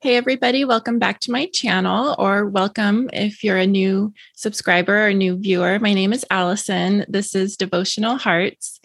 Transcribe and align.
Hey, 0.00 0.14
everybody, 0.14 0.64
welcome 0.64 1.00
back 1.00 1.18
to 1.22 1.32
my 1.32 1.46
channel, 1.46 2.14
or 2.20 2.46
welcome 2.46 3.10
if 3.12 3.42
you're 3.42 3.56
a 3.56 3.66
new 3.66 4.14
subscriber 4.36 5.08
or 5.08 5.12
new 5.12 5.36
viewer. 5.36 5.80
My 5.80 5.92
name 5.92 6.12
is 6.12 6.24
Allison. 6.30 7.04
This 7.08 7.34
is 7.34 7.56
Devotional 7.56 8.16
Hearts, 8.16 8.78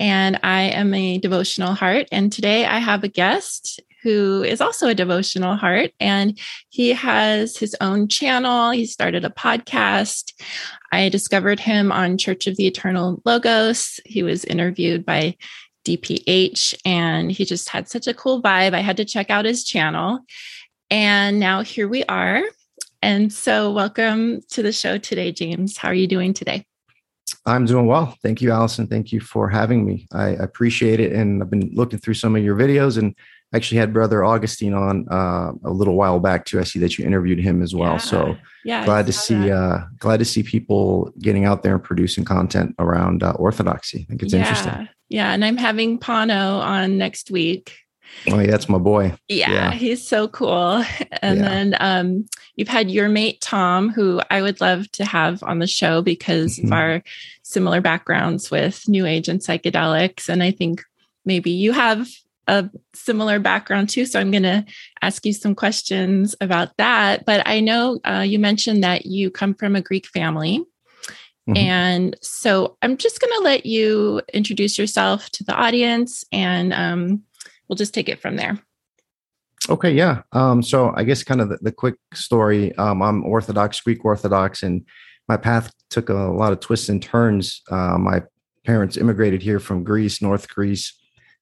and 0.00 0.40
I 0.42 0.62
am 0.62 0.94
a 0.94 1.18
devotional 1.18 1.74
heart. 1.74 2.06
And 2.10 2.32
today 2.32 2.64
I 2.64 2.78
have 2.78 3.04
a 3.04 3.08
guest 3.08 3.78
who 4.02 4.42
is 4.42 4.62
also 4.62 4.88
a 4.88 4.94
devotional 4.94 5.54
heart, 5.54 5.90
and 6.00 6.38
he 6.70 6.94
has 6.94 7.58
his 7.58 7.76
own 7.82 8.08
channel. 8.08 8.70
He 8.70 8.86
started 8.86 9.26
a 9.26 9.30
podcast. 9.30 10.32
I 10.92 11.10
discovered 11.10 11.60
him 11.60 11.92
on 11.92 12.16
Church 12.16 12.46
of 12.46 12.56
the 12.56 12.66
Eternal 12.66 13.20
Logos. 13.26 14.00
He 14.06 14.22
was 14.22 14.46
interviewed 14.46 15.04
by 15.04 15.36
DPH, 15.84 16.74
and 16.86 17.30
he 17.30 17.44
just 17.44 17.68
had 17.68 17.88
such 17.88 18.06
a 18.06 18.14
cool 18.14 18.42
vibe. 18.42 18.72
I 18.72 18.80
had 18.80 18.96
to 18.96 19.04
check 19.04 19.28
out 19.28 19.44
his 19.44 19.64
channel. 19.64 20.20
And 20.94 21.40
now 21.40 21.64
here 21.64 21.88
we 21.88 22.04
are. 22.04 22.40
And 23.02 23.32
so, 23.32 23.72
welcome 23.72 24.42
to 24.50 24.62
the 24.62 24.70
show 24.70 24.96
today, 24.96 25.32
James. 25.32 25.76
How 25.76 25.88
are 25.88 25.94
you 25.94 26.06
doing 26.06 26.32
today? 26.32 26.64
I'm 27.44 27.66
doing 27.66 27.88
well. 27.88 28.16
Thank 28.22 28.40
you, 28.40 28.52
Allison. 28.52 28.86
Thank 28.86 29.10
you 29.10 29.18
for 29.18 29.48
having 29.48 29.84
me. 29.84 30.06
I 30.12 30.28
appreciate 30.28 31.00
it. 31.00 31.12
And 31.12 31.42
I've 31.42 31.50
been 31.50 31.72
looking 31.74 31.98
through 31.98 32.14
some 32.14 32.36
of 32.36 32.44
your 32.44 32.54
videos 32.54 32.96
and 32.96 33.12
actually 33.52 33.78
had 33.78 33.92
Brother 33.92 34.22
Augustine 34.22 34.72
on 34.72 35.08
uh, 35.10 35.50
a 35.64 35.70
little 35.70 35.96
while 35.96 36.20
back 36.20 36.44
too. 36.44 36.60
I 36.60 36.62
see 36.62 36.78
that 36.78 36.96
you 36.96 37.04
interviewed 37.04 37.40
him 37.40 37.60
as 37.60 37.74
well. 37.74 37.94
Yeah. 37.94 37.98
So 37.98 38.36
yeah, 38.64 38.84
glad 38.84 39.06
to 39.06 39.12
see 39.12 39.50
uh, 39.50 39.80
glad 39.98 40.18
to 40.18 40.24
see 40.24 40.44
people 40.44 41.12
getting 41.18 41.44
out 41.44 41.64
there 41.64 41.74
and 41.74 41.82
producing 41.82 42.24
content 42.24 42.72
around 42.78 43.24
uh, 43.24 43.32
orthodoxy. 43.32 44.02
I 44.02 44.04
think 44.04 44.22
it's 44.22 44.32
yeah. 44.32 44.38
interesting. 44.38 44.88
Yeah, 45.08 45.32
and 45.32 45.44
I'm 45.44 45.56
having 45.56 45.98
Pano 45.98 46.60
on 46.60 46.98
next 46.98 47.32
week. 47.32 47.78
Oh, 48.30 48.38
yeah, 48.38 48.50
that's 48.50 48.68
my 48.68 48.78
boy. 48.78 49.14
Yeah, 49.28 49.52
yeah. 49.52 49.70
he's 49.72 50.06
so 50.06 50.28
cool. 50.28 50.84
And 51.22 51.38
yeah. 51.38 51.48
then 51.48 51.76
um, 51.80 52.26
you've 52.56 52.68
had 52.68 52.90
your 52.90 53.08
mate 53.08 53.40
Tom, 53.40 53.90
who 53.90 54.20
I 54.30 54.42
would 54.42 54.60
love 54.60 54.90
to 54.92 55.04
have 55.04 55.42
on 55.42 55.58
the 55.58 55.66
show 55.66 56.02
because 56.02 56.56
mm-hmm. 56.56 56.66
of 56.66 56.72
our 56.72 57.02
similar 57.42 57.80
backgrounds 57.80 58.50
with 58.50 58.88
New 58.88 59.06
Age 59.06 59.28
and 59.28 59.40
psychedelics. 59.40 60.28
And 60.28 60.42
I 60.42 60.50
think 60.50 60.82
maybe 61.24 61.50
you 61.50 61.72
have 61.72 62.08
a 62.46 62.68
similar 62.94 63.38
background 63.38 63.88
too. 63.88 64.06
So 64.06 64.20
I'm 64.20 64.30
going 64.30 64.42
to 64.42 64.64
ask 65.02 65.24
you 65.24 65.32
some 65.32 65.54
questions 65.54 66.34
about 66.40 66.76
that. 66.76 67.24
But 67.24 67.46
I 67.46 67.60
know 67.60 68.00
uh, 68.04 68.24
you 68.26 68.38
mentioned 68.38 68.84
that 68.84 69.06
you 69.06 69.30
come 69.30 69.54
from 69.54 69.76
a 69.76 69.80
Greek 69.80 70.06
family. 70.06 70.64
Mm-hmm. 71.48 71.56
And 71.56 72.16
so 72.22 72.76
I'm 72.80 72.96
just 72.96 73.20
going 73.20 73.32
to 73.34 73.44
let 73.44 73.66
you 73.66 74.22
introduce 74.32 74.78
yourself 74.78 75.28
to 75.30 75.44
the 75.44 75.54
audience 75.54 76.24
and 76.32 76.72
um, 76.72 77.22
we'll 77.68 77.76
just 77.76 77.94
take 77.94 78.08
it 78.08 78.20
from 78.20 78.36
there. 78.36 78.58
Okay, 79.68 79.92
yeah. 79.92 80.22
Um, 80.32 80.62
so 80.62 80.92
I 80.94 81.04
guess 81.04 81.22
kind 81.22 81.40
of 81.40 81.48
the, 81.48 81.58
the 81.62 81.72
quick 81.72 81.94
story. 82.12 82.74
Um, 82.76 83.02
I'm 83.02 83.24
Orthodox, 83.24 83.80
Greek 83.80 84.04
Orthodox, 84.04 84.62
and 84.62 84.84
my 85.26 85.38
path 85.38 85.72
took 85.88 86.10
a 86.10 86.14
lot 86.14 86.52
of 86.52 86.60
twists 86.60 86.88
and 86.88 87.02
turns. 87.02 87.62
Uh, 87.70 87.96
my 87.96 88.22
parents 88.64 88.96
immigrated 88.96 89.42
here 89.42 89.58
from 89.58 89.84
Greece, 89.84 90.20
North 90.20 90.48
Greece. 90.48 90.92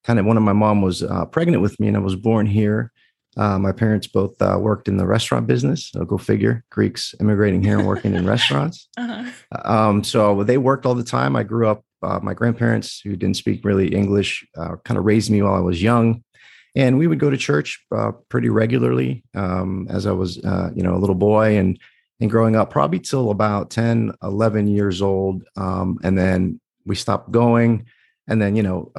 Kind 0.04 0.18
of 0.18 0.26
one 0.26 0.36
of 0.36 0.42
my 0.42 0.52
mom 0.52 0.82
was 0.82 1.02
uh, 1.02 1.24
pregnant 1.26 1.62
with 1.62 1.78
me, 1.80 1.88
and 1.88 1.96
I 1.96 2.00
was 2.00 2.16
born 2.16 2.46
here. 2.46 2.92
Uh, 3.36 3.58
my 3.58 3.72
parents 3.72 4.06
both 4.06 4.40
uh, 4.42 4.58
worked 4.60 4.88
in 4.88 4.98
the 4.98 5.06
restaurant 5.06 5.46
business. 5.46 5.90
So 5.90 6.04
go 6.04 6.18
figure, 6.18 6.64
Greeks 6.70 7.14
immigrating 7.18 7.62
here 7.62 7.78
and 7.78 7.86
working 7.86 8.14
in 8.14 8.26
restaurants. 8.34 8.88
Uh-huh. 8.96 9.30
Um, 9.64 10.04
so 10.04 10.44
they 10.44 10.58
worked 10.58 10.84
all 10.86 10.94
the 10.94 11.04
time. 11.04 11.34
I 11.34 11.42
grew 11.42 11.68
up. 11.68 11.84
Uh, 12.02 12.20
my 12.22 12.34
grandparents, 12.34 13.00
who 13.00 13.16
didn't 13.16 13.36
speak 13.36 13.64
really 13.64 13.94
English, 13.94 14.46
uh, 14.56 14.76
kind 14.84 14.98
of 14.98 15.04
raised 15.04 15.30
me 15.30 15.42
while 15.42 15.54
I 15.54 15.60
was 15.60 15.82
young, 15.82 16.22
and 16.74 16.98
we 16.98 17.06
would 17.06 17.18
go 17.18 17.30
to 17.30 17.36
church 17.36 17.84
uh, 17.94 18.12
pretty 18.28 18.48
regularly 18.48 19.24
um, 19.34 19.86
as 19.90 20.06
I 20.06 20.12
was, 20.12 20.36
you 20.36 20.82
know, 20.82 20.94
a 20.94 21.00
little 21.00 21.14
boy 21.14 21.56
and 21.58 21.78
and 22.20 22.30
growing 22.30 22.54
up, 22.54 22.70
probably 22.70 23.00
till 23.00 23.32
about 23.32 23.70
10, 23.70 24.12
11 24.22 24.68
years 24.68 25.02
old, 25.02 25.42
um, 25.56 25.98
and 26.04 26.16
then 26.16 26.60
we 26.86 26.94
stopped 26.94 27.32
going. 27.32 27.86
And 28.28 28.40
then, 28.40 28.54
you 28.54 28.62
know, 28.62 28.92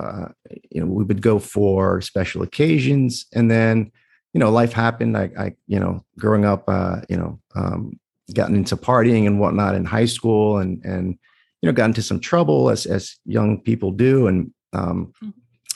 you 0.69 0.81
know, 0.81 0.87
we 0.87 1.05
would 1.05 1.21
go 1.21 1.39
for 1.39 2.01
special 2.01 2.41
occasions, 2.41 3.25
and 3.33 3.49
then 3.49 3.91
you 4.33 4.39
know, 4.39 4.49
life 4.49 4.73
happened. 4.73 5.15
I, 5.15 5.29
I 5.37 5.55
you 5.67 5.79
know, 5.79 6.03
growing 6.17 6.43
up, 6.43 6.63
uh, 6.67 7.01
you 7.07 7.17
know, 7.17 7.39
um, 7.55 7.99
gotten 8.33 8.55
into 8.55 8.75
partying 8.75 9.27
and 9.27 9.39
whatnot 9.39 9.75
in 9.75 9.85
high 9.85 10.05
school, 10.05 10.57
and 10.57 10.83
and 10.83 11.17
you 11.63 11.69
know, 11.69 11.73
got 11.73 11.85
into 11.85 12.01
some 12.01 12.19
trouble 12.19 12.69
as 12.69 12.85
as 12.85 13.15
young 13.25 13.57
people 13.57 13.91
do, 13.91 14.27
and 14.27 14.51
um, 14.73 15.13
mm-hmm. 15.23 15.29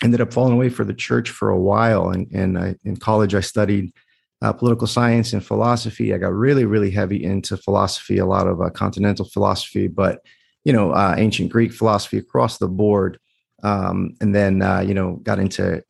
ended 0.04 0.20
up 0.20 0.34
falling 0.34 0.52
away 0.52 0.68
for 0.68 0.84
the 0.84 0.94
church 0.94 1.30
for 1.30 1.50
a 1.50 1.58
while. 1.60 2.10
And 2.10 2.30
and 2.34 2.60
I, 2.60 2.76
in 2.84 2.98
college, 2.98 3.34
I 3.34 3.40
studied 3.40 3.94
uh, 4.42 4.52
political 4.52 4.86
science 4.86 5.32
and 5.32 5.44
philosophy. 5.44 6.14
I 6.14 6.18
got 6.18 6.34
really 6.34 6.66
really 6.66 6.92
heavy 6.92 7.24
into 7.24 7.56
philosophy, 7.56 8.18
a 8.18 8.26
lot 8.26 8.48
of 8.48 8.62
uh, 8.62 8.70
continental 8.70 9.30
philosophy, 9.30 9.88
but 9.88 10.20
you 10.66 10.74
know, 10.74 10.92
uh, 10.92 11.16
ancient 11.18 11.54
Greek 11.54 11.72
philosophy 11.72 12.18
across 12.18 12.58
the 12.58 12.68
board. 12.68 13.18
Um, 13.64 14.14
and 14.20 14.36
then 14.36 14.62
uh, 14.62 14.82
you 14.82 14.94
know, 14.94 15.22
got 15.24 15.40
into 15.40 15.82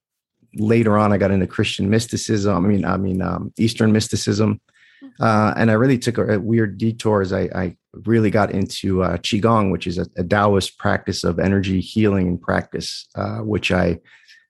later 0.54 0.96
on, 0.96 1.12
I 1.12 1.18
got 1.18 1.32
into 1.32 1.48
Christian 1.48 1.90
mysticism. 1.90 2.56
I 2.56 2.68
mean, 2.68 2.86
I 2.86 2.98
mean, 2.98 3.24
um, 3.24 3.52
Eastern 3.58 3.92
mysticism. 3.92 4.62
Mm-hmm. 5.04 5.24
Uh, 5.24 5.54
and 5.58 5.72
I 5.72 5.74
really 5.74 5.98
took 5.98 6.20
a, 6.20 6.36
a 6.36 6.40
weird 6.40 6.78
detour 6.78 7.24
as 7.24 7.34
I, 7.34 7.50
I, 7.56 7.78
really 8.06 8.30
got 8.30 8.52
into 8.52 9.04
uh, 9.04 9.18
Qigong, 9.18 9.72
which 9.72 9.88
is 9.88 9.98
a, 9.98 10.06
a, 10.18 10.24
Taoist 10.24 10.78
practice 10.78 11.24
of 11.24 11.40
energy 11.40 11.80
healing 11.80 12.28
and 12.28 12.42
practice, 12.42 13.08
uh, 13.16 13.40
which 13.40 13.72
I 13.72 14.00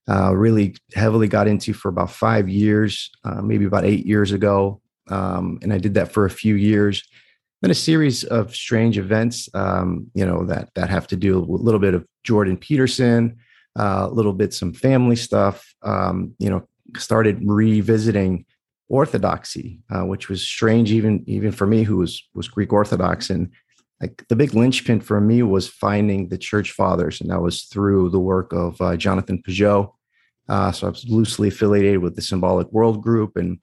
uh, 0.09 0.35
really 0.35 0.75
heavily 0.93 1.27
got 1.27 1.47
into 1.47 1.73
for 1.73 1.89
about 1.89 2.11
five 2.11 2.47
years, 2.49 3.11
uh, 3.23 3.41
maybe 3.41 3.65
about 3.65 3.85
eight 3.85 4.05
years 4.05 4.31
ago. 4.31 4.81
Um, 5.09 5.59
and 5.61 5.73
I 5.73 5.77
did 5.77 5.93
that 5.95 6.11
for 6.11 6.25
a 6.25 6.29
few 6.29 6.55
years. 6.55 7.03
Then 7.61 7.71
a 7.71 7.75
series 7.75 8.23
of 8.23 8.55
strange 8.55 8.97
events, 8.97 9.49
um, 9.53 10.07
you 10.13 10.25
know, 10.25 10.45
that 10.45 10.69
that 10.75 10.89
have 10.89 11.07
to 11.07 11.15
do 11.15 11.39
with 11.39 11.61
a 11.61 11.63
little 11.63 11.79
bit 11.79 11.95
of 11.95 12.05
Jordan 12.23 12.55
Peterson, 12.55 13.37
uh, 13.77 14.07
a 14.09 14.13
little 14.13 14.33
bit 14.33 14.53
some 14.53 14.73
family 14.73 15.15
stuff. 15.15 15.73
Um, 15.81 16.35
you 16.37 16.49
know, 16.49 16.67
started 16.97 17.41
revisiting 17.43 18.45
orthodoxy, 18.89 19.79
uh, 19.89 20.05
which 20.05 20.29
was 20.29 20.41
strange 20.41 20.91
even 20.91 21.23
even 21.27 21.51
for 21.51 21.67
me, 21.67 21.83
who 21.83 21.97
was 21.97 22.23
was 22.33 22.47
Greek 22.47 22.71
Orthodox. 22.73 23.29
And 23.29 23.51
like 24.01 24.25
the 24.29 24.35
big 24.35 24.53
linchpin 24.53 25.01
for 25.01 25.19
me 25.19 25.43
was 25.43 25.67
finding 25.67 26.29
the 26.29 26.37
church 26.37 26.71
fathers, 26.71 27.19
and 27.19 27.29
that 27.29 27.41
was 27.41 27.63
through 27.63 28.09
the 28.09 28.19
work 28.19 28.53
of 28.53 28.79
uh, 28.81 28.95
Jonathan 28.95 29.41
Pageau. 29.47 29.93
Uh, 30.49 30.71
so 30.71 30.87
I 30.87 30.89
was 30.91 31.05
loosely 31.09 31.49
affiliated 31.49 31.99
with 31.99 32.15
the 32.15 32.21
Symbolic 32.21 32.71
World 32.71 33.01
Group, 33.01 33.35
and 33.35 33.59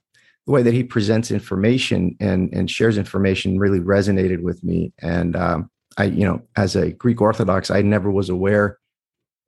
the 0.46 0.52
way 0.52 0.62
that 0.62 0.74
he 0.74 0.84
presents 0.84 1.30
information 1.30 2.16
and 2.20 2.52
and 2.52 2.70
shares 2.70 2.98
information 2.98 3.58
really 3.58 3.80
resonated 3.80 4.42
with 4.42 4.62
me. 4.62 4.92
And 5.00 5.36
um, 5.36 5.70
I, 5.96 6.04
you 6.04 6.26
know, 6.26 6.42
as 6.56 6.76
a 6.76 6.92
Greek 6.92 7.20
Orthodox, 7.20 7.70
I 7.70 7.82
never 7.82 8.10
was 8.10 8.28
aware 8.28 8.78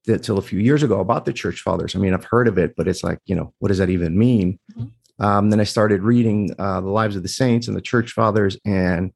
that 0.06 0.22
till 0.22 0.38
a 0.38 0.42
few 0.42 0.60
years 0.60 0.82
ago 0.82 1.00
about 1.00 1.24
the 1.24 1.32
church 1.32 1.60
fathers. 1.60 1.94
I 1.94 1.98
mean, 1.98 2.14
I've 2.14 2.24
heard 2.24 2.48
of 2.48 2.58
it, 2.58 2.74
but 2.76 2.88
it's 2.88 3.02
like, 3.02 3.18
you 3.26 3.34
know, 3.34 3.52
what 3.58 3.68
does 3.68 3.78
that 3.78 3.90
even 3.90 4.16
mean? 4.16 4.58
Mm-hmm. 4.72 4.86
Um, 5.18 5.50
then 5.50 5.60
I 5.60 5.64
started 5.64 6.02
reading 6.02 6.54
uh, 6.58 6.80
the 6.80 6.90
lives 6.90 7.16
of 7.16 7.22
the 7.22 7.28
saints 7.28 7.68
and 7.68 7.76
the 7.76 7.82
church 7.82 8.12
fathers, 8.12 8.58
and 8.64 9.12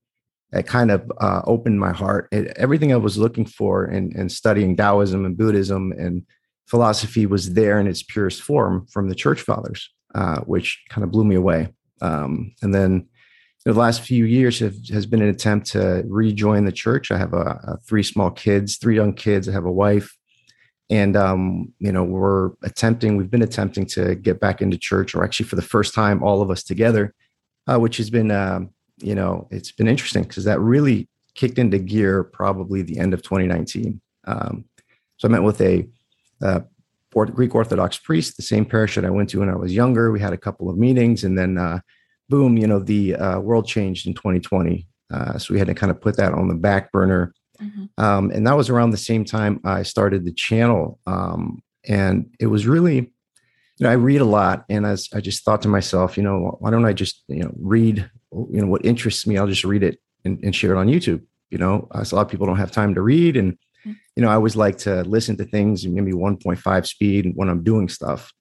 it 0.52 0.66
kind 0.66 0.90
of 0.90 1.10
uh, 1.20 1.42
opened 1.44 1.78
my 1.78 1.92
heart. 1.92 2.28
It, 2.32 2.56
everything 2.56 2.92
I 2.92 2.96
was 2.96 3.18
looking 3.18 3.46
for 3.46 3.86
in, 3.86 4.12
in 4.16 4.28
studying 4.28 4.76
Taoism 4.76 5.24
and 5.24 5.36
Buddhism 5.36 5.92
and 5.92 6.24
philosophy 6.66 7.26
was 7.26 7.54
there 7.54 7.78
in 7.80 7.86
its 7.86 8.02
purest 8.02 8.42
form 8.42 8.86
from 8.90 9.08
the 9.08 9.14
church 9.14 9.42
fathers, 9.42 9.90
uh, 10.14 10.40
which 10.40 10.82
kind 10.88 11.04
of 11.04 11.10
blew 11.10 11.24
me 11.24 11.34
away. 11.34 11.68
Um, 12.00 12.54
and 12.62 12.74
then 12.74 13.08
the 13.64 13.74
last 13.74 14.00
few 14.02 14.24
years 14.24 14.58
have, 14.60 14.74
has 14.88 15.04
been 15.04 15.20
an 15.20 15.28
attempt 15.28 15.66
to 15.72 16.02
rejoin 16.06 16.64
the 16.64 16.72
church. 16.72 17.10
I 17.10 17.18
have 17.18 17.34
a, 17.34 17.60
a 17.64 17.78
three 17.86 18.02
small 18.02 18.30
kids, 18.30 18.78
three 18.78 18.96
young 18.96 19.12
kids. 19.12 19.48
I 19.48 19.52
have 19.52 19.66
a 19.66 19.72
wife 19.72 20.16
and 20.90 21.16
um, 21.16 21.72
you 21.78 21.92
know 21.92 22.02
we're 22.02 22.50
attempting 22.62 23.16
we've 23.16 23.30
been 23.30 23.42
attempting 23.42 23.86
to 23.86 24.16
get 24.16 24.40
back 24.40 24.60
into 24.60 24.76
church 24.76 25.14
or 25.14 25.24
actually 25.24 25.46
for 25.46 25.56
the 25.56 25.62
first 25.62 25.94
time 25.94 26.22
all 26.22 26.42
of 26.42 26.50
us 26.50 26.62
together 26.62 27.14
uh, 27.66 27.78
which 27.78 27.96
has 27.96 28.10
been 28.10 28.30
uh, 28.30 28.60
you 28.98 29.14
know 29.14 29.48
it's 29.50 29.72
been 29.72 29.88
interesting 29.88 30.24
because 30.24 30.44
that 30.44 30.60
really 30.60 31.08
kicked 31.34 31.58
into 31.58 31.78
gear 31.78 32.24
probably 32.24 32.82
the 32.82 32.98
end 32.98 33.14
of 33.14 33.22
2019 33.22 34.00
um, 34.26 34.64
so 35.16 35.28
i 35.28 35.30
met 35.30 35.42
with 35.42 35.60
a 35.60 35.88
uh, 36.42 36.60
greek 37.12 37.54
orthodox 37.54 37.96
priest 37.96 38.36
the 38.36 38.42
same 38.42 38.64
parish 38.64 38.96
that 38.96 39.04
i 39.04 39.10
went 39.10 39.30
to 39.30 39.40
when 39.40 39.48
i 39.48 39.56
was 39.56 39.72
younger. 39.72 40.10
We 40.10 40.20
had 40.20 40.32
a 40.32 40.38
couple 40.38 40.68
of 40.68 40.76
meetings 40.76 41.24
and 41.24 41.38
then 41.38 41.56
uh, 41.56 41.80
boom 42.28 42.58
you 42.58 42.66
know 42.66 42.80
the 42.80 43.14
uh, 43.14 43.40
world 43.40 43.66
changed 43.66 44.06
in 44.06 44.14
2020 44.14 44.86
uh, 45.12 45.38
so 45.38 45.52
we 45.52 45.58
had 45.58 45.68
to 45.68 45.74
kind 45.74 45.90
of 45.90 46.00
put 46.00 46.16
that 46.16 46.32
on 46.32 46.48
the 46.48 46.54
back 46.54 46.92
burner 46.92 47.32
Mm-hmm. 47.62 48.02
Um, 48.02 48.30
and 48.30 48.46
that 48.46 48.56
was 48.56 48.70
around 48.70 48.90
the 48.90 48.96
same 48.96 49.24
time 49.24 49.60
I 49.64 49.82
started 49.82 50.24
the 50.24 50.32
channel. 50.32 50.98
Um, 51.06 51.62
and 51.86 52.34
it 52.38 52.46
was 52.46 52.66
really, 52.66 52.96
you 52.96 53.12
know, 53.80 53.90
I 53.90 53.94
read 53.94 54.20
a 54.20 54.26
lot 54.26 54.64
and 54.68 54.86
as 54.86 55.08
I 55.14 55.20
just 55.20 55.44
thought 55.44 55.62
to 55.62 55.68
myself, 55.68 56.16
you 56.16 56.22
know, 56.22 56.56
why 56.60 56.70
don't 56.70 56.84
I 56.84 56.92
just, 56.92 57.22
you 57.28 57.42
know, 57.42 57.52
read, 57.58 58.10
you 58.32 58.60
know, 58.60 58.66
what 58.66 58.84
interests 58.84 59.26
me? 59.26 59.38
I'll 59.38 59.46
just 59.46 59.64
read 59.64 59.82
it 59.82 59.98
and, 60.24 60.38
and 60.42 60.54
share 60.54 60.74
it 60.74 60.78
on 60.78 60.88
YouTube. 60.88 61.22
You 61.50 61.58
know, 61.58 61.88
uh, 61.94 62.04
a 62.10 62.14
lot 62.14 62.22
of 62.22 62.28
people 62.28 62.46
don't 62.46 62.58
have 62.58 62.70
time 62.70 62.94
to 62.94 63.02
read. 63.02 63.36
And, 63.36 63.52
mm-hmm. 63.52 63.92
you 64.16 64.22
know, 64.22 64.28
I 64.28 64.34
always 64.34 64.56
like 64.56 64.78
to 64.78 65.02
listen 65.02 65.36
to 65.38 65.44
things 65.44 65.84
and 65.84 65.94
maybe 65.94 66.12
1.5 66.12 66.86
speed 66.86 67.32
when 67.34 67.48
I'm 67.48 67.64
doing 67.64 67.88
stuff. 67.88 68.32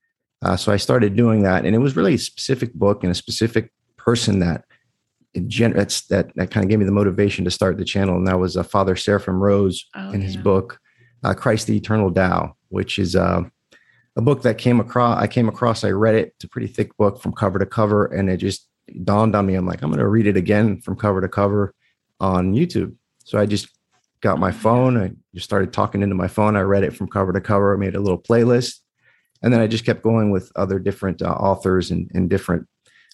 Uh, 0.41 0.55
so 0.55 0.71
I 0.71 0.77
started 0.77 1.15
doing 1.15 1.43
that, 1.43 1.65
and 1.65 1.75
it 1.75 1.79
was 1.79 1.97
really 1.97 2.13
a 2.13 2.17
specific 2.17 2.73
book 2.73 3.03
and 3.03 3.11
a 3.11 3.15
specific 3.15 3.71
person 3.97 4.39
that 4.39 4.63
gen- 5.47 5.73
that's, 5.73 6.07
that 6.07 6.31
that 6.35 6.51
kind 6.51 6.63
of 6.63 6.69
gave 6.69 6.79
me 6.79 6.85
the 6.85 6.91
motivation 6.91 7.45
to 7.45 7.51
start 7.51 7.77
the 7.77 7.85
channel, 7.85 8.15
and 8.15 8.27
that 8.27 8.39
was 8.39 8.57
uh, 8.57 8.63
Father 8.63 8.95
Seraphim 8.95 9.39
Rose 9.39 9.85
oh, 9.95 10.11
in 10.11 10.21
his 10.21 10.35
yeah. 10.35 10.41
book 10.41 10.79
uh, 11.23 11.33
Christ 11.33 11.67
the 11.67 11.77
Eternal 11.77 12.13
Tao, 12.13 12.55
which 12.69 12.99
is 12.99 13.15
uh, 13.15 13.41
a 14.15 14.21
book 14.21 14.41
that 14.43 14.57
came 14.57 14.79
across. 14.79 15.21
I 15.21 15.27
came 15.27 15.49
across. 15.49 15.83
I 15.83 15.91
read 15.91 16.15
it. 16.15 16.33
It's 16.35 16.45
a 16.45 16.49
pretty 16.49 16.67
thick 16.67 16.95
book 16.97 17.21
from 17.21 17.33
cover 17.33 17.59
to 17.59 17.65
cover, 17.65 18.05
and 18.05 18.29
it 18.29 18.37
just 18.37 18.67
dawned 19.03 19.35
on 19.35 19.45
me. 19.45 19.55
I'm 19.55 19.67
like, 19.67 19.81
I'm 19.81 19.89
going 19.89 19.99
to 19.99 20.07
read 20.07 20.27
it 20.27 20.37
again 20.37 20.81
from 20.81 20.95
cover 20.95 21.21
to 21.21 21.29
cover 21.29 21.73
on 22.19 22.53
YouTube. 22.53 22.95
So 23.23 23.37
I 23.39 23.45
just 23.45 23.69
got 24.21 24.39
my 24.39 24.51
phone. 24.51 24.97
I 24.97 25.11
just 25.33 25.45
started 25.45 25.71
talking 25.71 26.01
into 26.01 26.15
my 26.15 26.27
phone. 26.27 26.55
I 26.55 26.61
read 26.61 26.83
it 26.83 26.95
from 26.95 27.07
cover 27.07 27.31
to 27.31 27.41
cover. 27.41 27.73
I 27.73 27.77
made 27.77 27.95
a 27.95 27.99
little 27.99 28.21
playlist. 28.21 28.79
And 29.41 29.53
then 29.53 29.61
I 29.61 29.67
just 29.67 29.85
kept 29.85 30.03
going 30.03 30.31
with 30.31 30.51
other 30.55 30.79
different 30.79 31.21
uh, 31.21 31.29
authors 31.29 31.91
and, 31.91 32.11
and 32.13 32.29
different 32.29 32.67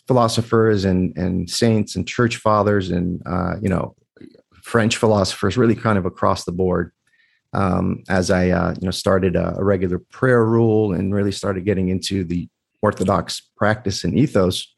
philosophers 0.08 0.86
and, 0.86 1.18
and 1.18 1.50
saints 1.50 1.96
and 1.96 2.08
church 2.08 2.38
fathers 2.38 2.92
and, 2.92 3.22
uh, 3.26 3.56
you 3.62 3.70
know, 3.70 3.96
French 4.62 4.98
philosophers, 4.98 5.58
really 5.58 5.76
kind 5.76 5.98
of 5.98 6.06
across 6.06 6.44
the 6.44 6.52
board. 6.52 6.92
Um, 7.54 8.04
as 8.10 8.32
I, 8.32 8.50
uh, 8.50 8.76
you 8.80 8.86
know, 8.86 8.92
started 8.92 9.36
a, 9.36 9.56
a 9.58 9.64
regular 9.64 10.00
prayer 10.00 10.44
rule 10.44 10.94
and 10.94 11.14
really 11.14 11.32
started 11.32 11.64
getting 11.64 11.90
into 11.90 12.24
the 12.24 12.50
Orthodox 12.82 13.42
practice 13.56 14.04
and 14.04 14.18
ethos, 14.18 14.74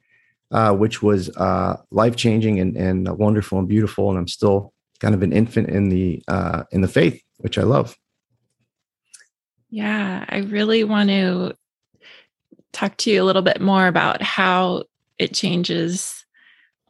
uh, 0.52 0.74
which 0.74 1.02
was 1.02 1.30
uh, 1.38 1.78
life 1.90 2.16
changing 2.16 2.60
and, 2.60 2.78
and 2.78 3.10
wonderful 3.18 3.60
and 3.60 3.68
beautiful. 3.68 4.10
And 4.10 4.20
I'm 4.20 4.28
still 4.28 4.74
kind 5.00 5.16
of 5.16 5.24
an 5.24 5.34
infant 5.34 5.70
in 5.70 5.90
the 5.90 6.22
uh, 6.28 6.64
in 6.72 6.82
the 6.82 6.88
faith, 6.88 7.22
which 7.38 7.58
I 7.58 7.64
love. 7.64 7.96
Yeah, 9.70 10.24
I 10.30 10.40
really 10.40 10.84
want 10.84 11.10
to 11.10 11.56
talk 12.72 12.96
to 12.98 13.10
you 13.10 13.24
a 13.24 13.26
little 13.26 13.42
bit 13.42 13.60
more 13.60 13.88
about 13.88 14.22
how 14.22 14.84
it 15.20 15.34
changes 15.34 16.26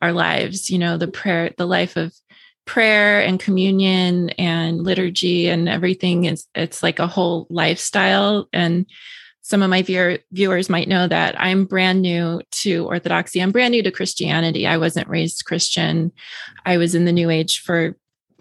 our 0.01 0.11
lives. 0.11 0.69
You 0.69 0.79
know, 0.79 0.97
the 0.97 1.07
prayer, 1.07 1.51
the 1.57 1.65
life 1.65 1.95
of 1.95 2.13
prayer 2.65 3.21
and 3.21 3.39
communion 3.39 4.29
and 4.31 4.83
liturgy 4.83 5.47
and 5.47 5.69
everything 5.69 6.25
is 6.25 6.45
it's 6.53 6.83
like 6.83 6.99
a 6.99 7.07
whole 7.07 7.47
lifestyle 7.49 8.49
and 8.51 8.85
some 9.47 9.63
of 9.63 9.69
my 9.69 9.81
viewer, 9.81 10.17
viewers 10.33 10.69
might 10.69 10.89
know 10.89 11.07
that 11.07 11.39
I'm 11.39 11.63
brand 11.63 12.01
new 12.01 12.41
to 12.51 12.85
Orthodoxy. 12.85 13.41
I'm 13.41 13.53
brand 13.53 13.71
new 13.71 13.81
to 13.81 13.91
Christianity. 13.91 14.67
I 14.67 14.75
wasn't 14.75 15.07
raised 15.07 15.45
Christian. 15.45 16.11
I 16.65 16.75
was 16.75 16.93
in 16.93 17.05
the 17.05 17.13
New 17.13 17.29
Age 17.29 17.61
for 17.61 17.95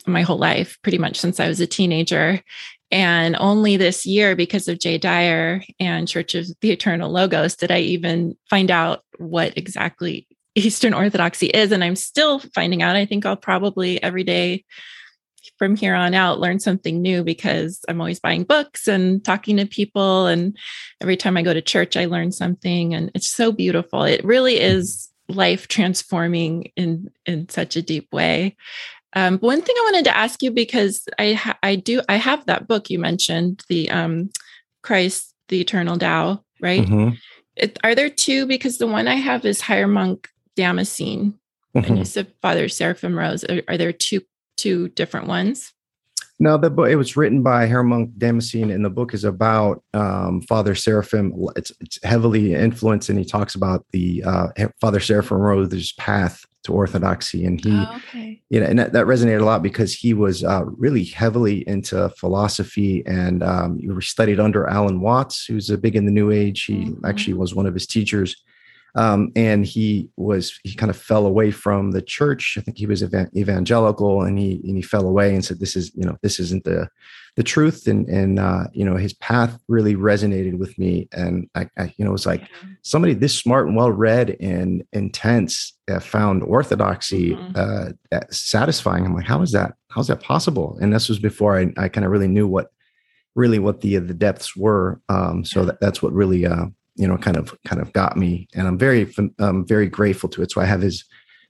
my 0.05 0.23
whole 0.23 0.39
life, 0.39 0.79
pretty 0.83 0.99
much 0.99 1.21
since 1.21 1.39
I 1.39 1.47
was 1.47 1.61
a 1.61 1.67
teenager. 1.67 2.43
And 2.91 3.37
only 3.39 3.77
this 3.77 4.07
year, 4.07 4.37
because 4.37 4.69
of 4.69 4.79
Jay 4.79 4.97
Dyer 4.97 5.63
and 5.81 6.07
Church 6.07 6.35
of 6.35 6.47
the 6.61 6.71
Eternal 6.71 7.11
Logos, 7.11 7.57
did 7.57 7.71
I 7.71 7.81
even 7.81 8.37
find 8.49 8.71
out 8.71 9.03
what 9.19 9.57
exactly 9.57 10.29
Eastern 10.57 10.95
Orthodoxy 10.95 11.47
is. 11.47 11.71
And 11.71 11.85
I'm 11.85 11.97
still 11.97 12.41
finding 12.55 12.83
out. 12.83 12.97
I 12.97 13.07
think 13.07 13.25
I'll 13.25 13.37
probably 13.37 14.03
every 14.03 14.25
day 14.25 14.65
from 15.59 15.77
here 15.77 15.95
on 15.95 16.15
out 16.15 16.41
learn 16.41 16.59
something 16.59 17.01
new 17.01 17.23
because 17.23 17.81
I'm 17.89 18.01
always 18.01 18.19
buying 18.19 18.45
books 18.45 18.89
and 18.89 19.25
talking 19.25 19.59
to 19.59 19.67
people. 19.67 20.27
And 20.27 20.57
every 21.01 21.17
time 21.17 21.37
I 21.37 21.43
go 21.43 21.55
to 21.55 21.63
church, 21.63 21.97
I 21.97 22.07
learn 22.07 22.33
something. 22.33 22.95
And 22.95 23.11
it's 23.15 23.31
so 23.31 23.53
beautiful. 23.53 24.03
It 24.03 24.25
really 24.25 24.59
is 24.59 25.09
life 25.29 25.69
transforming 25.69 26.73
in 26.77 27.09
in 27.27 27.49
such 27.49 27.77
a 27.77 27.83
deep 27.83 28.13
way. 28.13 28.57
Um, 29.13 29.39
one 29.39 29.63
thing 29.63 29.75
I 29.79 29.85
wanted 29.85 30.05
to 30.07 30.17
ask 30.17 30.43
you 30.43 30.51
because 30.51 31.07
I 31.19 31.33
ha- 31.33 31.59
I 31.63 31.77
do 31.77 32.03
I 32.09 32.17
have 32.17 32.45
that 32.47 32.69
book 32.69 32.91
you 32.91 32.99
mentioned 32.99 33.63
the 33.69 33.91
um, 33.91 34.31
Christ 34.83 35.33
the 35.49 35.61
Eternal 35.61 35.97
Tao 35.99 36.43
right? 36.61 36.83
Mm-hmm. 36.83 37.15
It, 37.57 37.79
are 37.83 37.95
there 37.95 38.11
two? 38.11 38.47
Because 38.47 38.79
the 38.79 38.87
one 38.87 39.09
I 39.09 39.15
have 39.15 39.45
is 39.45 39.61
Hieromonk 39.63 40.27
Damascene, 40.57 41.35
mm-hmm. 41.75 41.87
and 41.87 41.99
you 41.99 42.05
said 42.05 42.33
Father 42.43 42.69
Seraphim 42.69 43.19
Rose. 43.19 43.45
Are, 43.45 43.63
are 43.69 43.77
there 43.77 43.93
two 43.93 44.21
two 44.57 44.89
different 44.89 45.27
ones? 45.27 45.73
No, 46.39 46.59
the 46.59 46.69
book 46.69 46.91
it 46.91 46.97
was 46.97 47.17
written 47.17 47.43
by 47.43 47.67
Hieromonk 47.67 48.19
Damascene, 48.19 48.71
and 48.71 48.85
the 48.85 48.91
book 48.91 49.15
is 49.15 49.25
about 49.25 49.83
um, 49.95 50.43
Father 50.43 50.75
Seraphim. 50.75 51.33
It's, 51.57 51.73
it's 51.81 51.99
heavily 52.03 52.55
influenced, 52.55 53.09
and 53.09 53.19
he 53.19 53.25
talks 53.25 53.55
about 53.55 53.87
the 53.93 54.23
uh, 54.23 54.49
Father 54.81 55.01
Seraphim 55.01 55.39
Rose's 55.39 55.93
path 55.93 56.45
to 56.67 56.73
orthodoxy, 56.73 57.45
and 57.45 57.65
he, 57.65 57.73
oh, 57.73 57.97
okay. 57.97 58.41
you 58.51 58.61
know, 58.61 58.67
and 58.67 58.79
that, 58.79 58.93
that, 58.93 59.07
resonated 59.07 59.41
a 59.41 59.45
lot 59.45 59.63
because 59.63 59.95
he 59.95 60.15
was 60.15 60.45
uh, 60.45 60.65
really 60.65 61.05
heavily 61.05 61.67
into 61.69 62.09
philosophy, 62.11 63.03
and 63.07 63.43
um, 63.43 63.79
he 63.79 63.89
studied 64.01 64.39
under 64.39 64.67
Alan 64.69 65.01
Watts, 65.01 65.47
who's 65.47 65.71
a 65.71 65.79
big 65.79 65.97
in 65.97 66.05
the 66.05 66.13
New 66.13 66.31
Age. 66.31 66.65
He 66.65 66.75
mm-hmm. 66.75 67.07
actually 67.07 67.35
was 67.35 67.55
one 67.55 67.67
of 67.67 67.75
his 67.75 67.87
teachers 67.87 68.37
um, 68.97 69.31
and 69.37 69.67
he 69.67 70.09
was 70.17 70.59
he 70.65 70.75
kind 70.75 70.89
of 70.89 70.97
fell 70.97 71.27
away 71.27 71.51
from 71.51 71.91
the 71.91 72.01
church. 72.01 72.57
I 72.59 72.63
think 72.63 72.79
he 72.79 72.87
was 72.87 73.03
evangelical, 73.03 74.23
and 74.23 74.39
he 74.39 74.61
and 74.65 74.77
he 74.77 74.83
fell 74.83 75.07
away 75.07 75.35
and 75.35 75.45
said, 75.45 75.61
"This 75.61 75.77
is 75.77 75.95
you 75.95 76.05
know 76.05 76.17
this 76.23 76.41
isn't 76.41 76.65
the 76.65 76.89
the 77.37 77.43
truth." 77.43 77.87
And 77.87 78.09
and 78.09 78.39
uh, 78.39 78.65
you 78.73 78.87
know 78.87 78.97
his 78.97 79.13
path 79.13 79.59
really 79.69 79.95
resonated 79.95 80.59
with 80.59 80.79
me, 80.79 81.09
and 81.13 81.49
I, 81.55 81.69
I 81.77 81.95
you 81.99 82.07
know 82.07 82.11
was 82.11 82.25
like 82.25 82.49
somebody 82.81 83.13
this 83.13 83.37
smart 83.37 83.67
and 83.67 83.77
well 83.77 83.93
read 83.93 84.35
and 84.41 84.83
intense 84.95 85.75
uh, 85.91 86.01
found 86.01 86.43
orthodoxy 86.43 87.33
mm-hmm. 87.33 87.53
uh, 87.55 88.21
satisfying. 88.31 89.05
I'm 89.05 89.15
like, 89.15 89.27
how 89.27 89.43
is 89.43 89.53
that? 89.53 89.75
How's 89.91 90.09
that 90.09 90.23
possible? 90.23 90.79
And 90.81 90.95
this 90.95 91.11
was 91.11 91.19
before 91.19 91.59
I, 91.59 91.71
I 91.77 91.89
kind 91.89 92.07
of 92.07 92.11
really 92.11 92.29
knew 92.29 92.49
what 92.49 92.71
really 93.35 93.59
what 93.59 93.83
the 93.83 93.99
the 93.99 94.15
depths 94.15 94.57
were. 94.57 95.03
Um, 95.11 95.45
so 95.45 95.67
that, 95.67 95.81
that's 95.81 96.01
what 96.01 96.15
really 96.15 96.47
uh, 96.47 96.67
you 96.97 97.07
know 97.07 97.17
kind 97.17 97.37
of 97.37 97.55
kind 97.65 97.81
of 97.81 97.93
got 97.93 98.17
me. 98.17 98.49
And 98.55 98.67
i'm 98.67 98.79
very 98.79 99.13
i'm 99.39 99.67
very 99.67 99.89
grateful 99.89 100.29
to 100.31 100.43
it. 100.43 100.51
So 100.51 100.61
i 100.61 100.65
have 100.65 100.81
his 100.81 101.05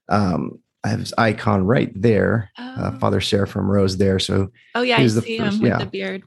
um 0.08 0.58
i 0.84 0.88
have 0.88 1.00
his 1.00 1.14
icon 1.16 1.64
right 1.64 1.90
there. 1.94 2.50
Uh, 2.58 2.76
oh. 2.78 2.82
uh, 2.84 2.98
father 2.98 3.20
seraphim 3.20 3.70
rose 3.70 3.96
there. 3.96 4.18
So 4.18 4.50
oh 4.74 4.82
yeah 4.82 4.98
i 4.98 5.06
see 5.06 5.38
first, 5.38 5.56
him 5.56 5.62
with 5.62 5.70
yeah. 5.70 5.78
the 5.78 5.86
beard. 5.86 6.22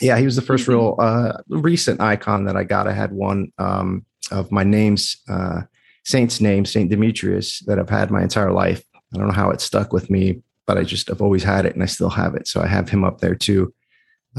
Yeah 0.00 0.18
he 0.18 0.24
was 0.24 0.36
the 0.36 0.42
1st 0.42 0.68
real 0.68 0.96
uh 0.98 1.32
recent 1.48 2.00
icon 2.00 2.44
that 2.44 2.56
i 2.56 2.64
got. 2.64 2.88
I 2.88 2.92
had 2.92 3.12
one 3.12 3.52
um 3.58 4.04
of 4.30 4.50
my 4.50 4.64
name's 4.64 5.16
uh 5.28 5.62
saint's 6.04 6.40
name 6.40 6.64
saint 6.64 6.90
demetrius 6.90 7.60
that 7.66 7.78
i've 7.78 7.90
had 7.90 8.10
my 8.10 8.22
entire 8.22 8.52
life. 8.52 8.82
I 9.14 9.18
don't 9.18 9.28
know 9.28 9.34
how 9.34 9.50
it 9.50 9.60
stuck 9.60 9.92
with 9.92 10.08
me 10.10 10.42
but 10.66 10.78
i 10.78 10.84
just 10.84 11.10
i've 11.10 11.22
always 11.22 11.42
had 11.42 11.66
it 11.66 11.74
and 11.74 11.82
i 11.82 11.86
still 11.86 12.10
have 12.10 12.34
it. 12.34 12.46
So 12.46 12.60
i 12.60 12.66
have 12.66 12.88
him 12.88 13.04
up 13.04 13.20
there 13.20 13.34
too 13.34 13.74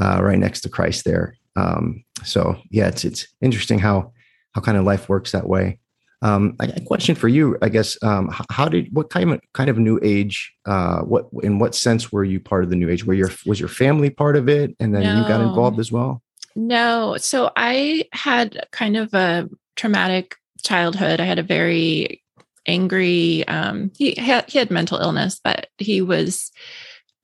uh 0.00 0.20
right 0.22 0.38
next 0.38 0.62
to 0.62 0.68
christ 0.68 1.04
there. 1.04 1.36
Um 1.56 2.04
so 2.24 2.56
yeah 2.70 2.88
it's 2.88 3.04
it's 3.04 3.28
interesting 3.40 3.78
how 3.78 4.12
how 4.54 4.60
kind 4.60 4.76
of 4.76 4.84
life 4.84 5.08
works 5.08 5.32
that 5.32 5.48
way. 5.48 5.78
Um, 6.22 6.56
a 6.58 6.80
question 6.80 7.14
for 7.14 7.28
you, 7.28 7.58
I 7.60 7.68
guess. 7.68 8.02
Um, 8.02 8.34
how 8.48 8.66
did 8.66 8.88
what 8.94 9.10
kind 9.10 9.32
of 9.32 9.40
kind 9.52 9.68
of 9.68 9.78
new 9.78 10.00
age? 10.02 10.54
Uh, 10.64 11.00
what 11.00 11.26
in 11.42 11.58
what 11.58 11.74
sense 11.74 12.10
were 12.10 12.24
you 12.24 12.40
part 12.40 12.64
of 12.64 12.70
the 12.70 12.76
new 12.76 12.88
age? 12.88 13.04
Were 13.04 13.12
your 13.12 13.30
was 13.44 13.60
your 13.60 13.68
family 13.68 14.08
part 14.08 14.36
of 14.36 14.48
it, 14.48 14.74
and 14.80 14.94
then 14.94 15.02
no. 15.02 15.20
you 15.20 15.28
got 15.28 15.42
involved 15.42 15.78
as 15.78 15.92
well? 15.92 16.22
No, 16.56 17.16
so 17.18 17.50
I 17.56 18.04
had 18.12 18.66
kind 18.70 18.96
of 18.96 19.12
a 19.12 19.48
traumatic 19.76 20.36
childhood. 20.62 21.20
I 21.20 21.24
had 21.24 21.38
a 21.38 21.42
very 21.42 22.22
angry. 22.66 23.46
Um, 23.48 23.90
he 23.96 24.14
had, 24.14 24.48
he 24.48 24.58
had 24.58 24.70
mental 24.70 24.98
illness, 24.98 25.40
but 25.42 25.68
he 25.78 26.00
was 26.00 26.50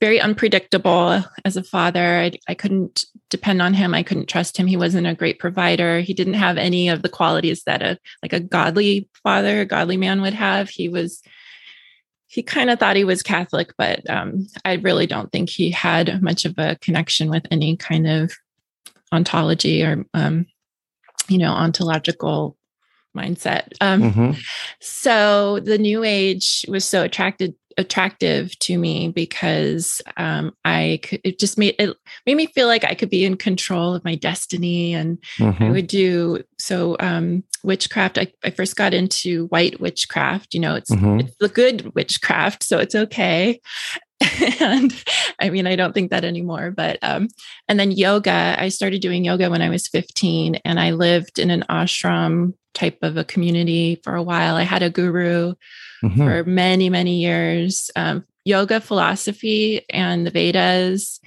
very 0.00 0.20
unpredictable 0.20 1.22
as 1.44 1.56
a 1.56 1.62
father. 1.62 2.18
I, 2.18 2.32
I, 2.48 2.54
couldn't 2.54 3.04
depend 3.30 3.62
on 3.62 3.74
him. 3.74 3.94
I 3.94 4.02
couldn't 4.02 4.28
trust 4.28 4.56
him. 4.56 4.66
He 4.66 4.76
wasn't 4.76 5.06
a 5.06 5.14
great 5.14 5.38
provider. 5.38 6.00
He 6.00 6.12
didn't 6.12 6.34
have 6.34 6.58
any 6.58 6.88
of 6.88 7.02
the 7.02 7.08
qualities 7.08 7.62
that 7.64 7.82
a 7.82 7.98
like 8.22 8.32
a 8.32 8.40
godly 8.40 9.08
father, 9.22 9.60
a 9.60 9.66
godly 9.66 9.96
man 9.96 10.20
would 10.20 10.34
have. 10.34 10.68
He 10.68 10.88
was 10.88 11.22
he 12.26 12.42
kind 12.42 12.70
of 12.70 12.78
thought 12.78 12.94
he 12.94 13.04
was 13.04 13.22
Catholic, 13.22 13.72
but 13.76 14.08
um, 14.08 14.46
I 14.64 14.74
really 14.74 15.06
don't 15.06 15.32
think 15.32 15.50
he 15.50 15.70
had 15.70 16.22
much 16.22 16.44
of 16.44 16.54
a 16.58 16.76
connection 16.80 17.28
with 17.28 17.44
any 17.50 17.76
kind 17.76 18.06
of 18.06 18.32
ontology 19.12 19.82
or 19.82 20.04
um, 20.14 20.46
you 21.28 21.38
know 21.38 21.52
ontological 21.52 22.56
mindset. 23.16 23.72
Um, 23.80 24.02
mm-hmm. 24.02 24.30
So 24.80 25.60
the 25.60 25.78
New 25.78 26.04
Age 26.04 26.64
was 26.68 26.84
so 26.84 27.02
attracted 27.02 27.54
attractive 27.80 28.56
to 28.60 28.78
me 28.78 29.08
because 29.08 30.00
um, 30.16 30.54
I 30.64 31.00
could, 31.02 31.20
it 31.24 31.38
just 31.38 31.58
made 31.58 31.74
it 31.78 31.96
made 32.26 32.36
me 32.36 32.46
feel 32.46 32.66
like 32.66 32.84
I 32.84 32.94
could 32.94 33.10
be 33.10 33.24
in 33.24 33.36
control 33.36 33.94
of 33.94 34.04
my 34.04 34.14
destiny, 34.14 34.94
and 34.94 35.18
mm-hmm. 35.38 35.62
I 35.62 35.70
would 35.70 35.86
do 35.86 36.42
so. 36.58 36.96
Um, 37.00 37.44
witchcraft. 37.62 38.18
I, 38.18 38.32
I 38.44 38.50
first 38.50 38.76
got 38.76 38.94
into 38.94 39.46
white 39.46 39.80
witchcraft. 39.80 40.54
You 40.54 40.60
know, 40.60 40.74
it's 40.74 40.90
mm-hmm. 40.90 41.20
it's 41.20 41.36
the 41.40 41.48
good 41.48 41.94
witchcraft, 41.94 42.62
so 42.62 42.78
it's 42.78 42.94
okay. 42.94 43.60
and 44.60 44.92
I 45.38 45.50
mean, 45.50 45.66
I 45.66 45.76
don't 45.76 45.92
think 45.92 46.10
that 46.10 46.24
anymore. 46.24 46.70
But 46.70 46.98
um, 47.02 47.28
and 47.68 47.80
then 47.80 47.90
yoga. 47.90 48.56
I 48.58 48.68
started 48.68 49.00
doing 49.00 49.24
yoga 49.24 49.50
when 49.50 49.62
I 49.62 49.68
was 49.68 49.88
15, 49.88 50.56
and 50.64 50.78
I 50.78 50.92
lived 50.92 51.38
in 51.38 51.50
an 51.50 51.64
ashram 51.70 52.54
type 52.74 52.98
of 53.02 53.16
a 53.16 53.24
community 53.24 54.00
for 54.04 54.14
a 54.14 54.22
while. 54.22 54.56
I 54.56 54.62
had 54.62 54.82
a 54.82 54.90
guru 54.90 55.54
mm-hmm. 56.02 56.24
for 56.24 56.44
many, 56.44 56.88
many 56.88 57.20
years. 57.20 57.90
Um, 57.96 58.24
yoga 58.44 58.80
philosophy 58.80 59.84
and 59.90 60.26
the 60.26 60.30
Vedas, 60.30 61.20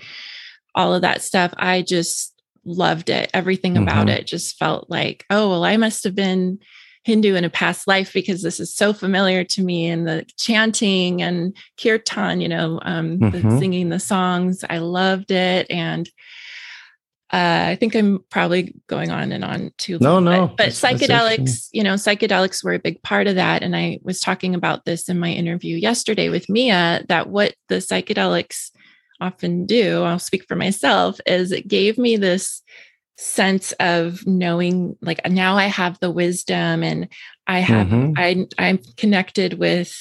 all 0.76 0.94
of 0.94 1.02
that 1.02 1.22
stuff. 1.22 1.54
I 1.58 1.82
just 1.82 2.34
loved 2.66 3.10
it. 3.10 3.30
Everything 3.34 3.78
about 3.78 4.08
mm-hmm. 4.08 4.18
it 4.18 4.28
just 4.28 4.58
felt 4.58 4.90
like, 4.90 5.26
oh, 5.30 5.50
well, 5.50 5.64
I 5.64 5.78
must 5.78 6.04
have 6.06 6.16
been 6.16 6.60
Hindu 7.04 7.36
in 7.36 7.44
a 7.44 7.50
past 7.50 7.88
life 7.88 8.14
because 8.14 8.42
this 8.42 8.60
is 8.60 8.76
so 8.76 8.94
familiar 8.94 9.44
to 9.44 9.64
me. 9.64 9.88
And 9.88 10.08
the 10.08 10.26
chanting 10.38 11.22
and 11.22 11.56
kirtan, 11.82 12.42
you 12.42 12.48
know, 12.48 12.80
um, 12.84 13.20
mm-hmm. 13.20 13.50
the 13.50 13.60
singing 13.60 13.90
the 13.90 14.00
songs, 14.00 14.64
I 14.70 14.78
loved 14.78 15.32
it. 15.32 15.68
And 15.70 16.10
uh, 17.32 17.66
I 17.70 17.76
think 17.76 17.96
I'm 17.96 18.24
probably 18.30 18.76
going 18.88 19.10
on 19.10 19.32
and 19.32 19.44
on 19.44 19.72
too. 19.78 19.98
No, 20.00 20.20
no. 20.20 20.54
But, 20.56 20.70
psychedelics, 20.70 21.68
you 21.72 21.84
know, 21.84 21.96
psychedelics 21.96 22.64
were 22.64 22.74
a 22.74 22.80
big 22.80 23.02
part 23.02 23.26
of 23.28 23.36
that. 23.36 23.64
And 23.64 23.76
I 23.76 24.00
was 24.04 24.20
talking 24.20 24.54
about 24.54 24.86
this 24.86 25.10
in 25.10 25.20
my 25.20 25.32
interview 25.32 25.76
yesterday 25.76 26.30
with 26.30 26.48
Mia 26.48 27.04
that 27.10 27.30
what 27.30 27.56
the 27.70 27.76
psychedelics 27.76 28.70
often 29.20 29.66
do, 29.66 30.04
I'll 30.04 30.20
speak 30.20 30.46
for 30.48 30.56
myself, 30.56 31.20
is 31.26 31.52
it 31.52 31.68
gave 31.68 31.98
me 31.98 32.18
this 32.18 32.62
sense 33.18 33.72
of 33.74 34.26
knowing 34.26 34.96
like 35.02 35.20
now 35.30 35.56
I 35.56 35.66
have 35.66 36.00
the 36.00 36.12
wisdom 36.12 36.84
and 36.84 37.08
I 37.48 37.60
have 37.60 37.88
mm-hmm. 37.88 38.14
I 38.18 38.48
I'm 38.58 38.80
connected 38.98 39.60
with 39.60 39.96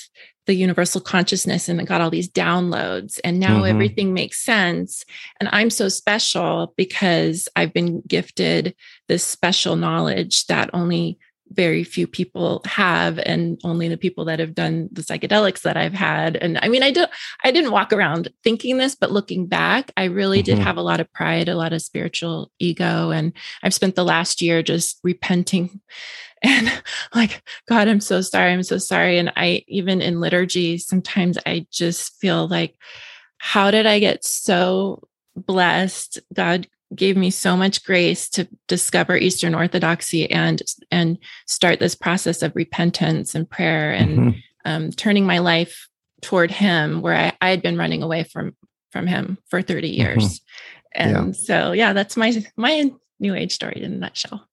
the 0.46 0.54
universal 0.54 1.00
consciousness 1.00 1.68
and 1.68 1.86
got 1.86 2.00
all 2.00 2.10
these 2.10 2.28
downloads 2.28 3.20
and 3.22 3.38
now 3.38 3.58
mm-hmm. 3.58 3.66
everything 3.66 4.12
makes 4.12 4.44
sense 4.44 5.04
and 5.38 5.48
i'm 5.52 5.70
so 5.70 5.88
special 5.88 6.74
because 6.76 7.48
i've 7.54 7.72
been 7.72 8.02
gifted 8.08 8.74
this 9.08 9.24
special 9.24 9.76
knowledge 9.76 10.46
that 10.46 10.68
only 10.72 11.16
very 11.52 11.84
few 11.84 12.06
people 12.06 12.62
have 12.64 13.18
and 13.18 13.60
only 13.64 13.88
the 13.88 13.96
people 13.96 14.24
that 14.24 14.38
have 14.38 14.54
done 14.54 14.88
the 14.92 15.02
psychedelics 15.02 15.62
that 15.62 15.76
I've 15.76 15.92
had. 15.92 16.36
And 16.36 16.58
I 16.62 16.68
mean 16.68 16.82
I 16.82 16.90
don't 16.90 17.10
I 17.44 17.50
didn't 17.50 17.72
walk 17.72 17.92
around 17.92 18.28
thinking 18.42 18.78
this 18.78 18.94
but 18.94 19.12
looking 19.12 19.46
back 19.46 19.92
I 19.96 20.04
really 20.04 20.38
mm-hmm. 20.38 20.56
did 20.56 20.58
have 20.58 20.76
a 20.76 20.82
lot 20.82 21.00
of 21.00 21.12
pride 21.12 21.48
a 21.48 21.56
lot 21.56 21.72
of 21.72 21.82
spiritual 21.82 22.50
ego. 22.58 23.10
And 23.10 23.32
I've 23.62 23.74
spent 23.74 23.94
the 23.94 24.04
last 24.04 24.42
year 24.42 24.62
just 24.62 24.98
repenting 25.02 25.80
and 26.42 26.82
like 27.14 27.42
god 27.68 27.88
I'm 27.88 28.00
so 28.00 28.20
sorry. 28.20 28.52
I'm 28.52 28.62
so 28.62 28.78
sorry. 28.78 29.18
And 29.18 29.32
I 29.36 29.64
even 29.68 30.00
in 30.00 30.20
liturgy 30.20 30.78
sometimes 30.78 31.38
I 31.46 31.66
just 31.70 32.18
feel 32.20 32.48
like 32.48 32.76
how 33.38 33.70
did 33.70 33.86
I 33.86 33.98
get 33.98 34.24
so 34.24 35.08
blessed? 35.36 36.20
God 36.32 36.68
gave 36.94 37.16
me 37.16 37.30
so 37.30 37.56
much 37.56 37.84
grace 37.84 38.28
to 38.30 38.48
discover 38.68 39.16
Eastern 39.16 39.54
Orthodoxy 39.54 40.30
and 40.30 40.62
and 40.90 41.18
start 41.46 41.78
this 41.78 41.94
process 41.94 42.42
of 42.42 42.54
repentance 42.54 43.34
and 43.34 43.48
prayer 43.48 43.92
and 43.92 44.18
mm-hmm. 44.18 44.38
um, 44.64 44.90
turning 44.90 45.26
my 45.26 45.38
life 45.38 45.88
toward 46.20 46.50
Him, 46.50 47.02
where 47.02 47.14
I, 47.14 47.32
I, 47.40 47.50
had 47.50 47.62
been 47.62 47.76
running 47.76 48.02
away 48.02 48.24
from 48.24 48.56
from 48.90 49.06
Him 49.06 49.38
for 49.48 49.62
thirty 49.62 49.90
mm-hmm. 49.90 50.00
years. 50.00 50.24
Mm-hmm. 50.24 50.42
And 50.94 51.26
yeah. 51.28 51.32
so, 51.32 51.72
yeah, 51.72 51.92
that's 51.92 52.16
my 52.16 52.44
my 52.56 52.90
New 53.18 53.34
Age 53.34 53.52
story 53.52 53.82
in 53.82 53.92
a 53.92 53.96
nutshell. 53.96 54.46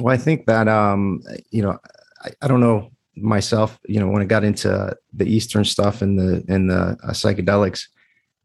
Well, 0.00 0.14
I 0.14 0.18
think 0.18 0.46
that 0.46 0.68
um, 0.68 1.22
you 1.50 1.62
know, 1.62 1.78
I, 2.22 2.30
I 2.42 2.48
don't 2.48 2.60
know 2.60 2.90
myself. 3.16 3.78
You 3.86 4.00
know, 4.00 4.08
when 4.08 4.22
I 4.22 4.26
got 4.26 4.44
into 4.44 4.94
the 5.12 5.26
Eastern 5.26 5.64
stuff 5.64 6.02
and 6.02 6.18
the 6.18 6.44
and 6.48 6.70
the 6.70 6.96
uh, 7.02 7.12
psychedelics. 7.12 7.84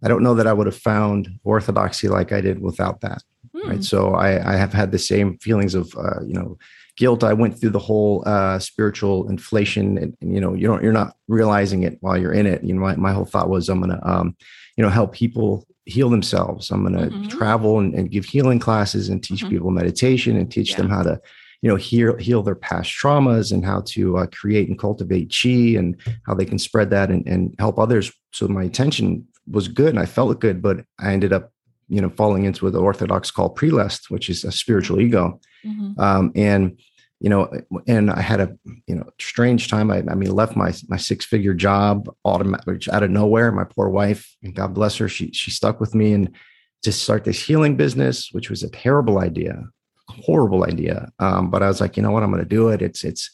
I 0.04 0.08
don't 0.08 0.22
know 0.22 0.36
that 0.36 0.46
I 0.46 0.54
would 0.54 0.68
have 0.68 0.78
found 0.78 1.28
orthodoxy 1.44 2.08
like 2.08 2.32
I 2.32 2.40
did 2.40 2.62
without 2.62 3.02
that. 3.02 3.24
Hmm. 3.62 3.70
Right. 3.70 3.84
So 3.84 4.14
I, 4.14 4.54
I 4.54 4.56
have 4.56 4.74
had 4.74 4.92
the 4.92 5.00
same 5.00 5.38
feelings 5.40 5.76
of, 5.76 5.94
uh, 5.98 6.24
you 6.26 6.34
know, 6.34 6.58
guilt. 6.98 7.24
I 7.24 7.34
went 7.34 7.60
through 7.60 7.70
the 7.72 7.80
whole 7.80 8.24
uh, 8.26 8.60
spiritual 8.60 9.30
inflation, 9.30 9.98
and, 9.98 10.18
and, 10.22 10.34
you 10.34 10.42
know, 10.42 10.54
you 10.54 10.68
don't, 10.68 10.84
you're 10.84 10.92
not 10.92 11.16
realizing 11.28 11.84
it 11.84 11.98
while 12.02 12.18
you're 12.18 12.34
in 12.34 12.46
it. 12.46 12.64
You 12.64 12.74
know, 12.74 12.82
my, 12.82 12.96
my 12.96 13.14
whole 13.14 13.26
thought 13.26 13.50
was, 13.50 13.70
I'm 13.70 13.80
gonna, 13.80 14.00
um, 14.04 14.36
you 14.76 14.84
know, 14.84 14.90
help 14.90 15.14
people 15.14 15.66
heal 15.86 16.10
themselves. 16.10 16.70
I'm 16.72 16.84
gonna 16.84 17.08
mm-hmm. 17.08 17.28
travel 17.30 17.80
and, 17.80 17.94
and, 17.94 18.12
give 18.12 18.26
healing 18.26 18.60
classes 18.60 19.10
and 19.10 19.24
teach 19.24 19.40
mm-hmm. 19.40 19.50
people 19.50 19.72
meditation 19.72 20.36
and 20.36 20.52
teach 20.52 20.72
yeah. 20.72 20.78
them 20.78 20.90
how 20.90 21.04
to, 21.04 21.22
you 21.62 21.70
know, 21.70 21.78
heal 21.78 22.18
heal 22.18 22.44
their 22.44 22.56
past 22.56 22.92
traumas 22.92 23.52
and 23.52 23.64
how 23.66 23.82
to 23.88 24.18
uh, 24.18 24.28
create 24.28 24.68
and 24.68 24.78
cultivate 24.78 25.34
chi 25.34 25.78
and 25.78 26.00
how 26.26 26.34
they 26.34 26.46
can 26.46 26.60
spread 26.60 26.90
that 26.90 27.10
and, 27.10 27.26
and 27.28 27.56
help 27.58 27.80
others. 27.80 28.12
So 28.34 28.48
my 28.48 28.64
intention 28.64 29.28
was 29.50 29.68
good 29.68 29.90
and 29.90 30.00
I 30.00 30.06
felt 30.06 30.40
good, 30.42 30.62
but 30.62 30.84
I 31.00 31.14
ended 31.14 31.32
up 31.32 31.52
you 31.90 32.02
know 32.02 32.10
falling 32.10 32.46
into 32.46 32.66
what 32.66 32.74
the 32.74 32.80
orthodox 32.80 33.32
call 33.32 33.50
prelest 33.50 34.10
which 34.10 34.30
is 34.30 34.44
a 34.44 34.52
spiritual 34.52 35.00
ego. 35.00 35.40
Mm-hmm. 35.66 36.00
um, 36.00 36.32
and 36.36 36.80
you 37.20 37.30
know 37.30 37.50
and 37.88 38.12
i 38.12 38.22
had 38.22 38.40
a 38.40 38.56
you 38.86 38.96
know 38.96 39.10
strange 39.20 39.70
time. 39.70 39.90
I, 39.92 40.04
I 40.10 40.16
mean 40.16 40.32
left 40.32 40.56
my 40.56 40.74
my 40.88 40.98
six 40.98 41.26
figure 41.26 41.54
job 41.54 42.10
automatic 42.26 42.88
out 42.90 43.04
of 43.04 43.10
nowhere 43.10 43.52
my 43.52 43.64
poor 43.64 43.90
wife 43.90 44.36
and 44.44 44.54
god 44.54 44.74
bless 44.74 44.98
her 44.98 45.10
she 45.10 45.32
she 45.32 45.52
stuck 45.52 45.80
with 45.80 45.96
me 45.96 46.14
and 46.14 46.36
to 46.84 46.92
start 46.92 47.24
this 47.24 47.44
healing 47.44 47.76
business 47.76 48.30
which 48.32 48.50
was 48.50 48.62
a 48.62 48.70
terrible 48.70 49.20
idea 49.20 49.64
horrible 50.10 50.66
idea. 50.66 51.12
Um, 51.20 51.50
but 51.50 51.64
i 51.64 51.68
was 51.68 51.82
like 51.82 51.98
you 51.98 52.04
know 52.04 52.12
what? 52.12 52.24
I'm 52.24 52.32
going 52.32 52.44
to 52.44 52.50
do 52.50 52.70
it. 52.70 52.82
It's 52.82 53.04
it's 53.04 53.30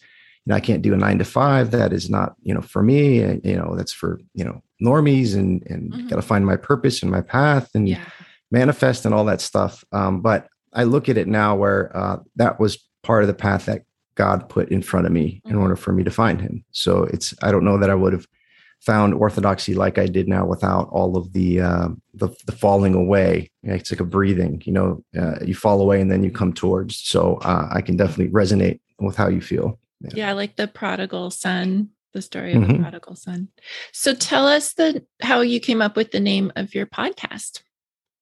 you 0.45 0.51
know 0.51 0.55
i 0.55 0.59
can't 0.59 0.81
do 0.81 0.93
a 0.93 0.97
nine 0.97 1.19
to 1.19 1.25
five. 1.25 1.71
That 1.71 1.93
is 1.93 2.09
not 2.09 2.35
you 2.41 2.53
know 2.53 2.61
for 2.61 2.83
me. 2.83 3.19
You 3.43 3.57
know 3.57 3.75
that's 3.75 3.93
for 3.93 4.19
you 4.33 4.43
know 4.43 4.61
normies 4.81 5.35
and 5.35 5.63
and 5.67 5.91
mm-hmm. 5.91 6.07
got 6.07 6.17
to 6.17 6.21
find 6.21 6.45
my 6.45 6.55
purpose 6.55 7.01
and 7.01 7.11
my 7.11 7.21
path. 7.21 7.69
And 7.73 7.87
yeah 7.87 8.03
manifest 8.53 9.05
and 9.05 9.13
all 9.13 9.25
that 9.25 9.41
stuff. 9.41 9.83
Um, 9.91 10.21
but 10.21 10.47
I 10.71 10.83
look 10.83 11.09
at 11.09 11.17
it 11.17 11.27
now 11.27 11.55
where 11.55 11.95
uh, 11.97 12.17
that 12.35 12.59
was 12.59 12.77
part 13.01 13.23
of 13.23 13.27
the 13.27 13.33
path 13.33 13.65
that 13.65 13.81
God 14.15 14.47
put 14.47 14.69
in 14.69 14.83
front 14.83 15.07
of 15.07 15.11
me 15.11 15.41
in 15.45 15.55
order 15.55 15.75
for 15.75 15.91
me 15.91 16.03
to 16.03 16.11
find 16.11 16.39
Him. 16.39 16.63
So 16.71 17.03
it's 17.03 17.33
I 17.41 17.51
don't 17.51 17.65
know 17.65 17.79
that 17.79 17.89
I 17.89 17.95
would 17.95 18.13
have 18.13 18.27
found 18.79 19.13
orthodoxy 19.15 19.73
like 19.73 19.97
I 19.97 20.05
did 20.05 20.27
now 20.27 20.45
without 20.45 20.89
all 20.89 21.17
of 21.17 21.33
the 21.33 21.61
uh, 21.61 21.87
the, 22.13 22.29
the, 22.45 22.51
falling 22.51 22.93
away. 22.93 23.49
It's 23.63 23.91
like 23.91 23.99
a 23.99 24.05
breathing. 24.05 24.61
You 24.65 24.73
know, 24.73 25.03
uh, 25.19 25.39
you 25.43 25.55
fall 25.55 25.81
away 25.81 25.99
and 25.99 26.11
then 26.11 26.23
you 26.23 26.31
come 26.31 26.53
towards. 26.53 26.97
So 26.97 27.37
uh, 27.41 27.69
I 27.71 27.81
can 27.81 27.97
definitely 27.97 28.29
resonate 28.29 28.79
with 28.99 29.15
how 29.15 29.29
you 29.29 29.41
feel. 29.41 29.79
Yeah, 30.01 30.09
yeah 30.13 30.33
like 30.33 30.55
the 30.57 30.67
prodigal 30.67 31.31
son. 31.31 31.89
The 32.13 32.21
story 32.21 32.53
of 32.53 32.61
mm-hmm. 32.61 32.73
the 32.73 32.79
prodigal 32.79 33.15
son. 33.15 33.47
So 33.91 34.13
tell 34.13 34.45
us 34.45 34.73
the 34.73 35.03
how 35.23 35.41
you 35.41 35.59
came 35.59 35.81
up 35.81 35.95
with 35.95 36.11
the 36.11 36.19
name 36.19 36.51
of 36.55 36.75
your 36.75 36.85
podcast. 36.85 37.63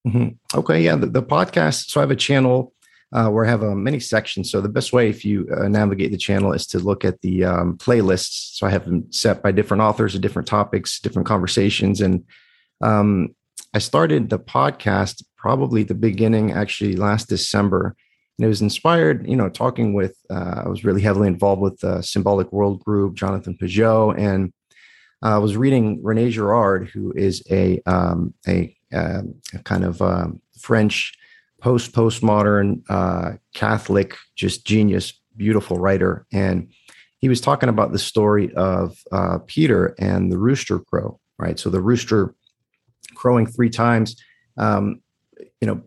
Mm-hmm. 0.08 0.60
Okay, 0.60 0.82
yeah, 0.82 0.96
the, 0.96 1.08
the, 1.08 1.24
podcast. 1.24 1.90
So 1.90 2.00
I 2.00 2.04
have 2.04 2.12
a 2.12 2.16
channel 2.16 2.74
uh, 3.14 3.30
where 3.30 3.46
I 3.46 3.50
have 3.50 3.64
uh, 3.64 3.76
many 3.76 4.00
sections. 4.00 4.50
So 4.50 4.60
the 4.60 4.70
best 4.70 4.94
way, 4.94 5.10
if 5.10 5.24
you 5.24 5.48
uh, 5.56 5.68
navigate 5.68 6.12
the 6.12 6.18
channel, 6.18 6.54
is 6.54 6.66
to 6.68 6.80
look 6.80 7.06
at 7.06 7.22
the 7.22 7.44
um, 7.46 7.78
playlists. 7.78 8.56
So 8.58 8.66
I 8.66 8.72
have 8.72 8.86
them 8.86 9.12
set 9.12 9.44
by 9.44 9.52
different 9.52 9.82
authors 9.82 10.16
of 10.16 10.22
different 10.22 10.48
topics, 10.48 11.00
different 11.00 11.28
conversations, 11.28 12.02
and 12.02 12.24
um, 12.82 13.36
I 13.74 13.80
started 13.80 14.30
the 14.30 14.40
podcast 14.40 15.24
probably 15.38 15.84
the 15.84 15.96
beginning, 15.96 16.52
actually 16.52 16.96
last 16.96 17.30
December. 17.30 17.96
And 18.38 18.46
it 18.46 18.50
was 18.50 18.62
inspired, 18.62 19.28
you 19.28 19.36
know, 19.36 19.50
talking 19.50 19.94
with. 19.94 20.18
Uh, 20.30 20.64
I 20.66 20.70
was 20.70 20.84
really 20.84 21.02
heavily 21.02 21.28
involved 21.28 21.62
with 21.62 21.80
the 21.80 22.02
Symbolic 22.02 22.52
World 22.52 22.84
Group, 22.84 23.16
Jonathan 23.16 23.56
Pageau, 23.56 24.18
and 24.18 24.52
I 25.22 25.38
was 25.38 25.56
reading 25.56 26.04
Rene 26.04 26.32
Girard, 26.32 26.90
who 26.90 27.14
is 27.16 27.44
a 27.52 27.80
um, 27.86 28.34
a 28.48 28.76
uh, 28.94 29.22
kind 29.64 29.84
of 29.84 30.02
uh, 30.02 30.28
French 30.60 31.14
post 31.62 31.94
postmodern 31.94 32.82
uh, 32.90 33.34
Catholic, 33.54 34.18
just 34.36 34.66
genius, 34.66 35.14
beautiful 35.38 35.78
writer, 35.78 36.26
and 36.32 36.72
he 37.20 37.30
was 37.30 37.42
talking 37.42 37.70
about 37.70 37.92
the 37.92 38.00
story 38.00 38.54
of 38.56 38.98
uh, 39.12 39.38
Peter 39.46 39.96
and 40.00 40.32
the 40.32 40.38
rooster 40.38 40.80
crow. 40.80 41.20
Right, 41.38 41.58
so 41.58 41.70
the 41.70 41.82
rooster 41.82 42.36
crowing 43.16 43.48
three 43.48 43.70
times, 43.70 44.16
um, 44.58 45.02
you 45.60 45.68
know, 45.68 45.82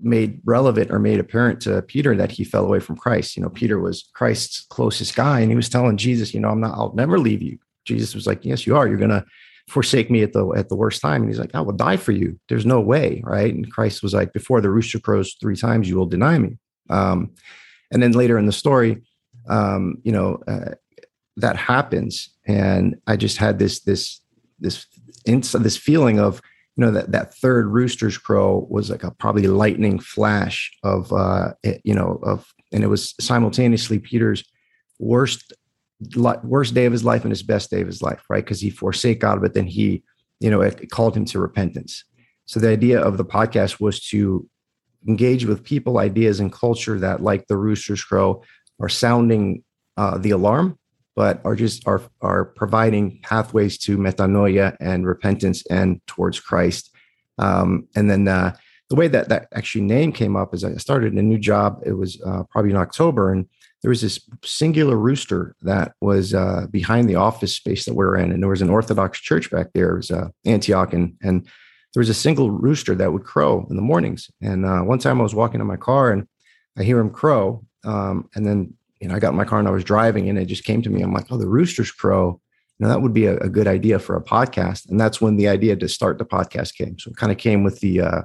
made 0.00 0.40
relevant 0.44 0.90
or 0.90 0.98
made 0.98 1.20
apparent 1.20 1.60
to 1.62 1.82
Peter 1.82 2.16
that 2.16 2.32
he 2.32 2.44
fell 2.44 2.64
away 2.64 2.80
from 2.80 2.96
Christ. 2.96 3.36
You 3.36 3.42
know, 3.42 3.50
Peter 3.50 3.78
was 3.78 4.08
Christ's 4.14 4.66
closest 4.68 5.14
guy, 5.14 5.40
and 5.40 5.50
he 5.50 5.56
was 5.56 5.68
telling 5.68 5.96
Jesus, 5.96 6.34
you 6.34 6.40
know, 6.40 6.48
I'm 6.48 6.60
not, 6.60 6.74
I'll 6.74 6.94
never 6.94 7.18
leave 7.18 7.42
you. 7.42 7.58
Jesus 7.84 8.14
was 8.14 8.26
like, 8.26 8.44
yes, 8.44 8.66
you 8.66 8.76
are. 8.76 8.86
You're 8.88 8.98
gonna 8.98 9.24
forsake 9.70 10.10
me 10.10 10.22
at 10.22 10.32
the 10.32 10.46
at 10.56 10.68
the 10.68 10.76
worst 10.76 11.00
time. 11.00 11.22
And 11.22 11.30
he's 11.30 11.38
like, 11.38 11.54
I 11.54 11.60
will 11.60 11.72
die 11.72 11.96
for 11.96 12.12
you. 12.12 12.38
There's 12.48 12.66
no 12.66 12.80
way, 12.80 13.22
right? 13.24 13.54
And 13.54 13.70
Christ 13.70 14.02
was 14.02 14.12
like, 14.12 14.32
before 14.32 14.60
the 14.60 14.70
rooster 14.70 14.98
crows 14.98 15.36
three 15.40 15.56
times, 15.56 15.88
you 15.88 15.96
will 15.96 16.06
deny 16.06 16.38
me. 16.38 16.58
Um, 16.90 17.30
and 17.92 18.02
then 18.02 18.12
later 18.12 18.36
in 18.36 18.46
the 18.46 18.52
story, 18.52 19.02
um, 19.48 19.98
you 20.02 20.12
know, 20.12 20.42
uh, 20.46 20.74
that 21.36 21.56
happens, 21.56 22.30
and 22.46 22.96
I 23.06 23.16
just 23.16 23.38
had 23.38 23.58
this 23.58 23.80
this 23.80 24.20
this 24.58 24.86
this 25.52 25.76
feeling 25.76 26.18
of 26.18 26.42
you 26.76 26.84
know 26.84 26.90
that 26.90 27.12
that 27.12 27.34
third 27.34 27.66
rooster's 27.66 28.18
crow 28.18 28.66
was 28.68 28.90
like 28.90 29.04
a 29.04 29.12
probably 29.12 29.46
lightning 29.46 29.98
flash 29.98 30.70
of 30.82 31.12
uh, 31.12 31.52
it, 31.62 31.80
you 31.84 31.94
know 31.94 32.18
of, 32.22 32.52
and 32.72 32.82
it 32.84 32.88
was 32.88 33.14
simultaneously 33.20 33.98
Peter's 33.98 34.44
worst 34.98 35.52
worst 36.42 36.74
day 36.74 36.86
of 36.86 36.92
his 36.92 37.04
life 37.04 37.22
and 37.22 37.30
his 37.30 37.42
best 37.42 37.70
day 37.70 37.80
of 37.80 37.86
his 37.86 38.02
life, 38.02 38.22
right? 38.28 38.44
Because 38.44 38.60
he 38.60 38.70
forsake 38.70 39.20
God, 39.20 39.40
but 39.40 39.54
then 39.54 39.66
he, 39.66 40.02
you 40.40 40.50
know, 40.50 40.60
it, 40.62 40.90
called 40.90 41.16
him 41.16 41.24
to 41.26 41.38
repentance. 41.38 42.04
So 42.46 42.58
the 42.58 42.70
idea 42.70 43.00
of 43.00 43.16
the 43.16 43.24
podcast 43.24 43.80
was 43.80 44.00
to 44.08 44.48
engage 45.06 45.44
with 45.44 45.64
people, 45.64 45.98
ideas, 45.98 46.40
and 46.40 46.52
culture 46.52 46.98
that, 46.98 47.22
like 47.22 47.46
the 47.46 47.56
rooster's 47.56 48.02
crow, 48.02 48.42
are 48.80 48.88
sounding 48.88 49.62
uh, 49.96 50.18
the 50.18 50.30
alarm, 50.30 50.78
but 51.14 51.40
are 51.44 51.54
just 51.54 51.86
are 51.86 52.02
are 52.20 52.46
providing 52.46 53.20
pathways 53.22 53.78
to 53.78 53.98
metanoia 53.98 54.76
and 54.80 55.06
repentance 55.06 55.64
and 55.66 56.00
towards 56.06 56.40
Christ. 56.40 56.90
Um, 57.38 57.88
and 57.94 58.10
then 58.10 58.26
uh, 58.26 58.56
the 58.88 58.96
way 58.96 59.08
that 59.08 59.28
that 59.28 59.48
actually 59.54 59.82
name 59.82 60.12
came 60.12 60.36
up 60.36 60.54
is 60.54 60.64
I 60.64 60.74
started 60.74 61.12
a 61.14 61.22
new 61.22 61.38
job. 61.38 61.82
It 61.84 61.92
was 61.92 62.20
uh, 62.22 62.44
probably 62.50 62.70
in 62.70 62.76
October, 62.76 63.32
and 63.32 63.46
there 63.82 63.88
was 63.88 64.02
this 64.02 64.20
singular 64.44 64.96
rooster 64.96 65.56
that 65.62 65.94
was 66.00 66.34
uh, 66.34 66.66
behind 66.70 67.08
the 67.08 67.14
office 67.14 67.56
space 67.56 67.84
that 67.86 67.94
we 67.94 68.04
are 68.04 68.16
in, 68.16 68.30
and 68.30 68.42
there 68.42 68.50
was 68.50 68.62
an 68.62 68.70
Orthodox 68.70 69.18
church 69.18 69.50
back 69.50 69.68
there. 69.72 69.92
It 69.92 69.96
was 69.96 70.10
uh, 70.10 70.28
Antioch, 70.44 70.92
and 70.92 71.16
and 71.22 71.46
there 71.94 72.00
was 72.00 72.10
a 72.10 72.14
single 72.14 72.50
rooster 72.50 72.94
that 72.94 73.12
would 73.12 73.24
crow 73.24 73.66
in 73.70 73.76
the 73.76 73.82
mornings. 73.82 74.30
And 74.40 74.64
uh, 74.64 74.80
one 74.80 74.98
time 74.98 75.18
I 75.20 75.24
was 75.24 75.34
walking 75.34 75.60
in 75.60 75.66
my 75.66 75.76
car 75.76 76.12
and 76.12 76.28
I 76.78 76.82
hear 76.82 76.98
him 76.98 77.10
crow, 77.10 77.64
um, 77.84 78.28
and 78.34 78.46
then 78.46 78.74
you 79.00 79.08
know 79.08 79.14
I 79.14 79.18
got 79.18 79.30
in 79.30 79.36
my 79.36 79.44
car 79.44 79.58
and 79.58 79.68
I 79.68 79.72
was 79.72 79.84
driving, 79.84 80.28
and 80.28 80.38
it 80.38 80.46
just 80.46 80.64
came 80.64 80.82
to 80.82 80.90
me. 80.90 81.00
I'm 81.02 81.14
like, 81.14 81.26
oh, 81.30 81.38
the 81.38 81.48
roosters 81.48 81.90
crow. 81.90 82.40
You 82.78 82.86
know, 82.86 82.92
that 82.92 83.02
would 83.02 83.14
be 83.14 83.26
a, 83.26 83.36
a 83.38 83.48
good 83.48 83.66
idea 83.66 83.98
for 83.98 84.16
a 84.16 84.24
podcast. 84.24 84.88
And 84.88 84.98
that's 84.98 85.20
when 85.20 85.36
the 85.36 85.48
idea 85.48 85.76
to 85.76 85.88
start 85.88 86.16
the 86.16 86.24
podcast 86.24 86.74
came. 86.74 86.98
So 86.98 87.10
it 87.10 87.16
kind 87.18 87.30
of 87.30 87.36
came 87.36 87.62
with 87.62 87.80
the, 87.80 88.00
uh, 88.00 88.22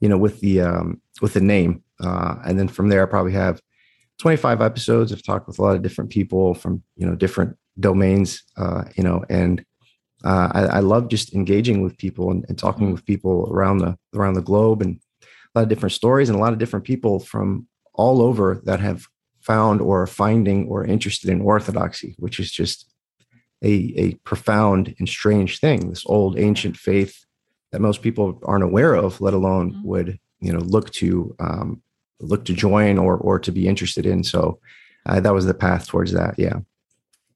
you 0.00 0.08
know, 0.08 0.16
with 0.16 0.40
the 0.40 0.62
um, 0.62 1.00
with 1.22 1.34
the 1.34 1.40
name, 1.40 1.82
uh, 2.00 2.36
and 2.44 2.58
then 2.58 2.68
from 2.68 2.90
there 2.90 3.02
I 3.02 3.10
probably 3.10 3.32
have 3.32 3.60
25 4.20 4.60
episodes. 4.60 5.12
I've 5.12 5.22
talked 5.22 5.48
with 5.48 5.58
a 5.58 5.62
lot 5.62 5.74
of 5.74 5.82
different 5.82 6.10
people 6.10 6.54
from 6.54 6.82
you 6.96 7.06
know 7.06 7.14
different 7.14 7.56
domains, 7.78 8.42
uh, 8.56 8.84
you 8.94 9.02
know, 9.02 9.24
and 9.28 9.64
uh, 10.24 10.50
I, 10.52 10.60
I, 10.64 10.80
love 10.80 11.08
just 11.08 11.34
engaging 11.34 11.82
with 11.82 11.96
people 11.96 12.30
and, 12.30 12.44
and, 12.48 12.58
talking 12.58 12.84
mm-hmm. 12.84 12.92
with 12.92 13.06
people 13.06 13.48
around 13.50 13.78
the 13.78 13.96
around 14.14 14.34
the 14.34 14.42
globe 14.42 14.82
and 14.82 15.00
a 15.22 15.58
lot 15.58 15.62
of 15.62 15.68
different 15.70 15.92
stories 15.92 16.28
and 16.28 16.36
a 16.36 16.40
lot 16.40 16.52
of 16.52 16.58
different 16.58 16.84
people 16.84 17.18
from 17.18 17.66
all 17.94 18.20
over 18.20 18.60
that 18.64 18.80
have 18.80 19.06
found 19.40 19.80
or 19.80 20.02
are 20.02 20.06
finding 20.06 20.68
or 20.68 20.84
interested 20.84 21.30
in 21.30 21.40
orthodoxy, 21.40 22.14
which 22.18 22.38
is 22.38 22.52
just 22.52 22.92
a, 23.62 23.94
a 23.96 24.14
profound 24.24 24.94
and 24.98 25.08
strange 25.08 25.58
thing. 25.58 25.88
This 25.88 26.04
old 26.06 26.38
ancient 26.38 26.76
faith 26.76 27.24
that 27.72 27.80
most 27.80 28.02
people 28.02 28.38
aren't 28.44 28.64
aware 28.64 28.94
of, 28.94 29.20
let 29.22 29.32
alone 29.32 29.72
mm-hmm. 29.72 29.88
would 29.88 30.18
you 30.40 30.52
know 30.52 30.60
look 30.60 30.90
to 30.90 31.34
um, 31.40 31.82
look 32.20 32.44
to 32.46 32.54
join 32.54 32.98
or 32.98 33.16
or 33.16 33.38
to 33.38 33.52
be 33.52 33.66
interested 33.66 34.06
in. 34.06 34.24
So 34.24 34.58
uh, 35.06 35.20
that 35.20 35.34
was 35.34 35.46
the 35.46 35.54
path 35.54 35.86
towards 35.86 36.12
that. 36.12 36.34
Yeah. 36.38 36.60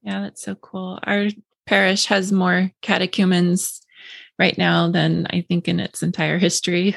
Yeah, 0.03 0.21
that's 0.21 0.43
so 0.43 0.55
cool. 0.55 0.99
Our 1.03 1.29
parish 1.65 2.05
has 2.05 2.31
more 2.31 2.71
catechumens 2.81 3.81
right 4.37 4.57
now 4.57 4.89
than 4.89 5.27
I 5.31 5.41
think 5.41 5.67
in 5.67 5.79
its 5.79 6.03
entire 6.03 6.37
history. 6.37 6.95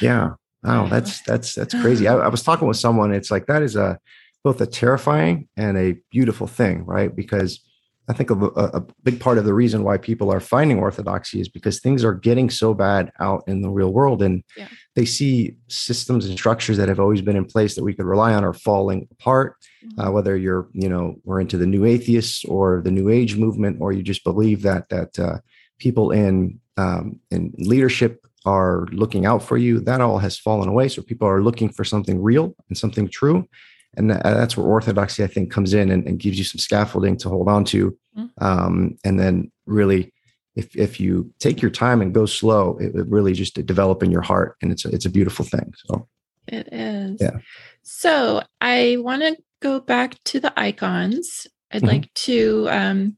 Yeah. 0.00 0.30
Wow, 0.62 0.86
that's 0.86 1.22
that's 1.22 1.54
that's 1.54 1.74
crazy. 1.80 2.08
I, 2.08 2.16
I, 2.16 2.28
was 2.28 2.42
talking 2.42 2.66
with 2.66 2.76
someone. 2.76 3.12
It's 3.12 3.30
like 3.30 3.46
that 3.46 3.62
is 3.62 3.76
a 3.76 3.98
both 4.42 4.60
a 4.60 4.66
terrifying 4.66 5.48
and 5.56 5.78
a 5.78 5.96
beautiful 6.10 6.48
thing, 6.48 6.84
right? 6.84 7.14
Because 7.14 7.60
I 8.08 8.12
think 8.12 8.30
a, 8.30 8.34
a, 8.34 8.84
big 9.04 9.20
part 9.20 9.38
of 9.38 9.44
the 9.44 9.52
reason 9.52 9.84
why 9.84 9.98
people 9.98 10.32
are 10.32 10.40
finding 10.40 10.78
orthodoxy 10.78 11.40
is 11.40 11.48
because 11.48 11.78
things 11.78 12.02
are 12.02 12.14
getting 12.14 12.48
so 12.48 12.72
bad 12.72 13.12
out 13.20 13.44
in 13.46 13.60
the 13.60 13.70
real 13.70 13.92
world, 13.92 14.20
and 14.20 14.42
yeah. 14.56 14.68
They 14.98 15.04
see 15.04 15.54
systems 15.68 16.26
and 16.26 16.36
structures 16.36 16.76
that 16.76 16.88
have 16.88 16.98
always 16.98 17.22
been 17.22 17.36
in 17.36 17.44
place 17.44 17.76
that 17.76 17.84
we 17.84 17.94
could 17.94 18.04
rely 18.04 18.34
on 18.34 18.42
are 18.44 18.52
falling 18.52 19.06
apart. 19.12 19.54
Mm-hmm. 19.84 20.00
Uh, 20.00 20.10
whether 20.10 20.36
you're, 20.36 20.66
you 20.72 20.88
know, 20.88 21.14
we're 21.22 21.40
into 21.40 21.56
the 21.56 21.66
new 21.66 21.84
atheists 21.84 22.44
or 22.44 22.82
the 22.84 22.90
new 22.90 23.08
age 23.08 23.36
movement, 23.36 23.76
or 23.80 23.92
you 23.92 24.02
just 24.02 24.24
believe 24.24 24.62
that 24.62 24.88
that 24.88 25.16
uh, 25.16 25.38
people 25.78 26.10
in 26.10 26.58
um, 26.76 27.20
in 27.30 27.54
leadership 27.58 28.26
are 28.44 28.86
looking 28.90 29.24
out 29.24 29.40
for 29.40 29.56
you, 29.56 29.78
that 29.78 30.00
all 30.00 30.18
has 30.18 30.36
fallen 30.36 30.68
away. 30.68 30.88
So 30.88 31.00
people 31.00 31.28
are 31.28 31.42
looking 31.42 31.68
for 31.68 31.84
something 31.84 32.20
real 32.20 32.56
and 32.68 32.76
something 32.76 33.08
true 33.08 33.48
and 33.96 34.10
that's 34.10 34.54
where 34.54 34.66
orthodoxy 34.66 35.24
i 35.24 35.26
think 35.26 35.50
comes 35.50 35.72
in 35.72 35.90
and, 35.90 36.06
and 36.06 36.18
gives 36.18 36.36
you 36.36 36.44
some 36.44 36.58
scaffolding 36.58 37.16
to 37.16 37.30
hold 37.30 37.48
on 37.48 37.64
to 37.64 37.96
mm-hmm. 38.16 38.44
um, 38.44 38.96
and 39.02 39.18
then 39.18 39.50
really 39.64 40.12
if 40.58 40.76
if 40.76 41.00
you 41.00 41.32
take 41.38 41.62
your 41.62 41.70
time 41.70 42.02
and 42.02 42.12
go 42.12 42.26
slow 42.26 42.76
it, 42.78 42.94
it 42.94 43.06
really 43.08 43.32
just 43.32 43.54
develop 43.64 44.02
in 44.02 44.10
your 44.10 44.20
heart 44.22 44.56
and 44.60 44.72
it's 44.72 44.84
a, 44.84 44.88
it's 44.90 45.06
a 45.06 45.10
beautiful 45.10 45.44
thing 45.44 45.72
so. 45.86 46.08
It 46.48 46.68
is. 46.72 47.20
Yeah. 47.20 47.38
So 47.82 48.42
i 48.60 48.96
want 49.00 49.22
to 49.22 49.36
go 49.60 49.80
back 49.80 50.22
to 50.24 50.40
the 50.40 50.52
icons. 50.58 51.46
I'd 51.70 51.82
mm-hmm. 51.82 51.86
like 51.86 52.14
to 52.14 52.68
um, 52.70 53.16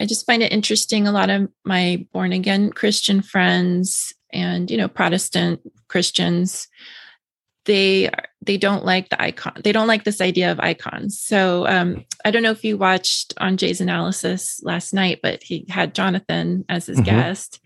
i 0.00 0.06
just 0.06 0.26
find 0.26 0.42
it 0.42 0.52
interesting 0.52 1.06
a 1.06 1.12
lot 1.12 1.30
of 1.30 1.48
my 1.64 2.06
born 2.12 2.32
again 2.32 2.70
christian 2.70 3.22
friends 3.22 4.12
and 4.32 4.70
you 4.70 4.76
know 4.76 4.88
protestant 4.88 5.60
christians 5.88 6.68
they 7.64 8.10
they 8.46 8.56
don't 8.56 8.84
like 8.84 9.08
the 9.08 9.22
icon 9.22 9.52
they 9.62 9.72
don't 9.72 9.86
like 9.86 10.04
this 10.04 10.20
idea 10.20 10.50
of 10.50 10.60
icons 10.60 11.20
so 11.20 11.66
um, 11.66 12.04
i 12.24 12.30
don't 12.30 12.42
know 12.42 12.50
if 12.50 12.64
you 12.64 12.76
watched 12.76 13.34
on 13.38 13.56
jay's 13.56 13.80
analysis 13.80 14.60
last 14.62 14.92
night 14.92 15.20
but 15.22 15.42
he 15.42 15.66
had 15.68 15.94
jonathan 15.94 16.64
as 16.68 16.86
his 16.86 16.96
mm-hmm. 16.98 17.06
guest 17.06 17.60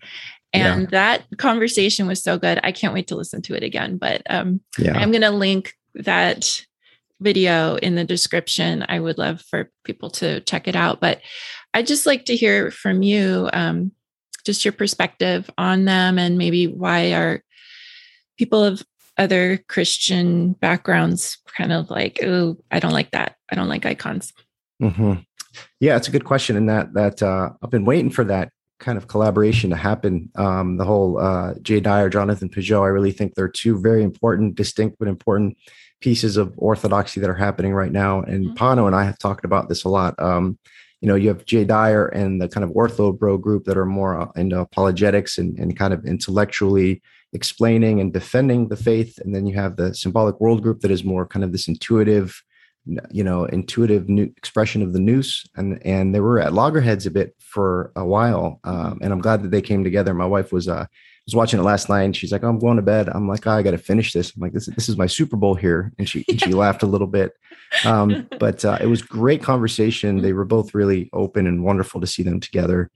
and 0.51 0.83
yeah. 0.83 0.87
that 0.91 1.23
conversation 1.37 2.07
was 2.07 2.23
so 2.23 2.37
good 2.37 2.59
i 2.63 2.71
can't 2.71 2.93
wait 2.93 3.07
to 3.07 3.15
listen 3.15 3.41
to 3.41 3.55
it 3.55 3.63
again 3.63 3.97
but 3.97 4.21
um, 4.29 4.61
yeah. 4.77 4.97
i'm 4.97 5.11
going 5.11 5.21
to 5.21 5.31
link 5.31 5.73
that 5.95 6.61
video 7.21 7.75
in 7.75 7.95
the 7.95 8.05
description 8.05 8.85
i 8.87 8.99
would 8.99 9.17
love 9.17 9.41
for 9.41 9.69
people 9.83 10.09
to 10.09 10.39
check 10.41 10.67
it 10.67 10.75
out 10.75 10.99
but 10.99 11.21
i'd 11.73 11.87
just 11.87 12.05
like 12.05 12.25
to 12.25 12.35
hear 12.35 12.71
from 12.71 13.03
you 13.03 13.49
um, 13.53 13.91
just 14.45 14.63
your 14.63 14.71
perspective 14.71 15.49
on 15.57 15.85
them 15.85 16.17
and 16.17 16.37
maybe 16.37 16.65
why 16.65 17.13
are 17.13 17.43
people 18.37 18.63
of 18.63 18.81
other 19.19 19.57
Christian 19.67 20.53
backgrounds 20.53 21.37
kind 21.55 21.71
of 21.71 21.89
like, 21.91 22.19
oh, 22.23 22.57
I 22.71 22.79
don't 22.79 22.93
like 22.93 23.11
that. 23.11 23.35
I 23.51 23.55
don't 23.55 23.67
like 23.67 23.85
icons. 23.85 24.33
Mm-hmm. 24.81 25.13
Yeah, 25.79 25.97
it's 25.97 26.07
a 26.07 26.11
good 26.11 26.25
question, 26.25 26.55
and 26.55 26.69
that 26.69 26.93
that 26.93 27.21
uh, 27.21 27.49
I've 27.61 27.69
been 27.69 27.85
waiting 27.85 28.09
for 28.09 28.23
that 28.23 28.51
kind 28.79 28.97
of 28.97 29.07
collaboration 29.07 29.69
to 29.71 29.75
happen. 29.75 30.31
Um, 30.35 30.77
the 30.77 30.85
whole 30.85 31.19
uh, 31.19 31.55
Jay 31.61 31.81
Dyer, 31.81 32.09
Jonathan 32.09 32.49
Pageau, 32.49 32.81
I 32.81 32.87
really 32.87 33.11
think 33.11 33.35
they're 33.35 33.49
two 33.49 33.79
very 33.79 34.03
important, 34.03 34.55
distinct 34.55 34.97
but 34.99 35.07
important 35.07 35.57
pieces 36.01 36.37
of 36.37 36.53
orthodoxy 36.55 37.19
that 37.19 37.29
are 37.29 37.35
happening 37.35 37.73
right 37.73 37.91
now. 37.91 38.21
And 38.21 38.45
mm-hmm. 38.45 38.53
Pano 38.53 38.87
and 38.87 38.95
I 38.95 39.03
have 39.03 39.17
talked 39.17 39.43
about 39.43 39.67
this 39.67 39.83
a 39.83 39.89
lot. 39.89 40.15
Um, 40.17 40.57
you 41.01 41.07
know, 41.07 41.15
you 41.15 41.27
have 41.29 41.45
Jay 41.45 41.65
Dyer 41.65 42.07
and 42.07 42.41
the 42.41 42.47
kind 42.47 42.63
of 42.63 42.71
ortho 42.71 43.17
bro 43.17 43.37
group 43.37 43.65
that 43.65 43.77
are 43.77 43.85
more 43.85 44.19
uh, 44.19 44.31
into 44.35 44.59
apologetics 44.59 45.37
and, 45.37 45.57
and 45.59 45.77
kind 45.77 45.93
of 45.93 46.05
intellectually 46.05 47.01
explaining 47.33 47.99
and 47.99 48.13
defending 48.13 48.69
the 48.69 48.75
faith. 48.75 49.17
And 49.19 49.35
then 49.35 49.45
you 49.45 49.55
have 49.55 49.75
the 49.75 49.93
symbolic 49.93 50.39
world 50.39 50.63
group 50.63 50.81
that 50.81 50.91
is 50.91 51.03
more 51.03 51.25
kind 51.25 51.43
of 51.43 51.51
this 51.51 51.67
intuitive 51.67 52.41
you 53.11 53.23
know 53.23 53.45
intuitive 53.45 54.09
new 54.09 54.23
expression 54.37 54.81
of 54.81 54.93
the 54.93 54.99
nous 54.99 55.45
and 55.55 55.85
and 55.85 56.15
they 56.15 56.19
were 56.19 56.39
at 56.39 56.53
loggerheads 56.53 57.05
a 57.05 57.11
bit 57.11 57.35
for 57.39 57.91
a 57.95 58.05
while 58.05 58.59
um, 58.63 58.97
and 59.01 59.11
i'm 59.11 59.19
glad 59.19 59.43
that 59.43 59.51
they 59.51 59.61
came 59.61 59.83
together. 59.83 60.13
My 60.13 60.25
wife 60.25 60.51
was 60.51 60.67
uh 60.67 60.85
was 61.25 61.35
watching 61.35 61.59
it 61.59 61.63
last 61.63 61.89
night. 61.89 62.03
And 62.03 62.15
she's 62.15 62.31
like 62.31 62.43
oh, 62.43 62.49
i'm 62.49 62.59
going 62.59 62.77
to 62.77 62.81
bed. 62.81 63.09
I'm 63.09 63.27
like 63.27 63.45
oh, 63.45 63.51
i 63.51 63.61
gotta 63.61 63.77
finish 63.77 64.13
this. 64.13 64.33
I'm 64.35 64.41
like 64.41 64.53
this, 64.53 64.65
this 64.67 64.89
is 64.89 64.97
my 64.97 65.05
super 65.05 65.35
bowl 65.35 65.55
here. 65.55 65.91
And 65.99 66.09
she 66.09 66.25
and 66.27 66.39
she 66.41 66.53
laughed 66.53 66.83
a 66.83 66.87
little 66.87 67.07
bit. 67.07 67.33
Um, 67.85 68.27
but 68.39 68.65
uh, 68.65 68.77
it 68.81 68.87
was 68.87 69.01
great 69.01 69.43
conversation. 69.43 70.21
They 70.21 70.33
were 70.33 70.45
both 70.45 70.73
really 70.73 71.09
open 71.13 71.45
and 71.45 71.63
wonderful 71.63 72.01
to 72.01 72.07
see 72.07 72.23
them 72.23 72.39
together 72.39 72.89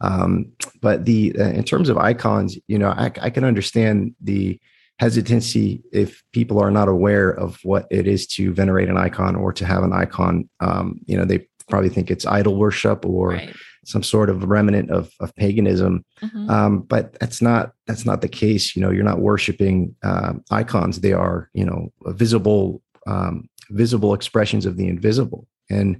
um, 0.00 0.52
but 0.80 1.04
the 1.04 1.34
uh, 1.38 1.50
in 1.50 1.64
terms 1.64 1.88
of 1.88 1.98
icons, 1.98 2.58
you 2.68 2.78
know, 2.78 2.90
I, 2.90 3.12
I 3.20 3.30
can 3.30 3.44
understand 3.44 4.14
the 4.20 4.58
hesitancy 4.98 5.82
if 5.92 6.22
people 6.32 6.60
are 6.60 6.70
not 6.70 6.88
aware 6.88 7.30
of 7.30 7.58
what 7.62 7.86
it 7.90 8.06
is 8.06 8.26
to 8.26 8.52
venerate 8.52 8.88
an 8.88 8.98
icon 8.98 9.34
or 9.34 9.52
to 9.52 9.64
have 9.64 9.82
an 9.82 9.92
icon. 9.92 10.48
Um, 10.60 11.00
you 11.06 11.16
know, 11.16 11.24
they 11.24 11.46
probably 11.68 11.88
think 11.88 12.10
it's 12.10 12.26
idol 12.26 12.56
worship 12.56 13.06
or 13.06 13.30
right. 13.30 13.54
some 13.84 14.02
sort 14.02 14.28
of 14.28 14.44
remnant 14.44 14.90
of, 14.90 15.10
of 15.20 15.34
paganism. 15.36 16.04
Mm-hmm. 16.22 16.50
Um, 16.50 16.80
but 16.82 17.18
that's 17.18 17.40
not 17.40 17.72
that's 17.86 18.04
not 18.04 18.20
the 18.20 18.28
case. 18.28 18.74
You 18.76 18.82
know, 18.82 18.90
you're 18.90 19.04
not 19.04 19.20
worshiping 19.20 19.94
uh, 20.02 20.34
icons; 20.50 21.00
they 21.00 21.12
are 21.12 21.50
you 21.54 21.64
know 21.64 21.92
visible 22.06 22.82
um, 23.06 23.48
visible 23.70 24.14
expressions 24.14 24.66
of 24.66 24.76
the 24.76 24.88
invisible. 24.88 25.46
And 25.70 25.98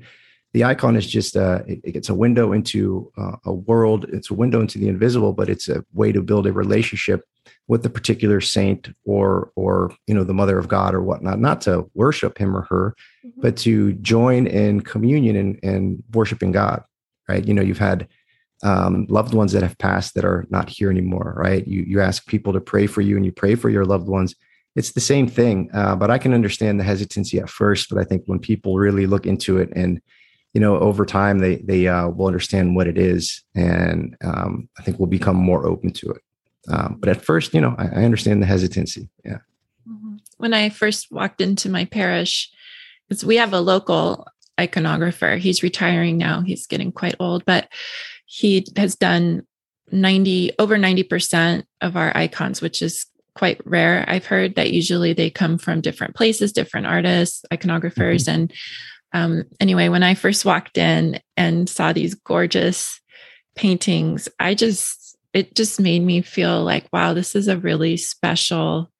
the 0.52 0.64
icon 0.64 0.96
is 0.96 1.06
just 1.06 1.36
a 1.36 1.44
uh, 1.44 1.62
it, 1.66 1.80
it's 1.84 2.08
a 2.08 2.14
window 2.14 2.52
into 2.52 3.10
uh, 3.16 3.36
a 3.44 3.52
world. 3.52 4.06
It's 4.12 4.30
a 4.30 4.34
window 4.34 4.60
into 4.60 4.78
the 4.78 4.88
invisible 4.88 5.32
but 5.32 5.48
it's 5.48 5.68
a 5.68 5.84
way 5.92 6.12
to 6.12 6.22
build 6.22 6.46
a 6.46 6.52
relationship 6.52 7.24
with 7.68 7.82
the 7.82 7.90
particular 7.90 8.40
saint 8.40 8.88
or 9.04 9.52
or 9.54 9.94
you 10.06 10.14
know 10.14 10.24
the 10.24 10.34
mother 10.34 10.58
of 10.58 10.68
god 10.68 10.94
or 10.94 11.02
whatnot. 11.02 11.38
Not 11.38 11.60
to 11.62 11.88
worship 11.94 12.38
him 12.38 12.56
or 12.56 12.62
her 12.62 12.96
mm-hmm. 13.24 13.40
but 13.40 13.56
to 13.58 13.92
join 13.94 14.46
in 14.46 14.80
communion 14.80 15.36
and, 15.36 15.58
and 15.62 16.02
worshiping 16.12 16.52
god 16.52 16.82
right? 17.28 17.46
You 17.46 17.54
know 17.54 17.62
you've 17.62 17.78
had 17.78 18.08
um, 18.62 19.06
loved 19.08 19.32
ones 19.32 19.52
that 19.52 19.62
have 19.62 19.78
passed 19.78 20.14
that 20.14 20.24
are 20.24 20.46
not 20.50 20.68
here 20.68 20.90
anymore 20.90 21.34
right? 21.36 21.66
You 21.66 21.82
you 21.82 22.00
ask 22.00 22.26
people 22.26 22.52
to 22.54 22.60
pray 22.60 22.86
for 22.86 23.02
you 23.02 23.16
and 23.16 23.24
you 23.24 23.32
pray 23.32 23.54
for 23.54 23.70
your 23.70 23.84
loved 23.84 24.08
ones. 24.08 24.34
It's 24.76 24.92
the 24.92 25.00
same 25.00 25.26
thing 25.26 25.68
uh, 25.74 25.96
but 25.96 26.12
i 26.12 26.18
can 26.18 26.32
understand 26.32 26.78
the 26.78 26.84
hesitancy 26.84 27.40
at 27.40 27.50
first 27.50 27.88
but 27.90 27.98
i 27.98 28.04
think 28.04 28.22
when 28.26 28.38
people 28.38 28.78
really 28.78 29.04
look 29.04 29.26
into 29.26 29.58
it 29.58 29.68
and 29.74 30.00
you 30.52 30.60
know, 30.60 30.78
over 30.78 31.06
time 31.06 31.38
they 31.38 31.56
they 31.56 31.86
uh, 31.86 32.08
will 32.08 32.26
understand 32.26 32.74
what 32.74 32.86
it 32.86 32.98
is, 32.98 33.42
and 33.54 34.16
um, 34.22 34.68
I 34.78 34.82
think 34.82 34.98
we'll 34.98 35.06
become 35.06 35.36
more 35.36 35.66
open 35.66 35.92
to 35.92 36.10
it. 36.10 36.22
Um, 36.68 36.96
but 36.98 37.08
at 37.08 37.24
first, 37.24 37.54
you 37.54 37.60
know, 37.60 37.74
I, 37.78 37.86
I 37.86 38.04
understand 38.04 38.42
the 38.42 38.46
hesitancy. 38.46 39.08
Yeah. 39.24 39.38
Mm-hmm. 39.88 40.16
When 40.38 40.52
I 40.52 40.68
first 40.68 41.10
walked 41.10 41.40
into 41.40 41.68
my 41.68 41.84
parish, 41.84 42.50
because 43.08 43.24
we 43.24 43.36
have 43.36 43.52
a 43.52 43.60
local 43.60 44.26
iconographer. 44.58 45.38
He's 45.38 45.62
retiring 45.62 46.18
now. 46.18 46.42
He's 46.42 46.66
getting 46.66 46.92
quite 46.92 47.14
old, 47.18 47.44
but 47.44 47.68
he 48.26 48.66
has 48.76 48.94
done 48.94 49.42
90 49.90 50.52
over 50.58 50.76
90% 50.76 51.64
of 51.80 51.96
our 51.96 52.16
icons, 52.16 52.60
which 52.60 52.82
is 52.82 53.06
quite 53.34 53.60
rare. 53.64 54.04
I've 54.06 54.26
heard 54.26 54.54
that 54.56 54.72
usually 54.72 55.12
they 55.12 55.30
come 55.30 55.58
from 55.58 55.80
different 55.80 56.14
places, 56.14 56.52
different 56.52 56.86
artists, 56.86 57.44
iconographers. 57.50 58.24
Mm-hmm. 58.24 58.34
And 58.34 58.52
um, 59.12 59.44
anyway, 59.58 59.88
when 59.88 60.02
I 60.02 60.14
first 60.14 60.44
walked 60.44 60.78
in 60.78 61.20
and 61.36 61.68
saw 61.68 61.92
these 61.92 62.14
gorgeous 62.14 63.00
paintings, 63.56 64.28
I 64.38 64.54
just, 64.54 65.16
it 65.32 65.54
just 65.54 65.80
made 65.80 66.02
me 66.02 66.22
feel 66.22 66.62
like, 66.62 66.86
wow, 66.92 67.12
this 67.14 67.34
is 67.34 67.48
a 67.48 67.58
really 67.58 67.96
special 67.96 68.90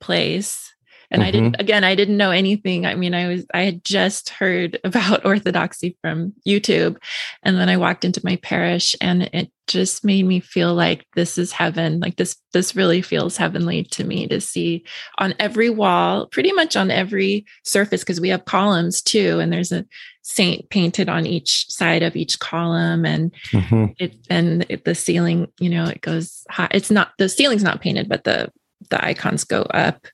place 0.00 0.72
and 1.10 1.22
mm-hmm. 1.22 1.28
i 1.28 1.30
didn't 1.30 1.56
again 1.60 1.84
i 1.84 1.94
didn't 1.94 2.16
know 2.16 2.30
anything 2.30 2.86
i 2.86 2.94
mean 2.94 3.14
i 3.14 3.28
was 3.28 3.44
i 3.54 3.62
had 3.62 3.84
just 3.84 4.30
heard 4.30 4.78
about 4.84 5.24
orthodoxy 5.24 5.96
from 6.00 6.32
youtube 6.46 6.96
and 7.42 7.56
then 7.56 7.68
i 7.68 7.76
walked 7.76 8.04
into 8.04 8.20
my 8.24 8.36
parish 8.36 8.94
and 9.00 9.22
it 9.32 9.50
just 9.66 10.04
made 10.04 10.24
me 10.24 10.40
feel 10.40 10.74
like 10.74 11.06
this 11.14 11.38
is 11.38 11.52
heaven 11.52 12.00
like 12.00 12.16
this 12.16 12.36
this 12.52 12.74
really 12.74 13.00
feels 13.00 13.36
heavenly 13.36 13.84
to 13.84 14.02
me 14.02 14.26
to 14.26 14.40
see 14.40 14.84
on 15.18 15.32
every 15.38 15.70
wall 15.70 16.26
pretty 16.26 16.52
much 16.52 16.76
on 16.76 16.90
every 16.90 17.46
surface 17.64 18.00
because 18.00 18.20
we 18.20 18.30
have 18.30 18.44
columns 18.46 19.00
too 19.00 19.38
and 19.38 19.52
there's 19.52 19.70
a 19.70 19.86
saint 20.22 20.68
painted 20.70 21.08
on 21.08 21.24
each 21.24 21.70
side 21.70 22.02
of 22.02 22.16
each 22.16 22.38
column 22.40 23.06
and 23.06 23.32
mm-hmm. 23.52 23.86
it 23.98 24.14
and 24.28 24.66
it, 24.68 24.84
the 24.84 24.94
ceiling 24.94 25.46
you 25.58 25.70
know 25.70 25.84
it 25.84 26.00
goes 26.00 26.44
high 26.50 26.68
it's 26.72 26.90
not 26.90 27.12
the 27.18 27.28
ceiling's 27.28 27.62
not 27.62 27.80
painted 27.80 28.08
but 28.08 28.24
the 28.24 28.50
the 28.88 29.04
icons 29.04 29.44
go 29.44 29.62
up 29.62 30.06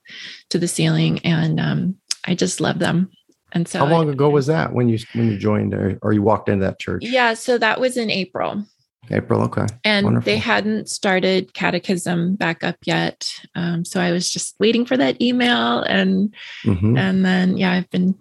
to 0.51 0.59
the 0.59 0.69
ceiling 0.69 1.21
and 1.21 1.61
um, 1.61 1.97
i 2.25 2.35
just 2.35 2.61
love 2.61 2.79
them. 2.79 3.11
And 3.53 3.67
so 3.67 3.79
how 3.79 3.87
long 3.87 4.09
I, 4.09 4.13
ago 4.13 4.29
was 4.29 4.47
that 4.47 4.73
when 4.73 4.89
you 4.89 4.99
when 5.15 5.31
you 5.31 5.39
joined 5.39 5.73
or, 5.73 5.99
or 6.03 6.13
you 6.13 6.23
walked 6.23 6.49
into 6.49 6.65
that 6.65 6.79
church? 6.79 7.03
Yeah 7.05 7.35
so 7.35 7.59
that 7.59 7.81
was 7.81 7.97
in 7.97 8.11
april. 8.11 8.65
April 9.11 9.43
okay. 9.43 9.67
And 9.85 10.05
Wonderful. 10.05 10.25
they 10.25 10.37
hadn't 10.37 10.89
started 10.89 11.55
catechism 11.55 12.35
back 12.35 12.65
up 12.65 12.77
yet 12.85 13.31
um, 13.55 13.85
so 13.85 14.01
i 14.01 14.11
was 14.13 14.31
just 14.31 14.57
waiting 14.59 14.85
for 14.85 14.97
that 14.97 15.21
email 15.23 15.83
and 15.83 16.35
mm-hmm. 16.65 16.97
and 16.97 17.25
then 17.25 17.57
yeah 17.57 17.73
i've 17.73 17.91
been 17.91 18.15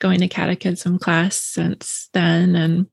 going 0.00 0.20
to 0.20 0.28
catechism 0.28 0.98
class 0.98 1.36
since 1.36 2.08
then 2.12 2.56
and 2.56 2.86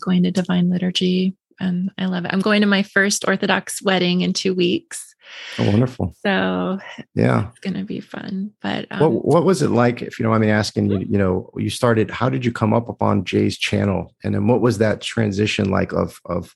going 0.00 0.24
to 0.24 0.30
divine 0.30 0.68
liturgy 0.68 1.36
and 1.60 1.90
i 1.98 2.06
love 2.06 2.24
it. 2.24 2.32
I'm 2.32 2.40
going 2.40 2.60
to 2.62 2.66
my 2.66 2.82
first 2.82 3.26
orthodox 3.26 3.82
wedding 3.82 4.22
in 4.22 4.32
two 4.32 4.54
weeks 4.54 5.14
Oh, 5.58 5.70
wonderful. 5.70 6.14
So 6.24 6.78
yeah, 7.14 7.48
it's 7.48 7.60
going 7.60 7.74
to 7.74 7.84
be 7.84 8.00
fun. 8.00 8.52
But 8.62 8.86
um, 8.90 9.00
what, 9.00 9.24
what 9.24 9.44
was 9.44 9.62
it 9.62 9.70
like, 9.70 10.02
if 10.02 10.18
you 10.18 10.22
don't 10.22 10.30
mind 10.30 10.42
me 10.42 10.50
asking 10.50 10.90
you, 10.90 10.98
you 10.98 11.18
know, 11.18 11.50
you 11.56 11.70
started, 11.70 12.10
how 12.10 12.28
did 12.28 12.44
you 12.44 12.52
come 12.52 12.74
up 12.74 12.88
upon 12.88 13.24
Jay's 13.24 13.56
channel? 13.56 14.14
And 14.22 14.34
then 14.34 14.46
what 14.46 14.60
was 14.60 14.78
that 14.78 15.00
transition 15.00 15.70
like 15.70 15.92
of, 15.92 16.20
of, 16.26 16.54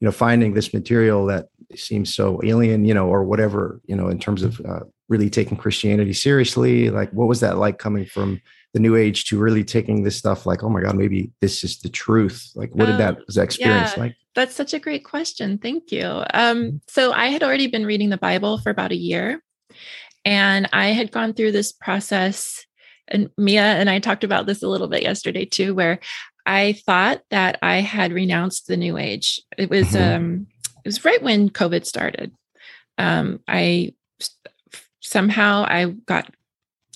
you 0.00 0.06
know, 0.06 0.12
finding 0.12 0.54
this 0.54 0.72
material 0.72 1.26
that 1.26 1.48
seems 1.74 2.14
so 2.14 2.40
alien, 2.44 2.84
you 2.84 2.94
know, 2.94 3.08
or 3.08 3.24
whatever, 3.24 3.80
you 3.84 3.96
know, 3.96 4.08
in 4.08 4.18
terms 4.18 4.42
of 4.42 4.60
uh, 4.60 4.80
really 5.08 5.28
taking 5.28 5.56
Christianity 5.56 6.12
seriously? 6.12 6.88
Like, 6.88 7.10
what 7.12 7.28
was 7.28 7.40
that 7.40 7.58
like 7.58 7.78
coming 7.78 8.06
from 8.06 8.40
the 8.74 8.80
new 8.80 8.96
age 8.96 9.24
to 9.26 9.38
really 9.38 9.64
taking 9.64 10.02
this 10.02 10.16
stuff 10.16 10.46
like, 10.46 10.62
oh 10.62 10.68
my 10.68 10.80
God, 10.80 10.96
maybe 10.96 11.30
this 11.40 11.64
is 11.64 11.78
the 11.78 11.88
truth? 11.88 12.50
Like, 12.54 12.74
what 12.74 12.86
did 12.86 12.98
that, 12.98 13.16
um, 13.16 13.22
was 13.26 13.36
that 13.36 13.44
experience 13.44 13.92
yeah. 13.96 14.02
like? 14.02 14.16
That's 14.34 14.54
such 14.54 14.74
a 14.74 14.78
great 14.78 15.04
question. 15.04 15.58
Thank 15.58 15.90
you. 15.90 16.22
Um, 16.34 16.80
so 16.86 17.12
I 17.12 17.28
had 17.28 17.42
already 17.42 17.66
been 17.66 17.86
reading 17.86 18.10
the 18.10 18.18
Bible 18.18 18.58
for 18.58 18.70
about 18.70 18.92
a 18.92 18.96
year, 18.96 19.42
and 20.24 20.68
I 20.72 20.88
had 20.88 21.10
gone 21.10 21.34
through 21.34 21.52
this 21.52 21.72
process. 21.72 22.64
And 23.08 23.30
Mia 23.38 23.62
and 23.62 23.88
I 23.88 24.00
talked 24.00 24.22
about 24.22 24.46
this 24.46 24.62
a 24.62 24.68
little 24.68 24.88
bit 24.88 25.02
yesterday 25.02 25.46
too, 25.46 25.74
where 25.74 25.98
I 26.44 26.74
thought 26.86 27.22
that 27.30 27.58
I 27.62 27.80
had 27.80 28.12
renounced 28.12 28.66
the 28.66 28.76
New 28.76 28.98
Age. 28.98 29.40
It 29.56 29.70
was 29.70 29.88
mm-hmm. 29.88 30.16
um, 30.16 30.46
it 30.84 30.88
was 30.88 31.04
right 31.04 31.22
when 31.22 31.50
COVID 31.50 31.86
started. 31.86 32.32
Um, 32.98 33.40
I 33.48 33.94
somehow 35.00 35.64
I 35.66 35.86
got 36.06 36.30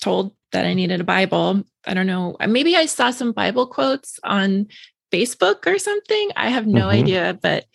told 0.01 0.35
that 0.53 0.65
I 0.65 0.75
needed 0.75 1.01
a 1.01 1.05
Bible. 1.05 1.62
I 1.87 1.95
don't 1.95 2.07
know. 2.07 2.37
Maybe 2.47 2.77
I 2.77 2.87
saw 2.87 3.11
some 3.11 3.33
Bible 3.33 3.67
quotes 3.67 4.19
on 4.23 4.69
Facebook 5.12 5.67
or 5.67 5.79
something. 5.79 6.31
I 6.37 6.49
have 6.49 6.67
no 6.67 6.83
mm-hmm. 6.83 7.03
idea, 7.03 7.38
but 7.41 7.67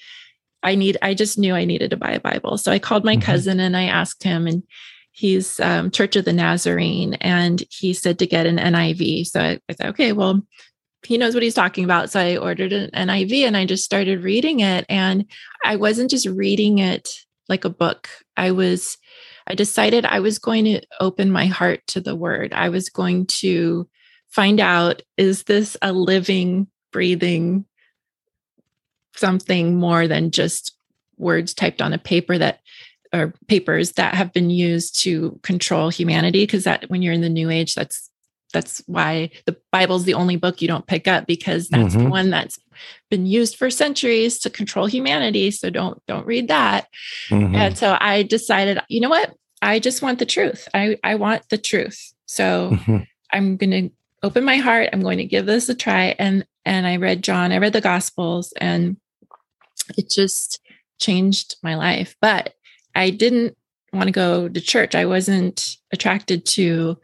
I 0.63 0.75
need, 0.75 0.97
I 1.01 1.13
just 1.13 1.37
knew 1.37 1.53
I 1.53 1.65
needed 1.65 1.91
to 1.91 1.97
buy 1.97 2.11
a 2.11 2.19
Bible. 2.19 2.57
So 2.57 2.71
I 2.71 2.79
called 2.79 3.05
my 3.05 3.15
mm-hmm. 3.15 3.21
cousin 3.21 3.59
and 3.59 3.75
I 3.77 3.83
asked 3.83 4.23
him, 4.23 4.47
and 4.47 4.63
he's 5.11 5.59
um, 5.59 5.91
Church 5.91 6.15
of 6.15 6.25
the 6.25 6.33
Nazarene, 6.33 7.15
and 7.15 7.63
he 7.69 7.93
said 7.93 8.19
to 8.19 8.27
get 8.27 8.45
an 8.45 8.57
NIV. 8.57 9.27
So 9.27 9.39
I, 9.41 9.59
I 9.69 9.73
said, 9.73 9.89
okay, 9.89 10.13
well, 10.13 10.41
he 11.05 11.17
knows 11.17 11.33
what 11.33 11.43
he's 11.43 11.53
talking 11.53 11.83
about. 11.83 12.09
So 12.09 12.19
I 12.19 12.37
ordered 12.37 12.73
an 12.73 12.89
NIV 12.91 13.47
and 13.47 13.55
I 13.55 13.65
just 13.65 13.85
started 13.85 14.23
reading 14.23 14.59
it. 14.59 14.85
And 14.89 15.25
I 15.63 15.75
wasn't 15.75 16.09
just 16.09 16.27
reading 16.27 16.79
it 16.79 17.09
like 17.47 17.65
a 17.65 17.69
book. 17.69 18.09
I 18.35 18.51
was, 18.51 18.97
I 19.47 19.55
decided 19.55 20.05
I 20.05 20.19
was 20.19 20.39
going 20.39 20.65
to 20.65 20.81
open 20.99 21.31
my 21.31 21.45
heart 21.45 21.85
to 21.87 22.01
the 22.01 22.15
word. 22.15 22.53
I 22.53 22.69
was 22.69 22.89
going 22.89 23.27
to 23.27 23.87
find 24.29 24.59
out 24.59 25.01
is 25.15 25.43
this 25.43 25.77
a 25.81 25.93
living 25.93 26.67
breathing 26.91 27.65
something 29.15 29.75
more 29.75 30.07
than 30.07 30.31
just 30.31 30.75
words 31.17 31.53
typed 31.53 31.81
on 31.81 31.93
a 31.93 31.97
paper 31.97 32.37
that 32.37 32.59
or 33.13 33.33
papers 33.47 33.93
that 33.93 34.13
have 34.13 34.33
been 34.33 34.49
used 34.49 35.01
to 35.01 35.39
control 35.41 35.89
humanity 35.89 36.43
because 36.43 36.65
that 36.65 36.89
when 36.89 37.01
you're 37.01 37.13
in 37.13 37.21
the 37.21 37.29
new 37.29 37.49
age 37.49 37.73
that's 37.73 38.06
that's 38.57 38.81
why 38.87 39.29
the 39.45 39.55
bible's 39.71 40.05
the 40.05 40.13
only 40.13 40.35
book 40.35 40.61
you 40.61 40.67
don't 40.67 40.87
pick 40.87 41.07
up 41.07 41.27
because 41.27 41.69
that's 41.69 41.93
mm-hmm. 41.93 42.05
the 42.05 42.09
one 42.09 42.29
that's 42.29 42.59
been 43.09 43.25
used 43.25 43.55
for 43.55 43.69
centuries 43.69 44.39
to 44.39 44.49
control 44.49 44.85
humanity 44.85 45.49
so 45.51 45.69
don't 45.69 46.01
don't 46.07 46.25
read 46.25 46.47
that 46.47 46.87
mm-hmm. 47.29 47.55
and 47.55 47.77
so 47.77 47.97
i 47.99 48.23
decided 48.23 48.79
you 48.89 48.99
know 48.99 49.09
what 49.09 49.33
i 49.61 49.79
just 49.79 50.01
want 50.01 50.19
the 50.19 50.25
truth 50.25 50.67
i 50.73 50.97
i 51.03 51.15
want 51.15 51.47
the 51.49 51.57
truth 51.57 52.13
so 52.25 52.71
mm-hmm. 52.73 52.97
i'm 53.31 53.57
going 53.57 53.71
to 53.71 53.89
open 54.23 54.43
my 54.43 54.57
heart 54.57 54.89
i'm 54.93 55.01
going 55.01 55.17
to 55.17 55.25
give 55.25 55.45
this 55.45 55.69
a 55.69 55.75
try 55.75 56.15
and 56.19 56.45
and 56.67 56.85
I 56.85 56.97
read 56.97 57.23
John, 57.23 57.53
I 57.53 57.59
read 57.59 57.71
the 57.71 57.81
Gospels, 57.81 58.53
and 58.59 58.97
it 59.97 60.09
just 60.09 60.59
changed 60.99 61.55
my 61.63 61.75
life. 61.75 62.15
But 62.21 62.53
I 62.93 63.09
didn't 63.09 63.55
want 63.93 64.07
to 64.07 64.11
go 64.11 64.49
to 64.49 64.61
church. 64.61 64.93
I 64.93 65.05
wasn't 65.05 65.77
attracted 65.93 66.45
to 66.47 66.97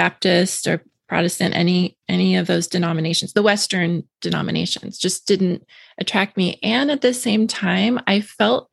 Baptist 0.00 0.66
or 0.66 0.82
Protestant, 1.10 1.54
any 1.54 1.94
any 2.08 2.36
of 2.36 2.46
those 2.46 2.66
denominations. 2.66 3.34
The 3.34 3.42
Western 3.42 4.04
denominations 4.22 4.96
just 4.96 5.26
didn't 5.26 5.62
attract 5.98 6.38
me. 6.38 6.58
And 6.62 6.90
at 6.90 7.02
the 7.02 7.12
same 7.12 7.46
time, 7.46 8.00
I 8.06 8.22
felt 8.22 8.72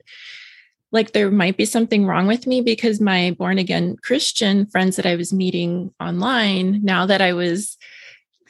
like 0.94 1.12
there 1.12 1.30
might 1.30 1.58
be 1.58 1.66
something 1.66 2.06
wrong 2.06 2.28
with 2.28 2.48
me 2.48 2.62
because 2.62 3.02
my 3.02 3.32
born 3.32 3.58
again 3.58 3.98
Christian 4.02 4.68
friends 4.68 4.96
that 4.96 5.06
I 5.06 5.18
was 5.18 5.34
meeting 5.34 5.94
online, 6.00 6.80
now 6.82 7.06
that 7.08 7.22
I 7.22 7.34
was 7.34 7.78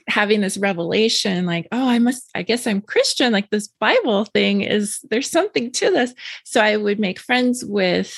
having 0.09 0.39
this 0.39 0.57
revelation 0.57 1.45
like 1.45 1.67
oh 1.73 1.89
i 1.89 1.99
must 1.99 2.29
i 2.33 2.41
guess 2.41 2.65
i'm 2.65 2.79
christian 2.79 3.33
like 3.33 3.49
this 3.49 3.67
bible 3.67 4.23
thing 4.23 4.61
is 4.61 4.99
there's 5.09 5.29
something 5.29 5.69
to 5.69 5.91
this 5.91 6.13
so 6.45 6.61
i 6.61 6.77
would 6.77 6.97
make 6.97 7.19
friends 7.19 7.65
with 7.65 8.15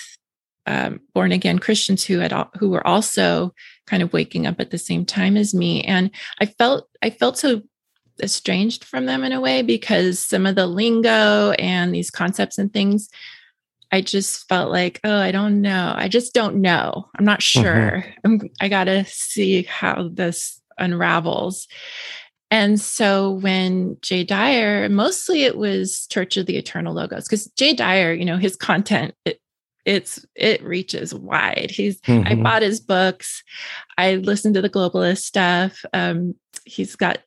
um, 0.69 1.01
born 1.13 1.31
again 1.31 1.59
christians 1.59 2.03
who 2.03 2.19
had 2.19 2.33
who 2.57 2.69
were 2.69 2.85
also 2.87 3.53
kind 3.87 4.01
of 4.01 4.13
waking 4.13 4.47
up 4.47 4.59
at 4.59 4.71
the 4.71 4.77
same 4.77 5.05
time 5.05 5.35
as 5.35 5.53
me 5.53 5.83
and 5.83 6.11
i 6.39 6.45
felt 6.45 6.87
i 7.01 7.09
felt 7.09 7.37
so 7.37 7.61
estranged 8.21 8.83
from 8.83 9.05
them 9.05 9.23
in 9.23 9.31
a 9.31 9.41
way 9.41 9.61
because 9.61 10.19
some 10.19 10.45
of 10.45 10.55
the 10.55 10.67
lingo 10.67 11.51
and 11.51 11.93
these 11.93 12.11
concepts 12.11 12.57
and 12.57 12.71
things 12.71 13.09
I 13.91 14.01
just 14.01 14.47
felt 14.47 14.71
like, 14.71 14.99
oh, 15.03 15.17
I 15.17 15.31
don't 15.31 15.61
know. 15.61 15.93
I 15.95 16.09
just 16.09 16.33
don't 16.33 16.57
know. 16.57 17.09
I'm 17.17 17.25
not 17.25 17.39
mm-hmm. 17.39 17.61
sure. 17.63 18.03
Mm-hmm. 18.25 18.43
I'm, 18.43 18.49
I 18.61 18.69
got 18.69 18.83
to 18.83 19.03
see 19.05 19.63
how 19.63 20.09
this 20.13 20.61
unravels. 20.77 21.67
And 22.51 22.79
so 22.81 23.31
when 23.31 23.97
Jay 24.01 24.23
Dyer, 24.23 24.89
mostly 24.89 25.43
it 25.43 25.57
was 25.57 26.07
Church 26.07 26.37
of 26.37 26.45
the 26.45 26.57
Eternal 26.57 26.93
Logos, 26.93 27.25
because 27.25 27.47
Jay 27.51 27.73
Dyer, 27.73 28.13
you 28.13 28.25
know, 28.25 28.37
his 28.37 28.55
content, 28.55 29.13
it, 29.25 29.39
it's 29.85 30.25
it 30.35 30.63
reaches 30.63 31.13
wide. 31.13 31.71
He's 31.71 31.99
mm-hmm. 32.01 32.27
I 32.27 32.35
bought 32.35 32.61
his 32.61 32.79
books, 32.79 33.43
I 33.97 34.15
listened 34.15 34.55
to 34.55 34.61
the 34.61 34.69
globalist 34.69 35.23
stuff. 35.23 35.83
Um, 35.93 36.35
he's 36.65 36.95
got 36.95 37.19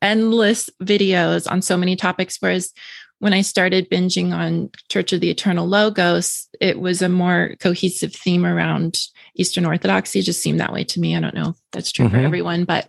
endless 0.00 0.70
videos 0.82 1.50
on 1.50 1.62
so 1.62 1.76
many 1.76 1.96
topics. 1.96 2.36
Whereas 2.40 2.72
when 3.18 3.32
I 3.32 3.42
started 3.42 3.90
binging 3.90 4.32
on 4.32 4.70
Church 4.88 5.12
of 5.12 5.20
the 5.20 5.30
Eternal 5.30 5.66
Logos, 5.66 6.48
it 6.60 6.80
was 6.80 7.02
a 7.02 7.08
more 7.08 7.54
cohesive 7.58 8.14
theme 8.14 8.46
around 8.46 9.00
Eastern 9.34 9.66
Orthodoxy. 9.66 10.20
It 10.20 10.24
just 10.24 10.40
seemed 10.40 10.60
that 10.60 10.72
way 10.72 10.84
to 10.84 11.00
me. 11.00 11.16
I 11.16 11.20
don't 11.20 11.34
know 11.34 11.50
if 11.50 11.56
that's 11.72 11.92
true 11.92 12.06
mm-hmm. 12.06 12.14
for 12.14 12.22
everyone, 12.22 12.64
but 12.64 12.88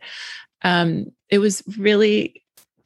um, 0.62 1.08
it 1.30 1.40
was 1.40 1.64
really 1.78 2.44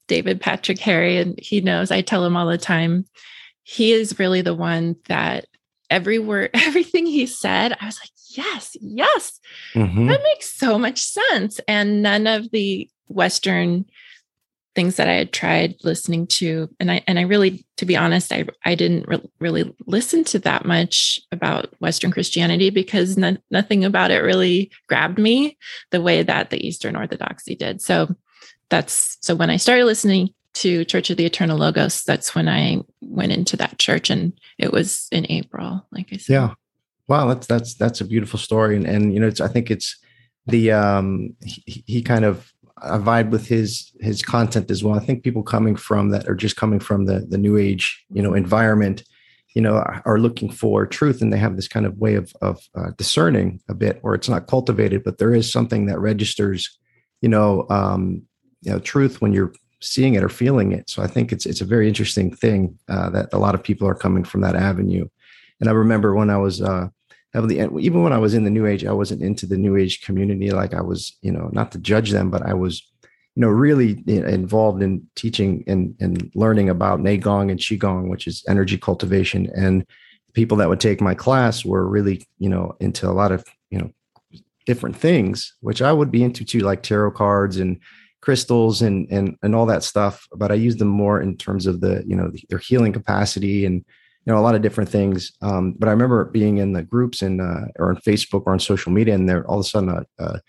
David 0.08 0.40
Patrick 0.40 0.80
Harry, 0.80 1.18
and 1.18 1.38
he 1.40 1.62
knows. 1.62 1.92
I 1.92 2.02
tell 2.02 2.26
him 2.26 2.38
all 2.38 2.48
the 2.48 2.58
time. 2.58 3.06
He 3.64 3.92
is 3.92 4.20
really 4.20 4.42
the 4.42 4.54
one 4.54 4.96
that 5.08 5.46
every 5.90 6.20
word, 6.20 6.52
everything 6.54 7.06
he 7.06 7.26
said, 7.26 7.76
I 7.80 7.86
was 7.86 8.00
like, 8.00 8.10
yes, 8.30 8.76
yes, 8.82 9.40
mm-hmm. 9.74 10.08
that 10.08 10.24
makes 10.24 10.54
so 10.54 10.78
much 10.78 11.00
sense. 11.00 11.60
And 11.68 12.02
none 12.02 12.28
of 12.28 12.50
the 12.52 12.90
Western 13.08 13.86
things 14.76 14.96
that 14.96 15.08
I 15.08 15.14
had 15.14 15.32
tried 15.32 15.76
listening 15.84 16.26
to, 16.28 16.70
and 16.80 16.92
I 16.92 17.04
and 17.08 17.20
I 17.20 17.24
really, 17.24 17.66
to 17.78 17.86
be 17.86 17.96
honest, 17.96 18.34
I 18.34 18.46
I 18.66 18.76
didn't 18.76 19.08
re- 19.08 19.30
really 19.40 19.74
listen 19.86 20.24
to 20.26 20.40
that 20.40 20.66
much 20.66 21.20
about 21.32 21.74
Western 21.80 22.12
Christianity 22.12 22.70
because 22.70 23.18
no, 23.18 23.38
nothing 23.52 23.86
about 23.86 24.12
it 24.12 24.24
really 24.24 24.72
grabbed 24.88 25.20
me 25.20 25.58
the 25.92 26.02
way 26.02 26.24
that 26.24 26.50
the 26.50 26.66
Eastern 26.66 26.96
Orthodoxy 26.96 27.56
did. 27.56 27.82
So 27.82 28.16
that's 28.70 29.18
so 29.22 29.36
when 29.36 29.50
I 29.50 29.58
started 29.58 29.86
listening 29.86 30.30
to 30.56 30.86
Church 30.86 31.10
of 31.10 31.18
the 31.18 31.26
Eternal 31.26 31.58
Logos, 31.58 32.04
that's 32.04 32.36
when 32.36 32.48
I 32.48 32.82
went 33.14 33.32
into 33.32 33.56
that 33.58 33.80
church, 33.80 34.10
and 34.10 34.34
it 34.58 34.72
was 34.72 35.08
in 35.12 35.26
April, 35.30 35.86
like 35.92 36.08
I 36.12 36.18
said. 36.18 36.34
Yeah, 36.34 36.54
wow, 37.08 37.28
that's 37.28 37.48
that's 37.48 37.76
that's 37.76 38.02
a 38.02 38.06
beautiful 38.06 38.40
story, 38.40 38.76
and 38.76 38.86
and 38.86 39.14
you 39.14 39.20
know, 39.20 39.28
it's 39.28 39.42
I 39.42 39.48
think 39.48 39.72
it's 39.72 39.98
the 40.48 40.72
um 40.72 41.36
he, 41.44 41.84
he 41.88 42.02
kind 42.02 42.26
of 42.26 42.52
I 42.78 42.98
vibe 42.98 43.30
with 43.30 43.48
his 43.48 43.92
his 44.00 44.22
content 44.22 44.70
as 44.72 44.84
well. 44.84 44.96
I 44.96 45.00
think 45.06 45.24
people 45.24 45.44
coming 45.44 45.76
from 45.76 46.10
that 46.10 46.28
are 46.28 46.36
just 46.36 46.56
coming 46.56 46.80
from 46.80 47.06
the 47.06 47.20
the 47.20 47.38
new 47.38 47.58
age, 47.58 48.04
you 48.12 48.22
know, 48.22 48.34
environment, 48.34 49.04
you 49.56 49.62
know, 49.62 49.76
are 50.06 50.20
looking 50.20 50.52
for 50.52 50.86
truth, 50.86 51.22
and 51.22 51.32
they 51.32 51.38
have 51.38 51.56
this 51.56 51.68
kind 51.68 51.86
of 51.86 51.98
way 51.98 52.16
of 52.16 52.34
of 52.42 52.60
uh, 52.76 52.92
discerning 52.98 53.62
a 53.70 53.74
bit, 53.74 54.00
where 54.02 54.16
it's 54.16 54.30
not 54.30 54.48
cultivated, 54.48 55.04
but 55.04 55.18
there 55.18 55.34
is 55.34 55.52
something 55.52 55.86
that 55.86 56.00
registers, 56.00 56.78
you 57.22 57.30
know, 57.30 57.66
um, 57.70 58.24
you 58.62 58.72
know, 58.72 58.80
truth 58.80 59.22
when 59.22 59.34
you're 59.34 59.54
seeing 59.84 60.16
it 60.16 60.24
or 60.24 60.30
feeling 60.30 60.72
it. 60.72 60.90
So 60.90 61.04
I 61.04 61.08
think 61.08 61.32
it's 61.32 61.46
it's 61.46 61.62
a 61.62 61.66
very 61.66 61.88
interesting 61.88 62.34
thing 62.34 62.78
uh, 62.90 63.10
that 63.12 63.30
a 63.34 63.38
lot 63.38 63.56
of 63.56 63.64
people 63.64 63.88
are 63.88 63.96
coming 63.96 64.24
from 64.24 64.42
that 64.42 64.56
avenue. 64.56 65.08
And 65.60 65.70
I 65.70 65.74
remember 65.74 66.16
when 66.16 66.30
I 66.30 66.38
was 66.38 66.62
uh, 66.62 66.88
heavily, 67.34 67.60
even 67.60 68.04
when 68.04 68.14
I 68.14 68.18
was 68.18 68.34
in 68.34 68.44
the 68.44 68.50
New 68.50 68.66
Age, 68.66 68.86
I 68.86 68.92
wasn't 68.92 69.22
into 69.22 69.46
the 69.46 69.58
New 69.58 69.76
Age 69.76 70.02
community. 70.02 70.52
Like 70.52 70.74
I 70.74 70.82
was, 70.82 71.18
you 71.22 71.32
know, 71.32 71.50
not 71.52 71.72
to 71.72 71.80
judge 71.80 72.12
them, 72.12 72.30
but 72.30 72.44
I 72.46 72.54
was, 72.54 72.82
you 73.36 73.42
know, 73.42 73.50
really 73.50 74.04
involved 74.08 74.82
in 74.82 75.08
teaching 75.16 75.64
and 75.68 75.96
and 76.00 76.32
learning 76.36 76.70
about 76.70 77.00
Neigong 77.00 77.52
and 77.52 77.60
Qigong, 77.60 78.10
which 78.10 78.28
is 78.28 78.44
energy 78.48 78.78
cultivation. 78.78 79.50
And 79.56 79.86
people 80.34 80.58
that 80.58 80.70
would 80.70 80.80
take 80.80 81.02
my 81.02 81.16
class 81.16 81.66
were 81.66 81.88
really, 81.88 82.26
you 82.40 82.50
know, 82.50 82.76
into 82.80 83.08
a 83.08 83.12
lot 83.12 83.32
of, 83.32 83.44
you 83.70 83.80
know, 83.80 83.92
different 84.66 84.96
things, 84.96 85.54
which 85.62 85.82
I 85.82 85.92
would 85.92 86.12
be 86.12 86.24
into 86.24 86.46
too, 86.46 86.60
like 86.60 86.84
tarot 86.84 87.12
cards 87.12 87.58
and 87.58 87.80
crystals 88.24 88.82
and 88.82 89.12
and 89.12 89.36
and 89.44 89.54
all 89.54 89.66
that 89.66 89.84
stuff 89.84 90.26
but 90.34 90.50
i 90.50 90.56
use 90.56 90.78
them 90.78 90.88
more 90.88 91.22
in 91.22 91.36
terms 91.36 91.68
of 91.68 91.82
the 91.82 92.02
you 92.08 92.16
know 92.16 92.32
their 92.50 92.58
healing 92.58 92.94
capacity 92.94 93.66
and 93.66 93.84
you 94.26 94.32
know 94.32 94.40
a 94.40 94.42
lot 94.42 94.56
of 94.56 94.62
different 94.62 94.90
things. 94.90 95.34
Um, 95.42 95.74
but 95.78 95.90
i 95.90 95.92
remember 95.92 96.26
being 96.26 96.58
in 96.58 96.74
the 96.74 96.84
groups 96.84 97.22
and 97.22 97.42
uh, 97.42 97.66
or 97.78 97.90
on 97.90 97.98
facebook 97.98 98.44
or 98.46 98.54
on 98.54 98.60
social 98.60 98.92
media 98.92 99.14
and 99.14 99.28
there 99.28 99.46
all 99.48 99.60
of 99.60 99.66
a 99.66 99.70
sudden 99.70 99.90
uh, 99.90 100.04
uh, 100.20 100.40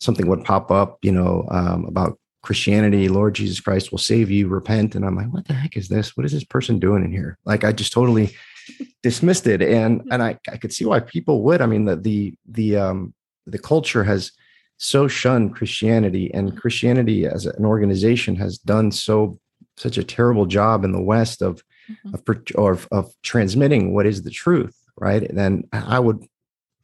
something 0.00 0.28
would 0.28 0.44
pop 0.44 0.70
up 0.70 0.98
you 1.02 1.12
know 1.12 1.44
um, 1.50 1.86
about 1.86 2.18
christianity 2.42 3.08
lord 3.08 3.34
jesus 3.34 3.60
christ 3.60 3.90
will 3.90 3.98
save 3.98 4.30
you 4.30 4.46
repent. 4.48 4.94
And 4.94 5.04
i'm 5.04 5.16
like 5.16 5.32
what 5.32 5.46
the 5.46 5.54
heck 5.54 5.76
is 5.76 5.88
this? 5.88 6.16
What 6.16 6.26
is 6.26 6.32
this 6.32 6.44
person 6.44 6.78
doing 6.78 7.04
in 7.04 7.10
here? 7.10 7.38
Like 7.44 7.64
i 7.64 7.72
just 7.72 7.92
totally 7.92 8.36
dismissed 9.02 9.46
it. 9.46 9.60
And 9.60 10.02
and 10.12 10.22
i 10.22 10.38
i 10.48 10.56
could 10.56 10.72
see 10.72 10.84
why 10.84 11.00
people 11.00 11.42
would. 11.42 11.60
I 11.60 11.66
mean 11.66 11.84
the 11.84 11.96
the 11.96 12.34
the 12.48 12.76
um 12.76 13.14
the 13.46 13.58
culture 13.58 14.04
has 14.04 14.32
so 14.76 15.08
shunned 15.08 15.54
Christianity, 15.54 16.32
and 16.34 16.56
Christianity 16.60 17.26
as 17.26 17.46
an 17.46 17.64
organization 17.64 18.36
has 18.36 18.58
done 18.58 18.90
so 18.90 19.38
such 19.76 19.98
a 19.98 20.04
terrible 20.04 20.46
job 20.46 20.84
in 20.84 20.92
the 20.92 21.02
West 21.02 21.42
of 21.42 21.62
mm-hmm. 21.90 22.14
of, 22.14 22.78
of, 22.78 22.88
of 22.92 23.12
transmitting 23.22 23.92
what 23.94 24.06
is 24.06 24.22
the 24.22 24.30
truth, 24.30 24.76
right? 24.96 25.22
And 25.22 25.38
then 25.38 25.64
I 25.72 25.98
would 25.98 26.24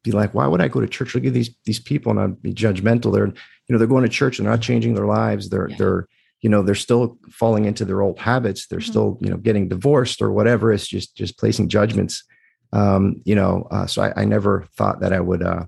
be 0.02 0.12
like, 0.12 0.34
why 0.34 0.46
would 0.46 0.60
I 0.60 0.68
go 0.68 0.80
to 0.80 0.88
church? 0.88 1.14
Look 1.14 1.24
at 1.24 1.32
these 1.32 1.50
these 1.64 1.80
people, 1.80 2.10
and 2.10 2.20
I'd 2.20 2.42
be 2.42 2.52
judgmental. 2.52 3.12
They're 3.12 3.26
you 3.26 3.34
know 3.68 3.78
they're 3.78 3.86
going 3.86 4.04
to 4.04 4.08
church, 4.08 4.38
they're 4.38 4.50
not 4.50 4.62
changing 4.62 4.94
their 4.94 5.06
lives. 5.06 5.48
They're 5.48 5.68
yeah. 5.68 5.76
they're 5.76 6.08
you 6.40 6.48
know 6.48 6.62
they're 6.62 6.74
still 6.74 7.18
falling 7.30 7.64
into 7.64 7.84
their 7.84 8.02
old 8.02 8.18
habits. 8.18 8.66
They're 8.66 8.78
mm-hmm. 8.78 8.90
still 8.90 9.18
you 9.20 9.30
know 9.30 9.36
getting 9.36 9.68
divorced 9.68 10.22
or 10.22 10.32
whatever. 10.32 10.72
It's 10.72 10.86
just 10.86 11.16
just 11.16 11.38
placing 11.38 11.68
judgments. 11.68 12.24
Um, 12.72 13.20
you 13.24 13.34
know, 13.34 13.66
uh, 13.70 13.86
so 13.86 14.02
I, 14.02 14.22
I 14.22 14.24
never 14.24 14.68
thought 14.76 15.00
that 15.00 15.12
I 15.12 15.18
would, 15.18 15.42
uh, 15.42 15.64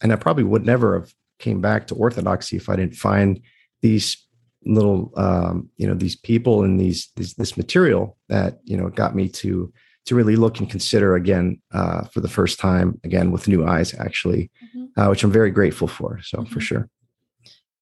and 0.00 0.12
I 0.12 0.16
probably 0.16 0.44
would 0.44 0.64
never 0.64 1.00
have 1.00 1.12
came 1.38 1.60
back 1.60 1.86
to 1.88 1.94
orthodoxy 1.94 2.56
if 2.56 2.68
I 2.68 2.76
didn't 2.76 2.96
find 2.96 3.40
these 3.82 4.24
little 4.66 5.12
um, 5.16 5.68
you 5.76 5.86
know 5.86 5.94
these 5.94 6.16
people 6.16 6.62
and 6.62 6.80
these, 6.80 7.10
these, 7.16 7.34
this 7.34 7.56
material 7.56 8.16
that 8.28 8.60
you 8.64 8.76
know 8.76 8.88
got 8.88 9.14
me 9.14 9.28
to 9.28 9.72
to 10.06 10.14
really 10.14 10.36
look 10.36 10.58
and 10.58 10.70
consider 10.70 11.14
again 11.14 11.60
uh, 11.72 12.04
for 12.04 12.20
the 12.20 12.28
first 12.28 12.58
time 12.58 13.00
again 13.04 13.30
with 13.30 13.48
new 13.48 13.66
eyes 13.66 13.94
actually 13.98 14.50
mm-hmm. 14.64 15.00
uh, 15.00 15.08
which 15.08 15.24
i'm 15.24 15.32
very 15.32 15.50
grateful 15.50 15.88
for 15.88 16.20
so 16.22 16.38
mm-hmm. 16.38 16.52
for 16.52 16.60
sure 16.60 16.88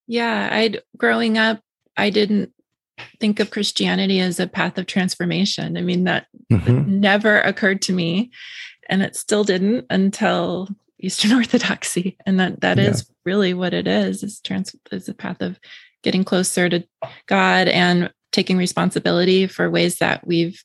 yeah 0.06 0.48
i 0.50 0.74
growing 0.96 1.38
up 1.38 1.60
i 1.96 2.10
didn't 2.10 2.52
think 3.20 3.40
of 3.40 3.50
christianity 3.50 4.20
as 4.20 4.38
a 4.38 4.46
path 4.46 4.78
of 4.78 4.86
transformation 4.86 5.76
i 5.76 5.80
mean 5.80 6.04
that 6.04 6.26
mm-hmm. 6.50 7.00
never 7.00 7.40
occurred 7.40 7.82
to 7.82 7.92
me 7.92 8.30
and 8.88 9.02
it 9.02 9.16
still 9.16 9.44
didn't 9.44 9.86
until 9.90 10.68
Eastern 11.02 11.32
Orthodoxy, 11.38 12.16
and 12.24 12.40
that 12.40 12.60
that 12.60 12.78
yeah. 12.78 12.84
is 12.84 13.10
really 13.24 13.54
what 13.54 13.74
it 13.74 13.86
is. 13.86 14.22
Is 14.22 14.40
trans 14.40 14.74
is 14.90 15.08
a 15.08 15.14
path 15.14 15.42
of 15.42 15.58
getting 16.02 16.24
closer 16.24 16.68
to 16.68 16.84
God 17.26 17.68
and 17.68 18.12
taking 18.32 18.56
responsibility 18.56 19.46
for 19.46 19.70
ways 19.70 19.98
that 19.98 20.26
we've 20.26 20.64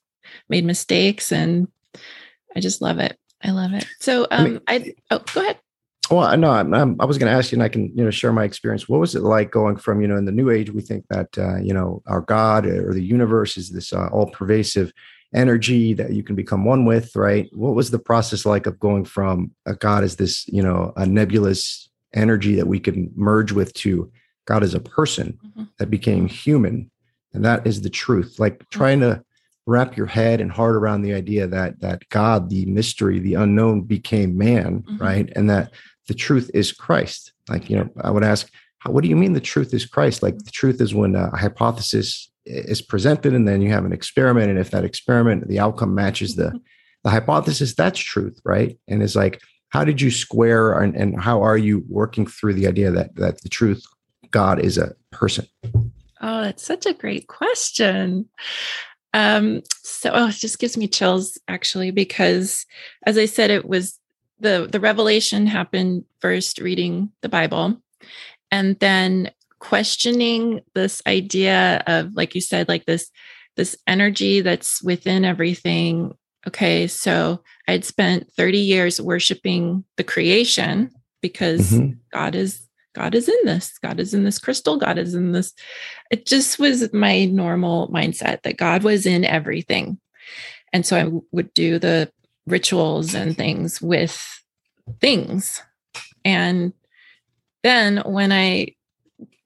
made 0.50 0.66
mistakes, 0.66 1.32
and 1.32 1.68
I 2.56 2.60
just 2.60 2.82
love 2.82 3.00
it. 3.00 3.18
I 3.44 3.52
love 3.52 3.74
it. 3.74 3.86
So, 4.00 4.28
um, 4.32 4.62
I, 4.68 4.80
mean, 4.80 4.94
I 5.10 5.16
oh, 5.16 5.20
go 5.34 5.42
ahead. 5.42 5.60
Well, 6.10 6.38
no, 6.38 6.52
I'm, 6.52 6.74
I'm, 6.74 6.96
i 7.02 7.06
was 7.06 7.18
going 7.18 7.30
to 7.32 7.38
ask 7.38 7.52
you, 7.52 7.58
and 7.58 7.64
I 7.64 7.70
can, 7.70 7.92
you 7.96 8.04
know, 8.04 8.12
share 8.12 8.32
my 8.32 8.46
experience. 8.46 8.88
What 8.88 9.02
was 9.02 9.14
it 9.16 9.24
like 9.24 9.52
going 9.52 9.76
from, 9.76 10.02
you 10.02 10.08
know, 10.08 10.16
in 10.16 10.24
the 10.24 10.32
New 10.32 10.50
Age, 10.50 10.72
we 10.72 10.82
think 10.82 11.06
that, 11.10 11.38
uh, 11.38 11.58
you 11.58 11.74
know, 11.74 12.02
our 12.08 12.22
God 12.22 12.66
or 12.66 12.94
the 12.94 13.04
universe 13.04 13.58
is 13.58 13.72
this 13.72 13.92
uh, 13.92 14.08
all-pervasive 14.08 14.94
energy 15.34 15.94
that 15.94 16.14
you 16.14 16.24
can 16.24 16.36
become 16.36 16.66
one 16.66 16.86
with, 16.86 17.16
right? 17.16 17.50
What 17.54 17.76
was 17.76 17.92
the 17.92 18.00
process 18.00 18.46
like 18.46 18.66
of 18.66 18.80
going 18.80 19.06
from 19.06 19.52
a 19.66 19.76
God 19.76 20.04
is 20.04 20.16
this, 20.16 20.48
you 20.48 20.62
know, 20.62 20.94
a 20.96 21.06
nebulous 21.06 21.90
energy 22.14 22.56
that 22.56 22.68
we 22.68 22.80
can 22.80 23.12
merge 23.16 23.52
with 23.52 23.74
to 23.76 24.12
God 24.46 24.64
as 24.64 24.74
a 24.74 24.80
person 24.80 25.38
mm-hmm. 25.46 25.64
that 25.80 25.90
became 25.90 26.28
human? 26.28 26.90
And 27.34 27.44
that 27.46 27.68
is 27.68 27.82
the 27.82 27.90
truth. 27.90 28.40
Like 28.40 28.56
mm-hmm. 28.56 28.78
trying 28.78 29.00
to 29.02 29.24
wrap 29.66 29.98
your 29.98 30.06
head 30.06 30.40
and 30.40 30.52
heart 30.52 30.76
around 30.76 31.02
the 31.02 31.14
idea 31.14 31.46
that 31.46 31.82
that 31.82 32.08
God, 32.10 32.50
the 32.50 32.66
mystery, 32.66 33.20
the 33.20 33.34
unknown 33.34 33.82
became 33.82 34.38
man, 34.38 34.84
mm-hmm. 34.84 34.98
right? 34.98 35.30
And 35.36 35.50
that 35.50 35.72
the 36.08 36.14
truth 36.14 36.50
is 36.54 36.72
Christ. 36.72 37.34
Like, 37.50 37.70
you 37.70 37.78
know, 37.78 37.90
I 38.02 38.12
would 38.12 38.24
ask, 38.24 38.50
what 38.86 39.04
do 39.04 39.10
you 39.10 39.16
mean 39.18 39.34
the 39.34 39.42
truth 39.42 39.74
is 39.74 39.86
Christ? 39.86 40.24
Like 40.24 40.38
the 40.38 40.52
truth 40.52 40.80
is 40.80 40.96
when 40.96 41.16
a 41.16 41.36
hypothesis 41.36 42.32
is 42.48 42.82
presented 42.82 43.34
and 43.34 43.48
then 43.48 43.62
you 43.62 43.70
have 43.70 43.86
an 43.86 43.94
experiment 43.94 44.50
and 44.50 44.60
if 44.60 44.72
that 44.72 44.86
experiment 44.86 45.48
the 45.48 45.60
outcome 45.60 45.94
matches 45.94 46.36
the 46.36 46.60
the 47.04 47.10
hypothesis 47.10 47.76
that's 47.76 48.00
truth 48.00 48.40
right? 48.44 48.78
And 48.88 49.04
it's 49.04 49.16
like 49.16 49.42
how 49.70 49.84
did 49.84 50.00
you 50.00 50.12
square 50.12 50.80
and, 50.80 50.96
and 50.96 51.22
how 51.22 51.42
are 51.42 51.58
you 51.58 51.84
working 51.90 52.26
through 52.26 52.54
the 52.54 52.68
idea 52.68 52.92
that 52.92 53.16
that 53.16 53.42
the 53.42 53.50
truth 53.50 53.84
god 54.32 54.60
is 54.60 54.78
a 54.78 54.94
person? 55.12 55.46
Oh 56.22 56.42
that's 56.42 56.64
such 56.64 56.86
a 56.86 56.94
great 56.94 57.28
question. 57.28 58.28
Um 59.14 59.62
so 59.84 60.12
oh, 60.14 60.28
it 60.28 60.36
just 60.36 60.60
gives 60.60 60.78
me 60.78 60.88
chills 60.88 61.38
actually 61.48 61.92
because 61.92 62.66
as 63.06 63.18
i 63.18 63.26
said 63.26 63.50
it 63.50 63.68
was 63.68 64.00
the 64.40 64.68
the 64.72 64.80
revelation 64.80 65.48
happened 65.48 66.04
first 66.20 66.60
reading 66.60 67.10
the 67.22 67.30
bible 67.30 67.82
and 68.52 68.78
then 68.80 69.32
questioning 69.60 70.62
this 70.76 71.02
idea 71.08 71.84
of 71.88 72.12
like 72.14 72.36
you 72.36 72.42
said 72.42 72.68
like 72.68 72.86
this 72.86 73.10
this 73.56 73.76
energy 73.88 74.42
that's 74.42 74.84
within 74.84 75.26
everything. 75.26 76.14
Okay 76.48 76.88
so 76.88 77.42
i'd 77.68 77.84
spent 77.84 78.32
30 78.34 78.58
years 78.58 79.02
worshiping 79.02 79.84
the 79.98 80.04
creation 80.04 80.90
because 81.22 81.72
mm-hmm. 81.72 81.94
god 82.14 82.36
is 82.36 82.68
god 82.98 83.14
is 83.14 83.30
in 83.30 83.38
this. 83.44 83.78
God 83.78 84.00
is 84.00 84.14
in 84.14 84.24
this 84.24 84.40
crystal. 84.40 84.78
God 84.78 84.98
is 84.98 85.14
in 85.14 85.32
this. 85.32 85.54
It 86.10 86.26
just 86.26 86.58
was 86.58 86.92
my 86.94 87.26
normal 87.26 87.90
mindset 87.90 88.42
that 88.42 88.58
god 88.58 88.84
was 88.84 89.06
in 89.06 89.24
everything. 89.24 90.00
And 90.74 90.86
so 90.86 90.98
i 90.98 91.12
would 91.32 91.54
do 91.54 91.80
the 91.80 92.12
rituals 92.48 93.14
and 93.14 93.38
things 93.38 93.82
with 93.82 94.42
things. 95.00 95.62
And 96.26 96.74
then 97.64 97.98
when 98.06 98.32
i 98.32 98.74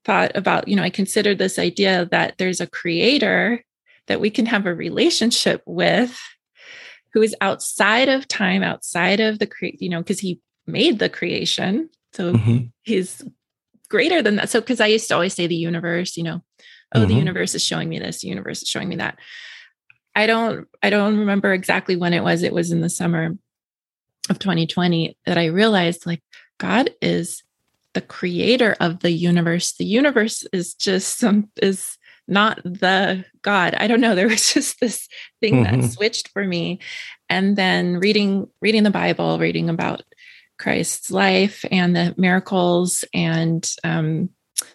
thought 0.05 0.31
about, 0.35 0.67
you 0.67 0.75
know, 0.75 0.83
I 0.83 0.89
considered 0.89 1.37
this 1.37 1.59
idea 1.59 2.07
that 2.11 2.37
there's 2.37 2.61
a 2.61 2.67
creator 2.67 3.63
that 4.07 4.21
we 4.21 4.29
can 4.29 4.45
have 4.47 4.65
a 4.65 4.73
relationship 4.73 5.61
with 5.65 6.19
who 7.13 7.21
is 7.21 7.35
outside 7.41 8.09
of 8.09 8.27
time, 8.27 8.63
outside 8.63 9.19
of 9.19 9.39
the 9.39 9.47
create, 9.47 9.81
you 9.81 9.89
know, 9.89 9.99
because 9.99 10.19
he 10.19 10.39
made 10.65 10.99
the 10.99 11.09
creation. 11.09 11.89
So 12.13 12.33
mm-hmm. 12.33 12.65
he's 12.83 13.23
greater 13.89 14.21
than 14.21 14.37
that. 14.37 14.49
So, 14.49 14.59
because 14.59 14.81
I 14.81 14.87
used 14.87 15.07
to 15.09 15.13
always 15.13 15.33
say 15.33 15.47
the 15.47 15.55
universe, 15.55 16.17
you 16.17 16.23
know, 16.23 16.41
oh, 16.93 16.99
mm-hmm. 16.99 17.09
the 17.09 17.15
universe 17.15 17.53
is 17.55 17.63
showing 17.63 17.89
me 17.89 17.99
this, 17.99 18.21
the 18.21 18.27
universe 18.27 18.61
is 18.61 18.67
showing 18.67 18.89
me 18.89 18.97
that. 18.97 19.19
I 20.15 20.25
don't, 20.25 20.67
I 20.81 20.89
don't 20.89 21.19
remember 21.19 21.53
exactly 21.53 21.95
when 21.95 22.13
it 22.13 22.23
was. 22.23 22.43
It 22.43 22.53
was 22.53 22.71
in 22.71 22.81
the 22.81 22.89
summer 22.89 23.37
of 24.29 24.39
2020 24.39 25.17
that 25.25 25.37
I 25.37 25.45
realized 25.45 26.05
like 26.05 26.21
God 26.59 26.91
is 27.01 27.43
the 27.93 28.01
creator 28.01 28.75
of 28.79 28.99
the 28.99 29.11
universe 29.11 29.73
the 29.73 29.85
universe 29.85 30.45
is 30.53 30.73
just 30.73 31.17
some 31.17 31.49
is 31.61 31.97
not 32.27 32.63
the 32.63 33.25
God. 33.41 33.75
I 33.75 33.87
don't 33.87 34.01
know. 34.01 34.15
There 34.21 34.27
was 34.27 34.53
just 34.53 34.79
this 34.79 35.07
thing 35.41 35.63
mm-hmm. 35.63 35.81
that 35.81 35.91
switched 35.91 36.29
for 36.29 36.45
me. 36.45 36.79
And 37.29 37.55
then 37.55 37.97
reading 37.97 38.47
reading 38.61 38.83
the 38.83 38.91
Bible, 38.91 39.39
reading 39.39 39.69
about 39.69 40.03
Christ's 40.59 41.09
life 41.11 41.65
and 41.71 41.95
the 41.95 42.13
miracles 42.17 43.03
and 43.13 43.69
um, 43.83 44.29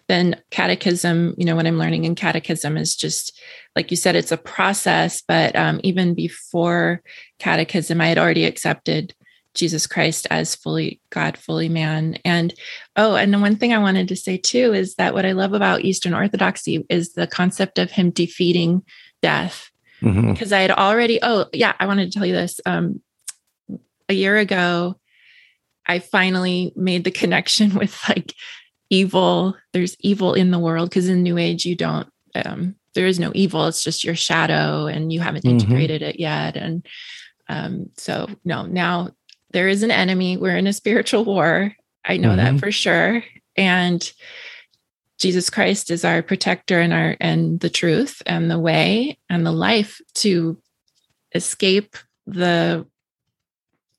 then 0.09 0.41
catechism 0.51 1.33
you 1.37 1.45
know 1.45 1.55
what 1.55 1.65
i'm 1.65 1.77
learning 1.77 2.03
in 2.03 2.13
catechism 2.13 2.75
is 2.75 2.95
just 2.95 3.39
like 3.75 3.89
you 3.89 3.95
said 3.95 4.17
it's 4.17 4.33
a 4.33 4.37
process 4.37 5.23
but 5.25 5.55
um, 5.55 5.79
even 5.83 6.13
before 6.13 7.01
catechism 7.39 8.01
i 8.01 8.07
had 8.07 8.17
already 8.17 8.43
accepted 8.43 9.13
jesus 9.57 9.87
christ 9.87 10.27
as 10.29 10.55
fully 10.55 10.99
god 11.09 11.37
fully 11.37 11.69
man. 11.69 12.17
And 12.23 12.53
oh 12.95 13.15
and 13.15 13.33
the 13.33 13.39
one 13.39 13.55
thing 13.55 13.73
i 13.73 13.77
wanted 13.77 14.07
to 14.07 14.15
say 14.15 14.37
too 14.37 14.73
is 14.73 14.95
that 14.95 15.13
what 15.13 15.25
i 15.25 15.33
love 15.33 15.53
about 15.53 15.81
eastern 15.81 16.13
orthodoxy 16.13 16.85
is 16.89 17.13
the 17.13 17.27
concept 17.27 17.79
of 17.79 17.91
him 17.91 18.11
defeating 18.11 18.83
death. 19.21 19.69
Mm-hmm. 20.01 20.31
because 20.31 20.53
i 20.53 20.59
had 20.59 20.69
already 20.69 21.17
oh 21.23 21.47
yeah 21.53 21.73
i 21.79 21.87
wanted 21.87 22.11
to 22.11 22.17
tell 22.17 22.27
you 22.27 22.35
this. 22.35 22.61
Um, 22.65 23.01
a 24.09 24.13
year 24.13 24.37
ago 24.37 24.99
i 25.85 25.99
finally 25.99 26.71
made 26.75 27.03
the 27.03 27.11
connection 27.21 27.73
with 27.73 27.97
like 28.07 28.33
evil. 28.89 29.55
There's 29.73 29.97
evil 29.99 30.33
in 30.33 30.51
the 30.51 30.59
world 30.59 30.89
because 30.89 31.09
in 31.09 31.23
new 31.23 31.37
age 31.37 31.65
you 31.65 31.75
don't 31.75 32.07
um, 32.35 32.75
there 32.93 33.07
is 33.07 33.19
no 33.19 33.31
evil. 33.35 33.67
It's 33.67 33.83
just 33.83 34.03
your 34.03 34.15
shadow 34.15 34.87
and 34.87 35.11
you 35.11 35.19
haven't 35.19 35.43
mm-hmm. 35.43 35.59
integrated 35.59 36.01
it 36.01 36.19
yet. 36.19 36.55
And 36.55 36.85
um, 37.49 37.89
so 37.97 38.27
no 38.43 38.65
now 38.65 39.11
there 39.51 39.67
is 39.67 39.83
an 39.83 39.91
enemy 39.91 40.37
we're 40.37 40.57
in 40.57 40.67
a 40.67 40.73
spiritual 40.73 41.25
war 41.25 41.73
i 42.05 42.17
know 42.17 42.29
mm-hmm. 42.29 42.55
that 42.55 42.59
for 42.59 42.71
sure 42.71 43.23
and 43.55 44.11
jesus 45.17 45.49
christ 45.49 45.89
is 45.91 46.05
our 46.05 46.21
protector 46.21 46.79
and 46.79 46.93
our 46.93 47.15
and 47.19 47.59
the 47.59 47.69
truth 47.69 48.21
and 48.25 48.49
the 48.49 48.59
way 48.59 49.17
and 49.29 49.45
the 49.45 49.51
life 49.51 50.01
to 50.13 50.57
escape 51.33 51.95
the 52.25 52.85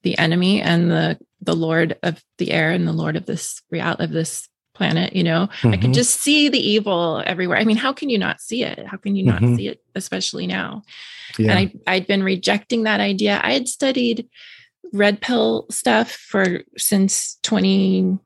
the 0.03 0.17
enemy 0.19 0.61
and 0.61 0.91
the 0.91 1.19
the 1.41 1.57
lord 1.57 1.99
of 2.03 2.23
the 2.39 2.51
air 2.51 2.71
and 2.71 2.87
the 2.87 2.93
lord 2.93 3.17
of 3.17 3.27
this 3.27 3.63
real 3.71 3.95
of 3.95 4.11
this 4.11 4.49
planet 4.75 5.15
you 5.15 5.25
know 5.25 5.49
mm-hmm. 5.49 5.69
i 5.69 5.73
could 5.73 5.85
mm-hmm. 5.85 5.93
just 5.93 6.21
see 6.21 6.49
the 6.49 6.59
evil 6.59 7.23
everywhere 7.27 7.59
i 7.59 7.65
mean 7.65 7.77
how 7.77 7.93
can 7.93 8.09
you 8.09 8.19
not 8.19 8.41
see 8.41 8.63
it 8.63 8.87
how 8.87 8.97
can 8.97 9.17
you 9.17 9.25
not 9.25 9.43
mm-hmm. 9.43 9.57
see 9.57 9.67
it 9.67 9.83
especially 9.97 10.47
now 10.47 10.83
yeah. 11.37 11.51
and 11.51 11.59
I, 11.87 11.95
i'd 11.95 12.07
been 12.07 12.23
rejecting 12.23 12.85
that 12.85 13.01
idea 13.01 13.41
i 13.43 13.53
had 13.53 13.67
studied 13.67 14.29
red 14.92 15.20
pill 15.20 15.66
stuff 15.70 16.11
for 16.11 16.62
since 16.77 17.38
20 17.42 18.18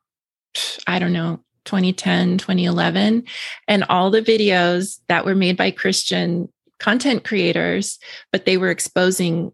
i 0.87 0.98
don't 0.98 1.12
know 1.12 1.40
2010 1.64 2.38
2011 2.38 3.25
and 3.68 3.85
all 3.85 4.11
the 4.11 4.22
videos 4.22 4.98
that 5.09 5.25
were 5.25 5.35
made 5.35 5.57
by 5.57 5.70
christian 5.70 6.48
content 6.79 7.25
creators 7.25 7.98
but 8.33 8.44
they 8.44 8.57
were 8.57 8.70
exposing 8.70 9.53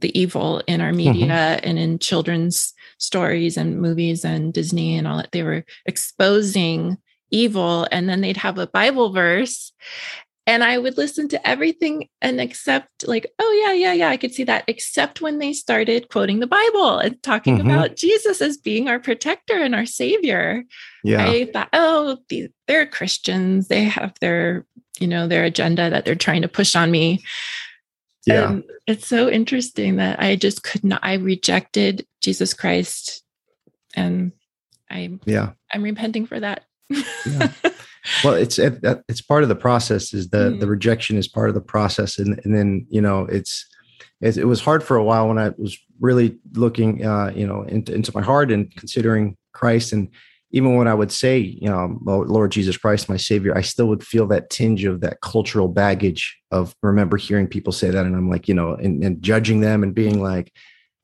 the 0.00 0.18
evil 0.18 0.62
in 0.66 0.80
our 0.80 0.88
mm-hmm. 0.88 0.96
media 0.96 1.26
mm-hmm. 1.26 1.68
and 1.68 1.78
in 1.78 1.98
children's 1.98 2.74
stories 2.98 3.56
and 3.56 3.80
movies 3.80 4.24
and 4.24 4.52
Disney 4.52 4.96
and 4.96 5.06
all 5.06 5.18
that. 5.18 5.32
They 5.32 5.42
were 5.42 5.64
exposing 5.86 6.98
evil, 7.30 7.86
and 7.90 8.08
then 8.08 8.20
they'd 8.20 8.36
have 8.36 8.58
a 8.58 8.66
Bible 8.66 9.12
verse. 9.12 9.72
And 10.46 10.62
I 10.62 10.76
would 10.76 10.98
listen 10.98 11.28
to 11.28 11.48
everything 11.48 12.08
and 12.20 12.38
accept, 12.38 13.08
like, 13.08 13.26
oh, 13.38 13.62
yeah, 13.64 13.72
yeah, 13.72 13.92
yeah, 13.94 14.08
I 14.10 14.18
could 14.18 14.34
see 14.34 14.44
that, 14.44 14.64
except 14.66 15.22
when 15.22 15.38
they 15.38 15.54
started 15.54 16.10
quoting 16.10 16.40
the 16.40 16.46
Bible 16.46 16.98
and 16.98 17.22
talking 17.22 17.58
mm-hmm. 17.58 17.70
about 17.70 17.96
Jesus 17.96 18.42
as 18.42 18.58
being 18.58 18.88
our 18.88 18.98
protector 18.98 19.56
and 19.56 19.74
our 19.74 19.86
savior. 19.86 20.64
Yeah. 21.02 21.26
I 21.26 21.46
thought, 21.46 21.70
oh, 21.72 22.18
they're 22.68 22.86
Christians. 22.86 23.68
They 23.68 23.84
have 23.84 24.12
their, 24.20 24.66
you 25.00 25.06
know, 25.06 25.26
their 25.26 25.44
agenda 25.44 25.88
that 25.88 26.04
they're 26.04 26.14
trying 26.14 26.42
to 26.42 26.48
push 26.48 26.76
on 26.76 26.90
me. 26.90 27.22
Yeah. 28.26 28.50
And 28.50 28.64
it's 28.86 29.06
so 29.06 29.30
interesting 29.30 29.96
that 29.96 30.20
I 30.20 30.36
just 30.36 30.62
could 30.62 30.84
not, 30.84 31.00
I 31.02 31.14
rejected 31.14 32.06
Jesus 32.20 32.52
Christ 32.52 33.22
and 33.94 34.32
I, 34.90 35.18
yeah, 35.24 35.52
I'm 35.72 35.82
repenting 35.82 36.26
for 36.26 36.38
that. 36.40 36.64
yeah. 36.90 37.48
Well, 38.22 38.34
it's, 38.34 38.58
it, 38.58 38.78
it's 39.08 39.22
part 39.22 39.42
of 39.42 39.48
the 39.48 39.54
process 39.56 40.12
is 40.12 40.28
the, 40.28 40.50
mm. 40.50 40.60
the 40.60 40.66
rejection 40.66 41.16
is 41.16 41.28
part 41.28 41.48
of 41.48 41.54
the 41.54 41.60
process. 41.60 42.18
And, 42.18 42.40
and 42.44 42.54
then, 42.54 42.86
you 42.90 43.00
know, 43.00 43.26
it's, 43.26 43.66
it, 44.20 44.36
it 44.36 44.44
was 44.44 44.60
hard 44.60 44.82
for 44.82 44.96
a 44.96 45.04
while 45.04 45.28
when 45.28 45.38
I 45.38 45.50
was 45.56 45.78
really 46.00 46.38
looking, 46.52 47.04
uh, 47.04 47.32
you 47.34 47.46
know, 47.46 47.62
into, 47.62 47.94
into 47.94 48.12
my 48.14 48.22
heart 48.22 48.50
and 48.50 48.74
considering 48.76 49.36
Christ 49.52 49.92
and, 49.92 50.08
even 50.50 50.76
when 50.76 50.86
I 50.86 50.94
would 50.94 51.10
say, 51.10 51.36
you 51.38 51.68
know, 51.68 51.98
Lord 52.04 52.52
Jesus 52.52 52.76
Christ, 52.76 53.08
my 53.08 53.16
Savior, 53.16 53.58
I 53.58 53.60
still 53.60 53.86
would 53.86 54.06
feel 54.06 54.28
that 54.28 54.50
tinge 54.50 54.84
of 54.84 55.00
that 55.00 55.20
cultural 55.20 55.66
baggage 55.66 56.38
of 56.52 56.76
remember 56.80 57.16
hearing 57.16 57.48
people 57.48 57.72
say 57.72 57.90
that, 57.90 58.06
and 58.06 58.14
I'm 58.14 58.30
like, 58.30 58.46
you 58.46 58.54
know, 58.54 58.74
and, 58.74 59.02
and 59.02 59.20
judging 59.20 59.62
them 59.62 59.82
and 59.82 59.92
being 59.92 60.22
like, 60.22 60.52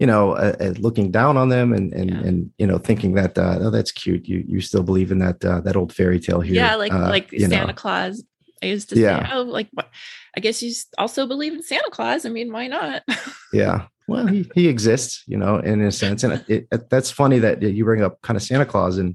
you 0.00 0.06
know, 0.06 0.32
uh, 0.32 0.56
uh, 0.58 0.74
looking 0.78 1.10
down 1.10 1.36
on 1.36 1.50
them 1.50 1.74
and 1.74 1.92
and 1.92 2.10
yeah. 2.10 2.16
and 2.20 2.50
you 2.58 2.66
know, 2.66 2.78
thinking 2.78 3.14
that 3.14 3.38
uh, 3.38 3.58
oh, 3.60 3.70
that's 3.70 3.92
cute. 3.92 4.26
You 4.26 4.42
you 4.48 4.60
still 4.62 4.82
believe 4.82 5.12
in 5.12 5.18
that 5.18 5.44
uh, 5.44 5.60
that 5.60 5.76
old 5.76 5.92
fairy 5.92 6.18
tale 6.18 6.40
here? 6.40 6.56
Yeah, 6.56 6.74
like 6.74 6.92
uh, 6.92 7.08
like 7.08 7.30
Santa 7.30 7.66
know. 7.66 7.72
Claus. 7.74 8.24
I 8.62 8.66
used 8.66 8.88
to 8.90 8.98
yeah. 8.98 9.28
say, 9.28 9.34
oh, 9.34 9.42
like 9.42 9.68
what? 9.72 9.90
I 10.36 10.40
guess 10.40 10.62
you 10.62 10.72
also 10.98 11.26
believe 11.26 11.52
in 11.52 11.62
Santa 11.62 11.90
Claus. 11.90 12.24
I 12.24 12.30
mean, 12.30 12.50
why 12.50 12.66
not? 12.66 13.02
yeah. 13.52 13.86
Well, 14.08 14.26
he, 14.26 14.50
he 14.54 14.66
exists, 14.66 15.22
you 15.26 15.36
know, 15.36 15.58
in 15.58 15.80
a 15.82 15.92
sense, 15.92 16.24
and 16.24 16.44
it, 16.48 16.66
it, 16.72 16.90
that's 16.90 17.12
funny 17.12 17.38
that 17.38 17.62
you 17.62 17.84
bring 17.84 18.02
up 18.02 18.20
kind 18.22 18.36
of 18.36 18.42
Santa 18.42 18.66
Claus 18.66 18.98
and 18.98 19.14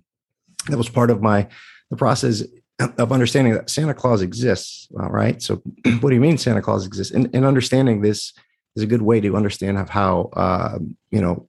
that 0.69 0.77
was 0.77 0.87
part 0.87 1.09
of 1.09 1.21
my 1.21 1.47
the 1.89 1.97
process 1.97 2.43
of 2.79 3.11
understanding 3.11 3.53
that 3.53 3.69
Santa 3.69 3.93
Claus 3.93 4.21
exists. 4.21 4.87
All 4.99 5.09
right. 5.09 5.41
So, 5.41 5.61
what 5.99 6.09
do 6.09 6.15
you 6.15 6.21
mean 6.21 6.37
Santa 6.37 6.61
Claus 6.61 6.85
exists? 6.85 7.13
And, 7.13 7.29
and 7.33 7.43
understanding 7.43 8.01
this 8.01 8.33
is 8.75 8.83
a 8.83 8.87
good 8.87 9.01
way 9.01 9.21
to 9.21 9.35
understand 9.35 9.77
of 9.77 9.89
how 9.89 10.29
uh, 10.33 10.79
you 11.11 11.21
know 11.21 11.47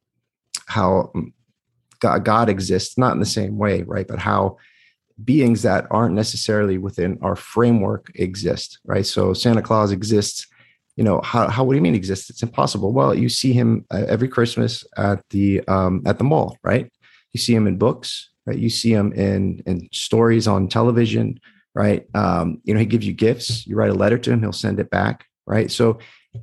how 0.66 1.12
God, 2.00 2.24
God 2.24 2.48
exists, 2.48 2.98
not 2.98 3.12
in 3.12 3.20
the 3.20 3.26
same 3.26 3.58
way, 3.58 3.82
right? 3.82 4.06
But 4.06 4.18
how 4.18 4.58
beings 5.24 5.62
that 5.62 5.86
aren't 5.90 6.14
necessarily 6.14 6.76
within 6.78 7.18
our 7.22 7.36
framework 7.36 8.10
exist, 8.14 8.78
right? 8.84 9.06
So 9.06 9.32
Santa 9.32 9.62
Claus 9.62 9.92
exists. 9.92 10.46
You 10.96 11.04
know 11.04 11.20
how, 11.22 11.48
how? 11.48 11.64
What 11.64 11.72
do 11.72 11.76
you 11.76 11.82
mean 11.82 11.94
exists? 11.94 12.30
It's 12.30 12.42
impossible. 12.42 12.92
Well, 12.92 13.14
you 13.14 13.28
see 13.28 13.52
him 13.52 13.84
uh, 13.90 14.04
every 14.08 14.28
Christmas 14.28 14.84
at 14.96 15.22
the 15.30 15.62
um, 15.68 16.02
at 16.06 16.18
the 16.18 16.24
mall, 16.24 16.58
right? 16.62 16.90
You 17.32 17.40
see 17.40 17.54
him 17.54 17.66
in 17.66 17.76
books 17.76 18.30
right? 18.46 18.58
You 18.58 18.70
see 18.70 18.92
him 18.92 19.12
in 19.12 19.62
in 19.66 19.88
stories 19.92 20.48
on 20.48 20.68
television, 20.68 21.38
right? 21.74 22.06
Um, 22.14 22.60
you 22.64 22.72
know, 22.72 22.80
he 22.80 22.86
gives 22.86 23.06
you 23.06 23.12
gifts. 23.12 23.66
You 23.66 23.76
write 23.76 23.90
a 23.90 23.94
letter 23.94 24.18
to 24.18 24.32
him, 24.32 24.40
he'll 24.40 24.52
send 24.52 24.80
it 24.80 24.88
back, 24.88 25.26
right? 25.46 25.70
So 25.70 25.98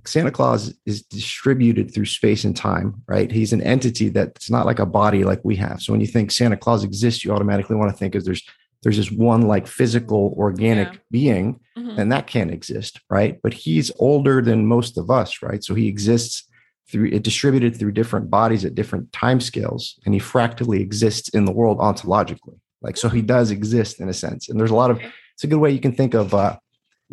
Santa 0.06 0.32
Claus 0.32 0.74
is 0.86 1.02
distributed 1.04 1.94
through 1.94 2.06
space 2.06 2.44
and 2.44 2.56
time, 2.56 3.02
right? 3.08 3.32
He's 3.32 3.54
an 3.54 3.62
entity 3.62 4.10
that's 4.10 4.50
not 4.50 4.66
like 4.66 4.80
a 4.80 4.86
body 4.86 5.24
like 5.24 5.42
we 5.44 5.56
have. 5.58 5.82
So 5.82 5.94
when 5.94 6.02
you 6.02 6.08
think 6.08 6.32
Santa 6.32 6.58
Claus 6.58 6.84
exists, 6.84 7.24
you 7.24 7.32
automatically 7.32 7.76
want 7.76 7.92
to 7.92 7.98
think 7.98 8.16
is 8.16 8.26
there's 8.26 8.44
there's 8.84 8.98
this 8.98 9.12
one 9.12 9.44
like 9.44 9.66
physical 9.66 10.36
organic 10.38 10.92
yeah. 10.92 11.00
being, 11.10 11.60
mm-hmm. 11.78 11.98
and 12.00 12.12
that 12.12 12.28
can't 12.28 12.52
exist, 12.52 13.00
right? 13.10 13.40
But 13.42 13.54
he's 13.54 13.92
older 13.98 14.42
than 14.42 14.68
most 14.68 14.98
of 14.98 15.10
us, 15.10 15.42
right? 15.42 15.64
So 15.64 15.74
he 15.74 15.88
exists 15.88 16.44
through 16.90 17.06
it 17.08 17.24
distributed 17.24 17.76
through 17.76 17.92
different 17.92 18.30
bodies 18.30 18.66
at 18.66 18.76
different 18.76 19.12
time 19.14 19.40
scales 19.40 20.00
and 20.06 20.14
he 20.14 20.20
fractally 20.20 20.82
exists 20.82 21.30
in 21.30 21.46
the 21.46 21.52
world 21.52 21.80
ontologically 21.80 22.60
like 22.82 22.98
so 22.98 23.08
he 23.10 23.22
does 23.22 23.52
exist 23.52 24.00
in 24.02 24.10
a 24.10 24.14
sense 24.14 24.50
and 24.50 24.60
there's 24.60 24.70
a 24.70 24.76
lot 24.76 24.92
of 24.92 25.00
it's 25.00 25.44
a 25.44 25.48
good 25.48 25.60
way 25.60 25.72
you 25.72 25.80
can 25.80 25.94
think 25.94 26.14
of 26.14 26.34
uh 26.34 26.56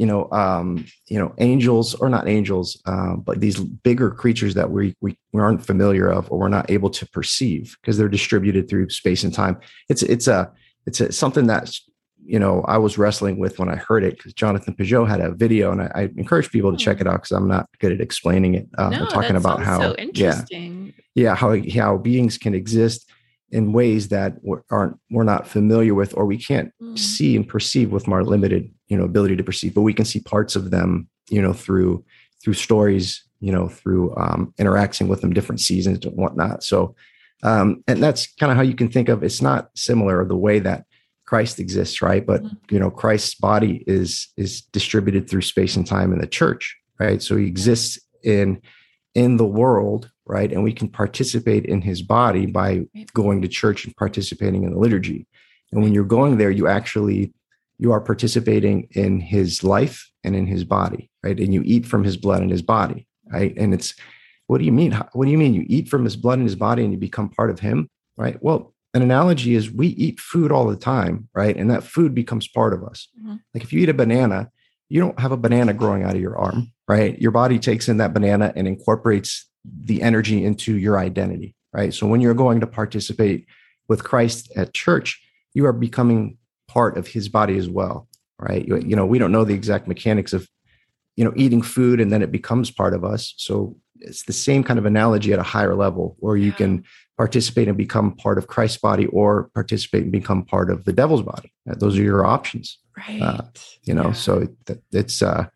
you 0.00 0.06
know 0.06 0.30
um 0.32 0.82
you 1.08 1.18
know 1.18 1.34
angels 1.38 1.94
or 1.96 2.08
not 2.08 2.26
angels 2.26 2.80
uh, 2.86 3.14
but 3.16 3.40
these 3.40 3.60
bigger 3.60 4.10
creatures 4.10 4.54
that 4.54 4.70
we, 4.70 4.96
we 5.02 5.14
we 5.32 5.40
aren't 5.42 5.64
familiar 5.64 6.08
of 6.08 6.32
or 6.32 6.38
we're 6.38 6.48
not 6.48 6.70
able 6.70 6.88
to 6.88 7.06
perceive 7.10 7.76
because 7.80 7.98
they're 7.98 8.08
distributed 8.08 8.66
through 8.66 8.88
space 8.88 9.22
and 9.24 9.34
time 9.34 9.60
it's 9.90 10.02
it's 10.02 10.26
a 10.26 10.50
it's 10.86 11.02
a, 11.02 11.12
something 11.12 11.46
that's 11.46 11.84
you 12.24 12.38
know 12.38 12.62
I 12.66 12.78
was 12.78 12.96
wrestling 12.96 13.38
with 13.38 13.58
when 13.58 13.68
I 13.68 13.76
heard 13.76 14.02
it 14.02 14.16
because 14.16 14.32
Jonathan 14.32 14.74
Pageau 14.74 15.08
had 15.08 15.20
a 15.20 15.32
video, 15.32 15.72
and 15.72 15.82
I, 15.82 15.90
I 15.94 16.02
encourage 16.16 16.50
people 16.50 16.70
to 16.70 16.76
check 16.76 16.98
hmm. 16.98 17.02
it 17.02 17.06
out 17.08 17.22
because 17.22 17.32
I'm 17.32 17.48
not 17.48 17.66
good 17.80 17.92
at 17.92 18.00
explaining 18.00 18.54
it. 18.54 18.68
Uh, 18.78 18.90
no, 18.90 19.06
talking 19.06 19.36
about 19.36 19.62
how 19.62 19.80
so 19.80 19.96
yeah, 20.14 20.42
yeah, 21.14 21.34
how 21.34 21.56
how 21.74 21.96
beings 21.96 22.38
can 22.38 22.54
exist 22.54 23.10
in 23.50 23.72
ways 23.72 24.08
that 24.08 24.35
we're, 24.42 24.62
aren't 24.70 24.98
we're 25.10 25.25
not 25.25 25.48
familiar 25.48 25.94
with, 25.94 26.14
or 26.16 26.25
we 26.27 26.38
can't 26.38 26.72
mm. 26.81 26.98
see 26.98 27.35
and 27.37 27.48
perceive 27.48 27.90
with 27.90 28.06
our 28.08 28.22
limited 28.22 28.70
you 28.90 28.98
know 28.98 29.04
ability 29.04 29.36
to 29.36 29.44
perceive, 29.44 29.74
but 29.74 29.82
we 29.82 29.94
can 29.94 30.04
see 30.04 30.20
parts 30.20 30.54
of 30.54 30.70
them 30.70 31.08
you 31.30 31.40
know 31.40 31.54
through 31.54 32.04
through 32.42 32.54
stories, 32.54 33.24
you 33.40 33.52
know 33.52 33.68
through 33.68 34.14
um, 34.16 34.52
interacting 34.58 35.08
with 35.08 35.22
them, 35.22 35.32
different 35.32 35.60
seasons 35.60 36.04
and 36.04 36.16
whatnot. 36.16 36.62
So. 36.62 36.94
Um, 37.42 37.82
and 37.88 38.02
that's 38.02 38.26
kind 38.34 38.52
of 38.52 38.56
how 38.56 38.62
you 38.62 38.74
can 38.74 38.90
think 38.90 39.08
of 39.08 39.22
it's 39.22 39.40
not 39.40 39.70
similar 39.74 40.22
the 40.26 40.36
way 40.36 40.58
that 40.58 40.84
Christ 41.30 41.60
exists, 41.60 42.02
right? 42.02 42.26
But 42.26 42.42
mm-hmm. 42.42 42.74
you 42.74 42.80
know, 42.80 42.90
Christ's 42.90 43.36
body 43.36 43.84
is 43.86 44.26
is 44.36 44.62
distributed 44.72 45.30
through 45.30 45.42
space 45.42 45.76
and 45.76 45.86
time 45.86 46.12
in 46.12 46.18
the 46.18 46.26
church, 46.26 46.76
right? 46.98 47.22
So 47.22 47.36
he 47.36 47.46
exists 47.46 48.00
in 48.24 48.60
in 49.14 49.36
the 49.36 49.46
world, 49.46 50.10
right? 50.26 50.52
And 50.52 50.64
we 50.64 50.72
can 50.72 50.88
participate 50.88 51.66
in 51.66 51.82
his 51.82 52.02
body 52.02 52.46
by 52.46 52.86
going 53.14 53.42
to 53.42 53.48
church 53.48 53.84
and 53.84 53.96
participating 53.96 54.64
in 54.64 54.72
the 54.72 54.78
liturgy. 54.78 55.28
And 55.70 55.82
when 55.82 55.94
you're 55.94 56.04
going 56.04 56.38
there, 56.38 56.50
you 56.50 56.66
actually 56.66 57.32
you 57.81 57.92
are 57.92 58.00
participating 58.00 58.87
in 58.90 59.20
his 59.20 59.64
life 59.64 60.10
and 60.22 60.37
in 60.37 60.46
his 60.46 60.64
body, 60.64 61.10
right? 61.22 61.40
And 61.40 61.54
you 61.54 61.62
eat 61.64 61.87
from 61.87 62.04
his 62.04 62.18
blood 62.18 62.42
and 62.42 62.50
his 62.50 62.60
body, 62.60 63.08
right? 63.33 63.54
And 63.56 63.72
it's, 63.72 63.94
what 64.48 64.58
do 64.58 64.66
you 64.66 64.72
mean? 64.72 64.92
What 65.14 65.24
do 65.24 65.31
you 65.31 65.38
mean 65.38 65.54
you 65.54 65.64
eat 65.66 65.88
from 65.88 66.04
his 66.04 66.14
blood 66.14 66.38
and 66.38 66.46
his 66.46 66.56
body 66.56 66.85
and 66.85 66.92
you 66.92 66.98
become 66.98 67.31
part 67.31 67.48
of 67.48 67.58
him, 67.58 67.88
right? 68.18 68.37
Well, 68.42 68.74
an 68.92 69.00
analogy 69.00 69.54
is 69.54 69.70
we 69.70 69.88
eat 69.88 70.20
food 70.20 70.52
all 70.52 70.66
the 70.66 70.76
time, 70.76 71.31
right? 71.35 71.56
And 71.56 71.70
that 71.70 71.83
food 71.83 72.14
becomes 72.14 72.46
part 72.46 72.74
of 72.74 72.85
us. 72.85 73.08
Mm-hmm. 73.18 73.37
Like 73.54 73.62
if 73.62 73.72
you 73.72 73.81
eat 73.81 73.88
a 73.88 73.94
banana, 73.94 74.50
you 74.90 75.00
don't 75.00 75.18
have 75.18 75.33
a 75.33 75.38
banana 75.38 75.72
growing 75.72 76.02
out 76.02 76.14
of 76.14 76.20
your 76.20 76.37
arm, 76.37 76.72
right? 76.87 77.18
Your 77.18 77.31
body 77.31 77.58
takes 77.58 77.88
in 77.88 77.96
that 77.96 78.12
banana 78.12 78.52
and 78.54 78.68
incorporates 78.68 79.48
the 79.64 80.02
energy 80.02 80.44
into 80.44 80.76
your 80.76 80.98
identity, 80.98 81.54
right? 81.72 81.94
So 81.94 82.06
when 82.06 82.20
you're 82.20 82.35
going 82.35 82.60
to 82.60 82.66
participate 82.66 83.46
with 83.88 84.04
Christ 84.04 84.52
at 84.54 84.74
church, 84.74 85.22
you 85.54 85.64
are 85.64 85.72
becoming 85.72 86.37
part 86.71 86.96
of 86.96 87.08
his 87.08 87.29
body 87.29 87.58
as 87.58 87.68
well, 87.68 88.06
right? 88.38 88.66
You, 88.66 88.79
you 88.79 88.94
know, 88.94 89.04
we 89.04 89.18
don't 89.18 89.33
know 89.33 89.44
the 89.44 89.54
exact 89.54 89.88
mechanics 89.88 90.33
of, 90.33 90.48
you 91.16 91.25
know, 91.25 91.33
eating 91.35 91.62
food 91.62 92.00
and 92.00 92.12
then 92.12 92.23
it 92.23 92.31
becomes 92.31 92.71
part 92.71 92.94
of 92.94 93.04
us. 93.04 93.35
So 93.38 93.77
it's 93.98 94.23
the 94.23 94.33
same 94.33 94.62
kind 94.62 94.79
of 94.79 94.87
analogy 94.87 95.33
at 95.33 95.40
a 95.40 95.44
higher 95.44 95.75
level 95.75 96.16
where 96.21 96.37
you 96.37 96.52
can 96.52 96.85
participate 97.16 97.66
and 97.66 97.77
become 97.77 98.14
part 98.14 98.38
of 98.38 98.46
Christ's 98.46 98.79
body 98.79 99.06
or 99.06 99.50
participate 99.52 100.04
and 100.04 100.12
become 100.12 100.44
part 100.44 100.71
of 100.71 100.85
the 100.85 100.92
devil's 100.92 101.23
body. 101.23 101.52
Uh, 101.68 101.75
those 101.75 101.98
are 101.98 102.02
your 102.02 102.25
options. 102.25 102.79
Right. 102.96 103.21
Uh, 103.21 103.42
you 103.83 103.92
know, 103.92 104.08
yeah. 104.08 104.12
so 104.12 104.46
it, 104.68 104.83
it's, 104.92 105.23
uh, 105.23 105.46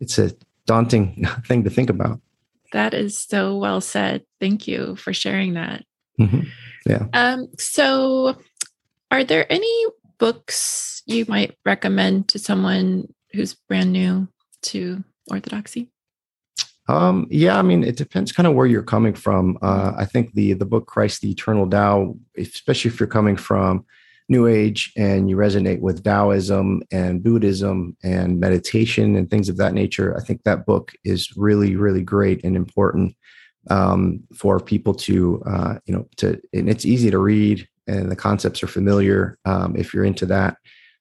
it's 0.00 0.18
a 0.18 0.32
daunting 0.66 1.26
thing 1.46 1.64
to 1.64 1.70
think 1.70 1.90
about. 1.90 2.18
That 2.72 2.94
is 2.94 3.18
so 3.18 3.58
well 3.58 3.82
said. 3.82 4.24
Thank 4.40 4.66
you 4.66 4.96
for 4.96 5.12
sharing 5.12 5.54
that. 5.54 5.84
Mm-hmm. 6.18 6.40
Yeah. 6.86 7.06
Um, 7.12 7.48
so 7.58 8.36
are 9.10 9.24
there 9.24 9.52
any 9.52 9.86
books 10.20 11.02
you 11.06 11.24
might 11.26 11.56
recommend 11.64 12.28
to 12.28 12.38
someone 12.38 13.12
who's 13.32 13.54
brand 13.54 13.90
new 13.90 14.28
to 14.62 15.02
orthodoxy? 15.28 15.90
Um, 16.88 17.26
yeah, 17.30 17.58
I 17.58 17.62
mean, 17.62 17.82
it 17.82 17.96
depends 17.96 18.30
kind 18.30 18.46
of 18.46 18.54
where 18.54 18.66
you're 18.66 18.82
coming 18.82 19.14
from. 19.14 19.58
Uh, 19.62 19.92
I 19.96 20.04
think 20.04 20.34
the 20.34 20.52
the 20.54 20.66
book 20.66 20.86
Christ 20.86 21.22
the 21.22 21.30
Eternal 21.30 21.68
Tao, 21.68 22.16
especially 22.36 22.90
if 22.90 23.00
you're 23.00 23.06
coming 23.06 23.36
from 23.36 23.84
New 24.28 24.46
Age 24.46 24.92
and 24.96 25.30
you 25.30 25.36
resonate 25.36 25.80
with 25.80 26.04
Taoism 26.04 26.82
and 26.90 27.22
Buddhism 27.22 27.96
and 28.02 28.40
meditation 28.40 29.16
and 29.16 29.30
things 29.30 29.48
of 29.48 29.56
that 29.56 29.74
nature, 29.74 30.16
I 30.16 30.22
think 30.24 30.42
that 30.44 30.66
book 30.66 30.92
is 31.04 31.36
really, 31.36 31.76
really 31.76 32.02
great 32.02 32.44
and 32.44 32.56
important 32.56 33.16
um, 33.68 34.22
for 34.34 34.58
people 34.58 34.94
to, 34.94 35.42
uh, 35.46 35.74
you 35.84 35.94
know, 35.94 36.08
to, 36.16 36.40
and 36.52 36.68
it's 36.68 36.86
easy 36.86 37.10
to 37.10 37.18
read 37.18 37.68
and 37.90 38.10
the 38.10 38.16
concepts 38.16 38.62
are 38.62 38.68
familiar 38.68 39.38
um, 39.44 39.76
if 39.76 39.92
you're 39.92 40.04
into 40.04 40.26
that. 40.26 40.56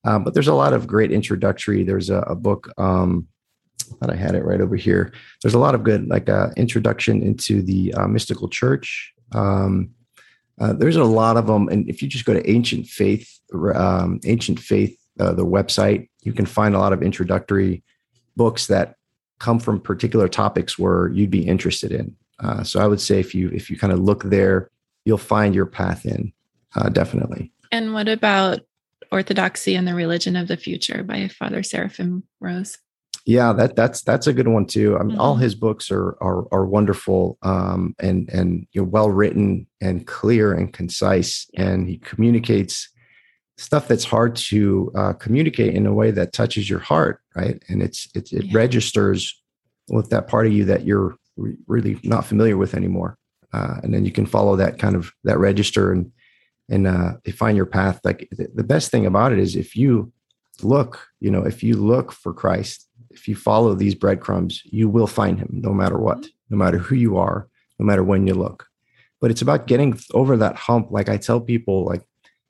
Um, 0.06 0.24
but 0.24 0.34
there's 0.34 0.48
a 0.48 0.54
lot 0.54 0.74
of 0.74 0.88
great 0.88 1.12
introductory. 1.12 1.84
There's 1.84 2.10
a, 2.10 2.20
a 2.20 2.36
book, 2.36 2.72
um, 2.78 3.28
thought 4.00 4.14
I 4.14 4.16
had 4.16 4.36
it 4.36 4.46
right 4.46 4.62
over 4.62 4.76
here. 4.76 5.12
There's 5.42 5.54
a 5.54 5.60
lot 5.60 5.76
of 5.76 5.84
good, 5.84 6.08
like 6.08 6.30
uh, 6.30 6.50
introduction 6.56 7.22
into 7.22 7.62
the 7.62 7.94
uh, 7.94 8.08
mystical 8.08 8.48
church. 8.48 9.14
Um, 9.34 9.92
uh, 10.60 10.74
there's 10.74 10.96
a 10.96 11.04
lot 11.04 11.38
of 11.38 11.48
them, 11.48 11.70
and 11.70 11.90
if 11.90 12.02
you 12.02 12.08
just 12.08 12.26
go 12.26 12.34
to 12.34 12.50
Ancient 12.50 12.88
Faith, 12.88 13.40
um, 13.74 14.20
Ancient 14.26 14.60
Faith, 14.60 14.98
uh, 15.20 15.34
the 15.34 15.46
website, 15.46 16.10
you 16.24 16.34
can 16.34 16.46
find 16.46 16.76
a 16.76 16.80
lot 16.80 16.94
of 16.94 17.02
introductory 17.02 17.84
books 18.36 18.68
that 18.68 18.96
come 19.40 19.60
from 19.60 19.80
particular 19.80 20.28
topics 20.28 20.78
where 20.78 21.10
you'd 21.10 21.32
be 21.32 21.48
interested 21.48 21.92
in. 21.92 22.16
Uh, 22.40 22.64
so 22.64 22.80
I 22.80 22.88
would 22.88 23.02
say 23.02 23.20
if 23.20 23.34
you 23.36 23.50
if 23.50 23.70
you 23.70 23.78
kind 23.78 23.92
of 23.92 24.00
look 24.00 24.24
there, 24.24 24.70
you'll 25.06 25.18
find 25.18 25.56
your 25.56 25.66
path 25.66 26.06
in. 26.06 26.32
Uh, 26.76 26.90
definitely. 26.90 27.52
And 27.72 27.94
what 27.94 28.08
about 28.08 28.62
Orthodoxy 29.12 29.76
and 29.76 29.88
the 29.88 29.96
Religion 29.96 30.36
of 30.36 30.48
the 30.48 30.58
Future 30.58 31.04
by 31.04 31.28
Father 31.28 31.64
Seraphim 31.64 32.24
Rose? 32.40 32.78
Yeah, 33.26 33.54
that 33.54 33.76
that's 33.76 34.02
that's 34.02 34.28
a 34.28 34.34
good 34.34 34.48
one 34.48 34.66
too. 34.66 34.96
I 34.98 35.04
mean, 35.04 35.12
mm-hmm. 35.12 35.22
all 35.22 35.36
his 35.36 35.54
books 35.54 35.92
are 35.92 36.18
are, 36.22 36.48
are 36.52 36.66
wonderful 36.66 37.38
um, 37.44 37.96
and 38.00 38.30
and 38.30 38.66
you 38.72 38.82
know, 38.82 38.88
well 38.88 39.12
written 39.12 39.68
and 39.82 40.08
clear 40.08 40.54
and 40.54 40.72
concise, 40.74 41.48
and 41.56 41.88
he 41.88 41.98
communicates 41.98 42.90
stuff 43.58 43.88
that's 43.88 44.06
hard 44.06 44.36
to 44.38 44.92
uh, 44.96 45.14
communicate 45.14 45.76
in 45.76 45.86
a 45.86 45.94
way 45.94 46.12
that 46.12 46.34
touches 46.34 46.70
your 46.70 46.80
heart, 46.80 47.22
right? 47.36 47.62
And 47.68 47.84
it's 47.84 48.08
it, 48.16 48.32
it 48.32 48.46
yeah. 48.46 48.52
registers 48.54 49.40
with 49.90 50.10
that 50.10 50.28
part 50.28 50.48
of 50.48 50.54
you 50.54 50.66
that 50.66 50.86
you're 50.86 51.16
re- 51.36 51.58
really 51.68 52.00
not 52.04 52.26
familiar 52.26 52.58
with 52.58 52.74
anymore, 52.74 53.18
uh, 53.54 53.76
and 53.84 53.94
then 53.94 54.06
you 54.06 54.12
can 54.12 54.26
follow 54.26 54.56
that 54.56 54.80
kind 54.80 54.96
of 54.96 55.12
that 55.24 55.38
register 55.38 55.92
and 55.92 56.12
and 56.70 56.88
uh, 56.88 57.14
find 57.34 57.58
your 57.58 57.66
path. 57.66 58.00
Like 58.04 58.28
the, 58.32 58.50
the 58.54 58.64
best 58.64 58.92
thing 58.92 59.06
about 59.06 59.34
it 59.34 59.40
is 59.40 59.56
if 59.56 59.76
you 59.76 60.12
look, 60.62 61.08
you 61.20 61.32
know, 61.32 61.44
if 61.44 61.64
you 61.64 61.76
look 61.76 62.12
for 62.12 62.34
Christ 62.34 62.90
if 63.12 63.28
you 63.28 63.36
follow 63.36 63.74
these 63.74 63.96
breadcrumbs, 63.96 64.62
you 64.66 64.88
will 64.88 65.08
find 65.08 65.40
him 65.40 65.50
no 65.52 65.74
matter 65.74 65.98
what, 65.98 66.28
no 66.50 66.58
matter 66.58 66.78
who 66.78 66.96
you 66.96 67.18
are, 67.18 67.48
no 67.78 67.86
matter 67.86 68.04
when 68.04 68.28
you 68.28 68.34
look. 68.34 68.68
But 69.20 69.32
it's 69.32 69.42
about 69.42 69.68
getting 69.68 70.00
over 70.14 70.38
that 70.38 70.56
hump. 70.56 70.92
Like 70.92 71.10
I 71.10 71.18
tell 71.18 71.42
people, 71.42 71.86
like 71.86 72.02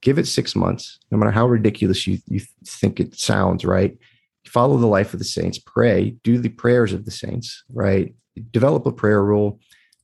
give 0.01 0.19
it 0.19 0.27
six 0.27 0.55
months, 0.55 0.99
no 1.11 1.17
matter 1.17 1.31
how 1.31 1.47
ridiculous 1.47 2.05
you, 2.05 2.19
you 2.27 2.41
think 2.65 2.99
it 2.99 3.15
sounds, 3.15 3.65
right? 3.65 3.97
Follow 4.45 4.77
the 4.77 4.87
life 4.87 5.13
of 5.13 5.19
the 5.19 5.25
saints, 5.25 5.59
pray, 5.59 6.15
do 6.23 6.37
the 6.37 6.49
prayers 6.49 6.93
of 6.93 7.05
the 7.05 7.11
saints, 7.11 7.63
right? 7.73 8.13
Develop 8.51 8.85
a 8.85 8.91
prayer 8.91 9.23
rule, 9.23 9.59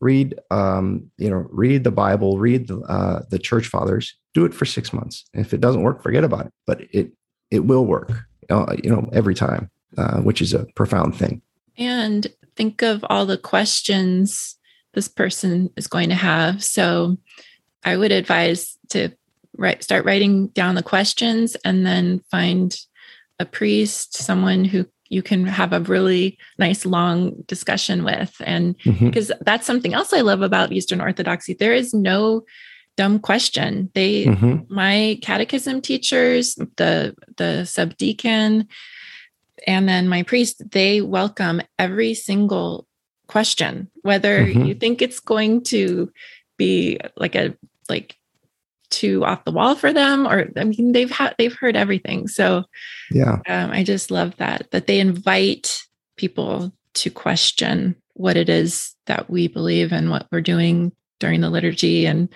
read, 0.05 0.29
um, 0.51 0.87
you 1.17 1.29
know, 1.29 1.41
read 1.63 1.83
the 1.83 1.91
Bible, 2.05 2.37
read 2.37 2.67
the, 2.69 2.77
uh, 2.81 3.23
the 3.31 3.39
church 3.39 3.67
fathers, 3.67 4.15
do 4.33 4.45
it 4.45 4.53
for 4.53 4.65
six 4.65 4.93
months. 4.93 5.25
If 5.33 5.53
it 5.53 5.61
doesn't 5.61 5.85
work, 5.87 6.03
forget 6.03 6.23
about 6.23 6.45
it, 6.47 6.53
but 6.67 6.77
it, 6.91 7.07
it 7.49 7.65
will 7.69 7.85
work, 7.85 8.09
uh, 8.49 8.75
you 8.83 8.89
know, 8.89 9.09
every 9.11 9.35
time. 9.35 9.69
Uh, 9.97 10.19
which 10.19 10.41
is 10.41 10.53
a 10.53 10.65
profound 10.75 11.15
thing. 11.15 11.41
And 11.77 12.27
think 12.57 12.81
of 12.81 13.05
all 13.09 13.25
the 13.25 13.37
questions 13.37 14.57
this 14.93 15.07
person 15.07 15.69
is 15.77 15.87
going 15.87 16.09
to 16.09 16.15
have. 16.15 16.61
So 16.61 17.17
I 17.85 17.95
would 17.95 18.11
advise 18.11 18.77
to 18.89 19.11
write, 19.57 19.83
start 19.83 20.03
writing 20.03 20.47
down 20.47 20.75
the 20.75 20.83
questions 20.83 21.55
and 21.63 21.85
then 21.85 22.19
find 22.29 22.75
a 23.39 23.45
priest, 23.45 24.15
someone 24.15 24.65
who 24.65 24.85
you 25.09 25.21
can 25.21 25.45
have 25.45 25.73
a 25.73 25.81
really 25.81 26.37
nice 26.57 26.85
long 26.85 27.43
discussion 27.47 28.03
with. 28.03 28.35
And 28.43 28.75
because 28.83 29.29
mm-hmm. 29.29 29.43
that's 29.43 29.67
something 29.67 29.93
else 29.93 30.13
I 30.13 30.21
love 30.21 30.41
about 30.41 30.71
Eastern 30.71 31.01
Orthodoxy, 31.01 31.53
there 31.53 31.73
is 31.73 31.93
no 31.93 32.43
dumb 32.95 33.19
question. 33.19 33.91
They, 33.93 34.25
mm-hmm. 34.25 34.73
my 34.73 35.19
catechism 35.21 35.81
teachers, 35.81 36.55
the 36.77 37.15
the 37.37 37.65
subdeacon, 37.65 38.67
and 39.67 39.87
then 39.87 40.07
my 40.07 40.23
priest, 40.23 40.71
they 40.71 41.01
welcome 41.01 41.61
every 41.77 42.13
single 42.13 42.87
question, 43.27 43.89
whether 44.01 44.45
mm-hmm. 44.45 44.65
you 44.65 44.75
think 44.75 45.01
it's 45.01 45.19
going 45.19 45.63
to 45.63 46.11
be 46.57 46.99
like 47.17 47.35
a 47.35 47.55
like 47.89 48.15
too 48.89 49.23
off 49.25 49.45
the 49.45 49.51
wall 49.51 49.75
for 49.75 49.91
them 49.91 50.27
or 50.27 50.49
i 50.57 50.63
mean 50.63 50.91
they've 50.91 51.11
had 51.11 51.35
they've 51.37 51.55
heard 51.55 51.75
everything. 51.75 52.27
So 52.27 52.63
yeah. 53.11 53.39
um, 53.47 53.71
i 53.71 53.83
just 53.83 54.11
love 54.11 54.35
that 54.37 54.69
that 54.71 54.87
they 54.87 54.99
invite 54.99 55.81
people 56.17 56.73
to 56.95 57.09
question 57.09 57.95
what 58.13 58.37
it 58.37 58.49
is 58.49 58.95
that 59.05 59.29
we 59.29 59.47
believe 59.47 59.91
and 59.91 60.09
what 60.09 60.27
we're 60.31 60.41
doing 60.41 60.91
during 61.19 61.41
the 61.41 61.49
liturgy. 61.49 62.05
And 62.05 62.29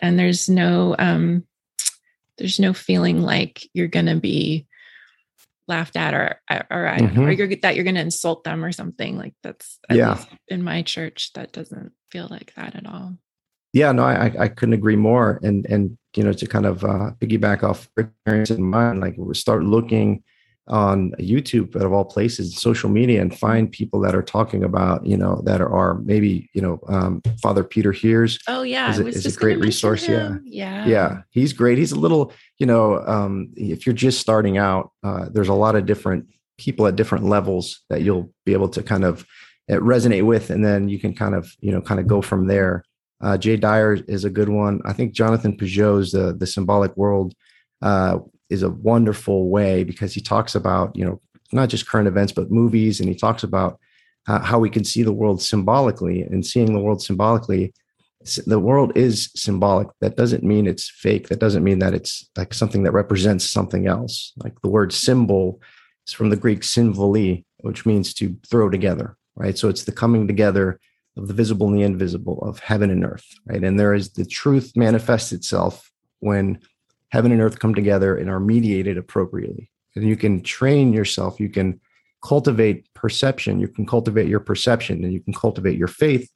and 0.00 0.18
there's 0.18 0.48
no 0.48 0.96
um 0.98 1.44
there's 2.38 2.58
no 2.58 2.72
feeling 2.72 3.20
like 3.20 3.68
you're 3.74 3.88
to 4.06 4.16
be 4.16 4.66
laughed 5.68 5.96
at 5.96 6.14
or 6.14 6.40
or 6.50 6.88
I 6.88 6.96
or 6.96 7.00
mm-hmm. 7.00 7.30
you're 7.30 7.56
that 7.62 7.76
you're 7.76 7.84
to 7.96 8.00
insult 8.00 8.44
them 8.44 8.64
or 8.64 8.72
something. 8.72 9.18
Like 9.18 9.34
that's 9.42 9.78
yeah. 9.90 10.24
in 10.48 10.62
my 10.62 10.82
church 10.82 11.32
that 11.34 11.52
doesn't 11.52 11.92
feel 12.10 12.28
like 12.30 12.54
that 12.54 12.74
at 12.74 12.86
all. 12.86 13.16
Yeah, 13.72 13.92
no, 13.92 14.04
I 14.04 14.32
I 14.38 14.48
couldn't 14.48 14.74
agree 14.74 14.96
more. 14.96 15.40
And 15.42 15.66
and 15.66 15.96
you 16.16 16.24
know 16.24 16.32
to 16.32 16.46
kind 16.46 16.66
of 16.66 16.84
uh, 16.84 17.12
piggyback 17.20 17.62
off 17.62 17.88
experience 17.96 18.50
in 18.50 18.62
mind, 18.62 19.00
like 19.00 19.14
we 19.16 19.34
start 19.34 19.64
looking 19.64 20.22
on 20.68 21.10
YouTube, 21.18 21.72
but 21.72 21.82
of 21.82 21.92
all 21.92 22.04
places, 22.04 22.56
social 22.56 22.88
media, 22.88 23.20
and 23.20 23.36
find 23.36 23.70
people 23.70 24.00
that 24.00 24.14
are 24.14 24.22
talking 24.22 24.62
about, 24.62 25.04
you 25.04 25.16
know, 25.16 25.42
that 25.44 25.60
are 25.60 25.94
maybe, 26.04 26.48
you 26.54 26.62
know, 26.62 26.78
um, 26.88 27.20
Father 27.42 27.64
Peter 27.64 27.92
Heers. 27.92 28.38
Oh 28.46 28.62
yeah, 28.62 28.90
is, 28.90 28.98
a, 28.98 29.06
is 29.06 29.26
a 29.26 29.38
great 29.38 29.58
resource. 29.58 30.06
Yeah, 30.08 30.36
yeah, 30.44 30.86
yeah. 30.86 31.22
He's 31.30 31.52
great. 31.52 31.78
He's 31.78 31.92
a 31.92 31.98
little, 31.98 32.32
you 32.58 32.66
know, 32.66 33.04
um, 33.06 33.52
if 33.56 33.86
you're 33.86 33.94
just 33.94 34.20
starting 34.20 34.56
out, 34.56 34.92
uh, 35.02 35.26
there's 35.30 35.48
a 35.48 35.54
lot 35.54 35.74
of 35.74 35.86
different 35.86 36.26
people 36.58 36.86
at 36.86 36.96
different 36.96 37.24
levels 37.24 37.80
that 37.90 38.02
you'll 38.02 38.32
be 38.46 38.52
able 38.52 38.68
to 38.68 38.82
kind 38.82 39.04
of 39.04 39.26
uh, 39.70 39.74
resonate 39.74 40.24
with, 40.24 40.50
and 40.50 40.64
then 40.64 40.88
you 40.88 40.98
can 40.98 41.14
kind 41.14 41.34
of, 41.34 41.52
you 41.60 41.72
know, 41.72 41.80
kind 41.80 41.98
of 41.98 42.06
go 42.06 42.22
from 42.22 42.46
there. 42.46 42.84
Uh, 43.22 43.38
Jay 43.38 43.56
Dyer 43.56 43.94
is 44.08 44.24
a 44.24 44.30
good 44.30 44.48
one. 44.48 44.80
I 44.84 44.92
think 44.92 45.12
Jonathan 45.12 45.56
Pageau's 45.56 46.12
the 46.12 46.34
the 46.34 46.46
symbolic 46.46 46.96
world 46.96 47.34
uh, 47.80 48.18
is 48.50 48.62
a 48.62 48.70
wonderful 48.70 49.48
way 49.48 49.84
because 49.84 50.12
he 50.12 50.20
talks 50.20 50.54
about 50.54 50.94
you 50.96 51.04
know 51.04 51.20
not 51.52 51.68
just 51.68 51.86
current 51.86 52.08
events 52.08 52.32
but 52.32 52.50
movies 52.50 52.98
and 52.98 53.08
he 53.08 53.14
talks 53.14 53.42
about 53.42 53.78
uh, 54.26 54.40
how 54.40 54.58
we 54.58 54.70
can 54.70 54.84
see 54.84 55.02
the 55.02 55.12
world 55.12 55.42
symbolically 55.42 56.22
and 56.22 56.46
seeing 56.46 56.72
the 56.72 56.80
world 56.80 57.02
symbolically 57.02 57.72
the 58.46 58.58
world 58.58 58.96
is 58.96 59.30
symbolic. 59.34 59.88
That 60.00 60.16
doesn't 60.16 60.42
mean 60.42 60.66
it's 60.66 60.88
fake. 60.88 61.28
That 61.28 61.40
doesn't 61.40 61.64
mean 61.64 61.78
that 61.80 61.94
it's 61.94 62.28
like 62.36 62.54
something 62.54 62.82
that 62.84 62.92
represents 62.92 63.48
something 63.48 63.86
else. 63.86 64.32
Like 64.36 64.60
the 64.62 64.68
word 64.68 64.92
symbol 64.92 65.60
is 66.06 66.12
from 66.12 66.30
the 66.30 66.36
Greek 66.36 66.60
symvoli, 66.60 67.44
which 67.60 67.86
means 67.86 68.14
to 68.14 68.36
throw 68.48 68.70
together, 68.70 69.16
right? 69.34 69.56
So 69.56 69.68
it's 69.68 69.84
the 69.84 69.92
coming 69.92 70.26
together 70.26 70.78
of 71.16 71.28
the 71.28 71.34
visible 71.34 71.68
and 71.68 71.76
the 71.76 71.82
invisible, 71.82 72.42
of 72.42 72.58
heaven 72.58 72.90
and 72.90 73.04
earth, 73.04 73.26
right? 73.46 73.62
And 73.62 73.78
there 73.78 73.94
is 73.94 74.12
the 74.12 74.24
truth 74.24 74.72
manifests 74.74 75.32
itself 75.32 75.90
when 76.20 76.58
heaven 77.10 77.32
and 77.32 77.42
earth 77.42 77.58
come 77.58 77.74
together 77.74 78.16
and 78.16 78.30
are 78.30 78.40
mediated 78.40 78.96
appropriately. 78.96 79.70
And 79.94 80.06
you 80.06 80.16
can 80.16 80.42
train 80.42 80.92
yourself, 80.92 81.38
you 81.38 81.50
can 81.50 81.80
cultivate 82.24 82.92
perception, 82.94 83.60
you 83.60 83.68
can 83.68 83.84
cultivate 83.84 84.28
your 84.28 84.40
perception, 84.40 85.04
and 85.04 85.12
you 85.12 85.20
can 85.20 85.34
cultivate 85.34 85.76
your 85.76 85.88
faith 85.88 86.30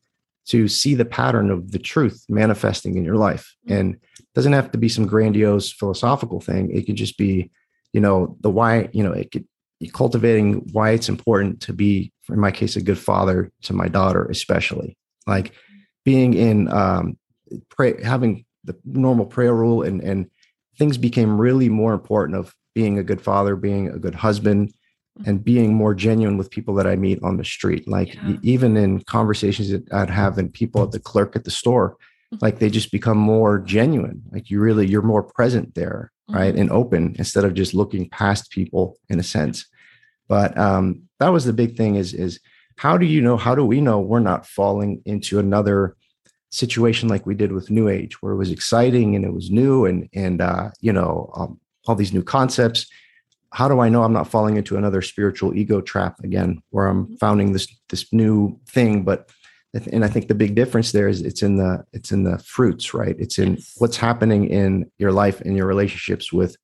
to 0.46 0.68
see 0.68 0.94
the 0.94 1.04
pattern 1.04 1.50
of 1.50 1.72
the 1.72 1.78
truth 1.78 2.24
manifesting 2.28 2.96
in 2.96 3.04
your 3.04 3.16
life. 3.16 3.54
Mm-hmm. 3.66 3.80
And 3.80 3.94
it 3.94 4.26
doesn't 4.34 4.52
have 4.52 4.70
to 4.72 4.78
be 4.78 4.88
some 4.88 5.06
grandiose 5.06 5.72
philosophical 5.72 6.40
thing. 6.40 6.70
It 6.70 6.86
could 6.86 6.96
just 6.96 7.16
be, 7.16 7.50
you 7.92 8.00
know, 8.00 8.36
the 8.40 8.50
why, 8.50 8.88
you 8.92 9.02
know, 9.02 9.12
it 9.12 9.30
could 9.32 9.46
cultivating 9.92 10.66
why 10.72 10.90
it's 10.90 11.08
important 11.08 11.60
to 11.62 11.72
be, 11.72 12.12
in 12.28 12.40
my 12.40 12.50
case, 12.50 12.76
a 12.76 12.82
good 12.82 12.98
father 12.98 13.50
to 13.62 13.72
my 13.72 13.88
daughter, 13.88 14.26
especially 14.26 14.96
like 15.26 15.52
being 16.04 16.34
in 16.34 16.68
um 16.72 17.18
pray 17.68 18.02
having 18.02 18.44
the 18.64 18.76
normal 18.84 19.26
prayer 19.26 19.54
rule 19.54 19.82
and 19.82 20.00
and 20.02 20.30
things 20.78 20.98
became 20.98 21.40
really 21.40 21.68
more 21.68 21.92
important 21.92 22.38
of 22.38 22.54
being 22.74 22.98
a 22.98 23.02
good 23.02 23.20
father, 23.20 23.56
being 23.56 23.88
a 23.88 23.98
good 23.98 24.14
husband, 24.14 24.72
and 25.24 25.42
being 25.42 25.74
more 25.74 25.94
genuine 25.94 26.36
with 26.36 26.50
people 26.50 26.74
that 26.74 26.86
I 26.86 26.96
meet 26.96 27.22
on 27.22 27.38
the 27.38 27.44
street. 27.44 27.88
Like 27.88 28.14
yeah. 28.14 28.36
even 28.42 28.76
in 28.76 29.00
conversations 29.04 29.70
that 29.70 29.90
I'd 29.92 30.10
have 30.10 30.36
and 30.36 30.52
people 30.52 30.82
at 30.82 30.90
the 30.90 31.00
clerk 31.00 31.36
at 31.36 31.44
the 31.44 31.50
store, 31.50 31.92
mm-hmm. 31.92 32.36
like 32.42 32.58
they 32.58 32.68
just 32.68 32.92
become 32.92 33.16
more 33.16 33.58
genuine. 33.58 34.22
Like 34.30 34.50
you 34.50 34.60
really, 34.60 34.86
you're 34.86 35.02
more 35.02 35.22
present 35.22 35.74
there, 35.74 36.12
mm-hmm. 36.28 36.38
right? 36.38 36.54
And 36.54 36.70
open 36.70 37.16
instead 37.18 37.44
of 37.44 37.54
just 37.54 37.72
looking 37.72 38.10
past 38.10 38.50
people 38.50 38.98
in 39.08 39.18
a 39.18 39.24
sense. 39.24 39.66
But 40.28 40.56
um, 40.58 41.02
that 41.20 41.28
was 41.28 41.44
the 41.44 41.52
big 41.52 41.76
thing 41.76 41.96
is, 41.96 42.14
is 42.14 42.40
how 42.76 42.98
do 42.98 43.06
you 43.06 43.20
know, 43.20 43.36
how 43.36 43.54
do 43.54 43.64
we 43.64 43.80
know 43.80 44.00
we're 44.00 44.20
not 44.20 44.46
falling 44.46 45.02
into 45.04 45.38
another 45.38 45.96
situation 46.50 47.08
like 47.08 47.26
we 47.26 47.34
did 47.34 47.52
with 47.52 47.70
New 47.70 47.88
Age, 47.88 48.20
where 48.22 48.32
it 48.32 48.36
was 48.36 48.50
exciting 48.50 49.14
and 49.14 49.24
it 49.24 49.32
was 49.32 49.50
new 49.50 49.84
and, 49.86 50.08
and, 50.14 50.40
uh, 50.40 50.70
you 50.80 50.92
know, 50.92 51.30
um, 51.34 51.60
all 51.86 51.94
these 51.94 52.12
new 52.12 52.22
concepts 52.22 52.86
how 53.56 53.68
do 53.68 53.80
I 53.80 53.88
know 53.88 54.02
I'm 54.02 54.12
not 54.12 54.28
falling 54.28 54.58
into 54.58 54.76
another 54.76 55.00
spiritual 55.00 55.56
ego 55.56 55.80
trap 55.80 56.22
again, 56.22 56.62
where 56.70 56.86
I'm 56.88 57.06
mm-hmm. 57.06 57.14
founding 57.16 57.52
this 57.52 57.66
this 57.88 58.12
new 58.12 58.60
thing? 58.68 59.02
But 59.02 59.30
and 59.92 60.04
I 60.04 60.08
think 60.08 60.28
the 60.28 60.34
big 60.34 60.54
difference 60.54 60.92
there 60.92 61.08
is 61.08 61.22
it's 61.22 61.42
in 61.42 61.56
the 61.56 61.82
it's 61.94 62.12
in 62.12 62.24
the 62.24 62.38
fruits, 62.40 62.92
right? 62.92 63.16
It's 63.18 63.38
in 63.38 63.54
yes. 63.54 63.74
what's 63.78 63.96
happening 63.96 64.48
in 64.48 64.90
your 64.98 65.10
life 65.10 65.40
and 65.40 65.56
your 65.56 65.66
relationships 65.66 66.32
with 66.34 66.56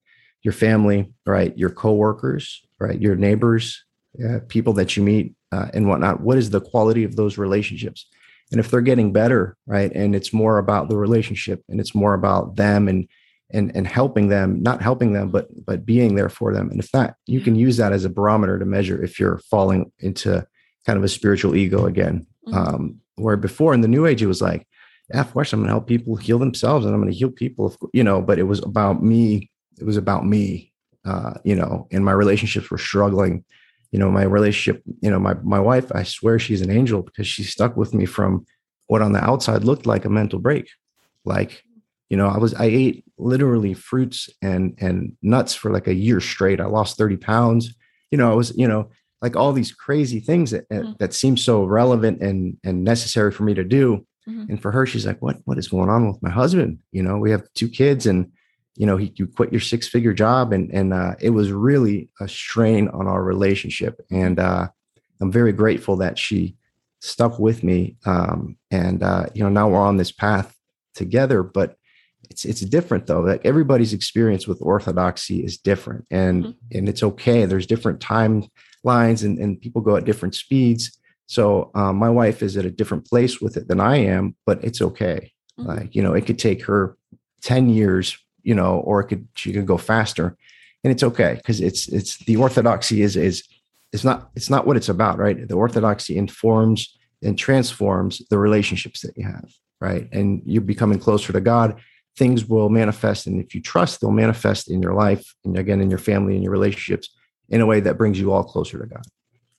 your 0.42 0.52
family, 0.52 1.12
right? 1.26 1.56
Your 1.56 1.70
coworkers, 1.70 2.62
right? 2.78 3.00
Your 3.00 3.16
neighbors, 3.16 3.84
uh, 4.24 4.40
people 4.48 4.72
that 4.74 4.96
you 4.96 5.02
meet, 5.02 5.34
uh, 5.52 5.68
and 5.74 5.88
whatnot. 5.88 6.20
What 6.20 6.38
is 6.38 6.50
the 6.50 6.60
quality 6.60 7.04
of 7.04 7.16
those 7.16 7.38
relationships? 7.38 8.06
And 8.50 8.60
if 8.60 8.70
they're 8.70 8.80
getting 8.80 9.12
better, 9.12 9.56
right, 9.66 9.90
and 9.94 10.14
it's 10.14 10.32
more 10.32 10.58
about 10.58 10.88
the 10.88 10.96
relationship 10.96 11.62
and 11.68 11.80
it's 11.80 11.94
more 11.94 12.14
about 12.14 12.56
them 12.56 12.88
and 12.88 13.08
and 13.52 13.74
and 13.76 13.86
helping 13.86 14.28
them 14.28 14.62
not 14.62 14.82
helping 14.82 15.12
them 15.12 15.28
but 15.28 15.48
but 15.64 15.84
being 15.84 16.14
there 16.14 16.28
for 16.28 16.52
them 16.52 16.70
and 16.70 16.80
if 16.80 16.90
that 16.92 17.16
you 17.26 17.40
can 17.40 17.54
use 17.54 17.76
that 17.76 17.92
as 17.92 18.04
a 18.04 18.10
barometer 18.10 18.58
to 18.58 18.64
measure 18.64 19.02
if 19.02 19.20
you're 19.20 19.38
falling 19.50 19.92
into 19.98 20.44
kind 20.86 20.96
of 20.96 21.04
a 21.04 21.08
spiritual 21.08 21.54
ego 21.54 21.86
again 21.86 22.26
mm-hmm. 22.48 22.56
um, 22.56 22.96
where 23.16 23.36
before 23.36 23.74
in 23.74 23.82
the 23.82 23.88
new 23.88 24.06
age 24.06 24.22
it 24.22 24.26
was 24.26 24.42
like 24.42 24.66
yeah, 25.12 25.20
of 25.20 25.32
course 25.32 25.52
i'm 25.52 25.60
going 25.60 25.68
to 25.68 25.72
help 25.72 25.86
people 25.86 26.16
heal 26.16 26.38
themselves 26.38 26.84
and 26.84 26.94
i'm 26.94 27.00
going 27.00 27.12
to 27.12 27.18
heal 27.18 27.30
people 27.30 27.76
you 27.92 28.02
know 28.02 28.20
but 28.20 28.38
it 28.38 28.44
was 28.44 28.60
about 28.60 29.02
me 29.02 29.50
it 29.78 29.84
was 29.84 29.96
about 29.96 30.26
me 30.26 30.72
uh, 31.04 31.34
you 31.44 31.54
know 31.54 31.88
and 31.90 32.04
my 32.04 32.12
relationships 32.12 32.70
were 32.70 32.78
struggling. 32.78 33.44
You 33.90 33.98
know 33.98 34.10
my 34.10 34.22
relationship 34.22 34.82
you 35.00 35.10
know 35.10 35.18
my 35.18 35.34
my 35.42 35.60
wife 35.60 35.92
i 35.94 36.02
swear 36.02 36.38
she's 36.38 36.62
an 36.62 36.70
angel 36.70 37.02
because 37.02 37.26
she 37.26 37.42
stuck 37.42 37.76
with 37.76 37.92
me 37.92 38.06
from 38.06 38.46
what 38.86 39.02
on 39.02 39.12
the 39.12 39.22
outside 39.22 39.64
looked 39.64 39.84
like 39.84 40.06
a 40.06 40.08
mental 40.08 40.38
break. 40.38 40.68
Like 41.26 41.62
you 42.08 42.16
know 42.16 42.28
i 42.28 42.38
was 42.38 42.54
i 42.54 42.64
ate 42.64 43.04
literally 43.18 43.74
fruits 43.74 44.30
and 44.40 44.74
and 44.78 45.16
nuts 45.20 45.54
for 45.54 45.70
like 45.70 45.88
a 45.88 45.94
year 45.94 46.20
straight. 46.20 46.60
I 46.60 46.66
lost 46.66 46.96
30 46.96 47.18
pounds. 47.18 47.74
You 48.10 48.18
know 48.18 48.30
i 48.30 48.34
was 48.34 48.56
you 48.56 48.66
know 48.66 48.90
like 49.20 49.36
all 49.36 49.52
these 49.52 49.72
crazy 49.72 50.20
things 50.20 50.52
that 50.52 50.68
mm-hmm. 50.70 50.92
that 50.98 51.12
seem 51.12 51.36
so 51.36 51.64
relevant 51.64 52.22
and 52.22 52.56
and 52.64 52.84
necessary 52.84 53.30
for 53.30 53.42
me 53.42 53.54
to 53.54 53.64
do. 53.64 54.06
Mm-hmm. 54.28 54.50
and 54.50 54.62
for 54.62 54.70
her 54.70 54.86
she's 54.86 55.04
like 55.04 55.20
what 55.20 55.38
what 55.46 55.58
is 55.58 55.66
going 55.66 55.90
on 55.90 56.06
with 56.08 56.22
my 56.22 56.30
husband? 56.30 56.78
You 56.92 57.02
know 57.02 57.18
we 57.18 57.30
have 57.30 57.42
two 57.54 57.68
kids 57.68 58.06
and 58.06 58.30
you 58.76 58.86
know 58.86 58.96
he, 58.96 59.12
you 59.16 59.26
quit 59.26 59.52
your 59.52 59.60
six 59.60 59.88
figure 59.88 60.12
job 60.12 60.52
and 60.52 60.70
and 60.72 60.92
uh, 60.92 61.14
it 61.20 61.30
was 61.30 61.52
really 61.52 62.10
a 62.20 62.28
strain 62.28 62.88
on 62.88 63.06
our 63.06 63.22
relationship. 63.22 64.00
And 64.10 64.38
uh, 64.38 64.68
i'm 65.20 65.30
very 65.30 65.52
grateful 65.52 65.96
that 65.96 66.18
she 66.18 66.56
stuck 67.00 67.38
with 67.38 67.62
me 67.62 67.96
um, 68.06 68.56
and 68.70 69.02
uh, 69.02 69.26
you 69.34 69.42
know 69.42 69.50
now 69.50 69.68
we're 69.68 69.78
on 69.78 69.96
this 69.96 70.12
path 70.12 70.56
together 70.94 71.42
but 71.42 71.76
it's 72.30 72.44
it's 72.44 72.60
different 72.60 73.06
though. 73.06 73.20
Like 73.20 73.44
everybody's 73.44 73.92
experience 73.92 74.46
with 74.46 74.62
orthodoxy 74.62 75.44
is 75.44 75.58
different 75.58 76.06
and 76.10 76.44
mm-hmm. 76.44 76.76
and 76.78 76.88
it's 76.88 77.02
okay. 77.02 77.44
There's 77.44 77.66
different 77.66 78.00
timelines 78.00 79.24
and, 79.24 79.38
and 79.38 79.60
people 79.60 79.82
go 79.82 79.96
at 79.96 80.04
different 80.04 80.34
speeds. 80.34 80.98
So 81.26 81.70
um, 81.74 81.96
my 81.96 82.10
wife 82.10 82.42
is 82.42 82.56
at 82.56 82.64
a 82.64 82.70
different 82.70 83.06
place 83.06 83.40
with 83.40 83.56
it 83.56 83.68
than 83.68 83.80
i 83.80 83.96
am 83.96 84.36
but 84.46 84.62
it's 84.64 84.80
okay. 84.82 85.32
Mm-hmm. 85.58 85.68
like 85.68 85.94
you 85.94 86.02
know 86.02 86.14
it 86.14 86.24
could 86.26 86.38
take 86.38 86.64
her 86.64 86.96
10 87.42 87.68
years 87.68 88.16
you 88.42 88.54
know 88.54 88.78
or 88.80 89.00
it 89.00 89.06
could 89.06 89.26
she 89.34 89.52
could 89.52 89.66
go 89.66 89.76
faster 89.76 90.36
and 90.84 90.92
it's 90.92 91.02
okay 91.02 91.34
because 91.36 91.60
it's 91.60 91.88
it's 91.88 92.18
the 92.24 92.36
orthodoxy 92.36 93.02
is 93.02 93.16
is 93.16 93.44
it's 93.92 94.04
not 94.04 94.30
it's 94.34 94.50
not 94.50 94.66
what 94.66 94.76
it's 94.76 94.88
about 94.88 95.18
right 95.18 95.48
the 95.48 95.54
orthodoxy 95.54 96.16
informs 96.16 96.96
and 97.22 97.38
transforms 97.38 98.22
the 98.30 98.38
relationships 98.38 99.00
that 99.02 99.16
you 99.16 99.24
have 99.24 99.50
right 99.80 100.08
and 100.12 100.42
you're 100.44 100.62
becoming 100.62 100.98
closer 100.98 101.32
to 101.32 101.40
god 101.40 101.80
things 102.16 102.46
will 102.46 102.68
manifest. 102.68 103.26
And 103.26 103.42
if 103.42 103.54
you 103.54 103.60
trust, 103.60 104.00
they'll 104.00 104.10
manifest 104.10 104.70
in 104.70 104.82
your 104.82 104.94
life 104.94 105.34
and 105.44 105.56
again 105.56 105.80
in 105.80 105.90
your 105.90 105.98
family 105.98 106.34
and 106.34 106.42
your 106.42 106.52
relationships 106.52 107.08
in 107.48 107.60
a 107.60 107.66
way 107.66 107.80
that 107.80 107.98
brings 107.98 108.18
you 108.18 108.32
all 108.32 108.44
closer 108.44 108.78
to 108.78 108.86
God. 108.86 109.04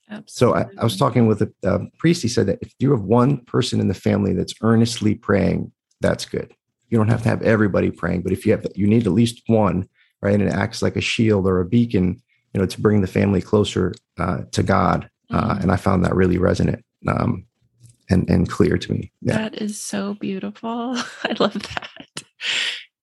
Absolutely. 0.10 0.28
So 0.28 0.56
I, 0.56 0.82
I, 0.82 0.84
was 0.84 0.98
talking 0.98 1.28
with 1.28 1.42
a, 1.42 1.52
a 1.64 1.80
priest. 1.98 2.22
He 2.22 2.28
said 2.28 2.48
that 2.48 2.60
if 2.62 2.74
you 2.80 2.92
have 2.92 3.02
one 3.02 3.38
person 3.46 3.80
in 3.80 3.88
the 3.88 3.94
family 3.94 4.34
that's 4.34 4.54
earnestly 4.62 5.16
praying, 5.16 5.72
that's 6.02 6.26
good. 6.26 6.54
You 6.94 7.00
don't 7.00 7.08
have 7.08 7.24
to 7.24 7.30
have 7.30 7.42
everybody 7.42 7.90
praying, 7.90 8.22
but 8.22 8.32
if 8.32 8.46
you 8.46 8.52
have, 8.52 8.68
you 8.76 8.86
need 8.86 9.08
at 9.08 9.14
least 9.14 9.42
one, 9.48 9.90
right? 10.22 10.36
And 10.36 10.44
it 10.44 10.54
acts 10.54 10.84
like 10.84 10.96
a 10.96 11.02
shield 11.02 11.48
or 11.48 11.60
a 11.60 11.66
beacon, 11.66 12.22
you 12.54 12.62
know, 12.62 12.68
to 12.68 12.82
bring 12.82 13.02
the 13.02 13.08
family 13.08 13.42
closer 13.42 13.96
uh, 14.20 14.44
to 14.52 14.62
God. 14.62 15.10
Uh, 15.32 15.42
mm-hmm. 15.42 15.62
and 15.64 15.72
I 15.72 15.76
found 15.78 16.06
that 16.06 16.14
really 16.14 16.38
resonant. 16.38 16.86
Um, 17.08 17.48
and 18.12 18.30
and 18.30 18.48
clear 18.48 18.78
to 18.78 18.92
me. 18.92 19.12
Yeah. 19.22 19.38
That 19.38 19.60
is 19.60 19.80
so 19.80 20.14
beautiful. 20.14 20.70
I 21.24 21.36
love 21.40 21.54
that. 21.54 22.24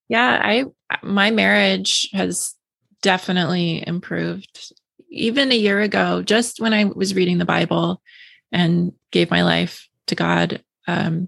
Yeah, 0.08 0.40
I 0.40 0.66
my 1.02 1.32
marriage 1.32 2.08
has 2.12 2.54
definitely 3.02 3.84
improved. 3.84 4.72
Even 5.10 5.50
a 5.50 5.56
year 5.56 5.80
ago, 5.80 6.22
just 6.22 6.60
when 6.60 6.72
I 6.72 6.84
was 6.84 7.16
reading 7.16 7.38
the 7.38 7.44
Bible 7.44 8.00
and 8.52 8.92
gave 9.10 9.32
my 9.32 9.42
life 9.42 9.88
to 10.06 10.14
God, 10.14 10.62
um, 10.86 11.26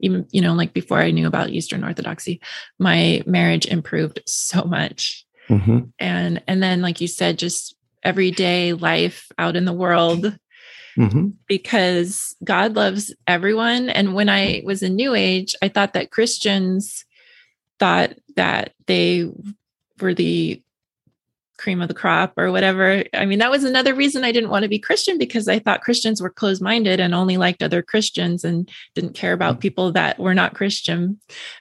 even 0.00 0.26
you 0.30 0.40
know, 0.40 0.54
like 0.54 0.72
before 0.72 0.98
I 0.98 1.10
knew 1.10 1.26
about 1.26 1.50
Eastern 1.50 1.84
Orthodoxy, 1.84 2.40
my 2.78 3.22
marriage 3.26 3.66
improved 3.66 4.20
so 4.26 4.64
much. 4.64 5.24
Mm-hmm. 5.48 5.80
And 5.98 6.42
and 6.46 6.62
then, 6.62 6.82
like 6.82 7.00
you 7.00 7.08
said, 7.08 7.38
just 7.38 7.76
everyday 8.02 8.72
life 8.72 9.30
out 9.38 9.56
in 9.56 9.64
the 9.64 9.72
world 9.72 10.38
mm-hmm. 10.96 11.28
because 11.46 12.34
God 12.42 12.74
loves 12.74 13.14
everyone. 13.26 13.90
And 13.90 14.14
when 14.14 14.28
I 14.28 14.62
was 14.64 14.82
in 14.82 14.96
New 14.96 15.14
Age, 15.14 15.54
I 15.62 15.68
thought 15.68 15.92
that 15.94 16.10
Christians 16.10 17.04
thought 17.78 18.14
that 18.36 18.74
they 18.86 19.28
were 20.00 20.14
the 20.14 20.62
cream 21.60 21.82
of 21.82 21.88
the 21.88 21.94
crop 21.94 22.32
or 22.36 22.50
whatever. 22.50 23.04
I 23.14 23.26
mean, 23.26 23.38
that 23.38 23.50
was 23.50 23.64
another 23.64 23.94
reason 23.94 24.24
I 24.24 24.32
didn't 24.32 24.50
want 24.50 24.62
to 24.62 24.68
be 24.68 24.78
Christian 24.78 25.18
because 25.18 25.46
I 25.46 25.58
thought 25.58 25.82
Christians 25.82 26.20
were 26.20 26.30
closed 26.30 26.62
minded 26.62 26.98
and 26.98 27.14
only 27.14 27.36
liked 27.36 27.62
other 27.62 27.82
Christians 27.82 28.44
and 28.44 28.68
didn't 28.94 29.14
care 29.14 29.32
about 29.32 29.58
mm. 29.58 29.60
people 29.60 29.92
that 29.92 30.18
were 30.18 30.34
not 30.34 30.54
Christian. 30.54 31.20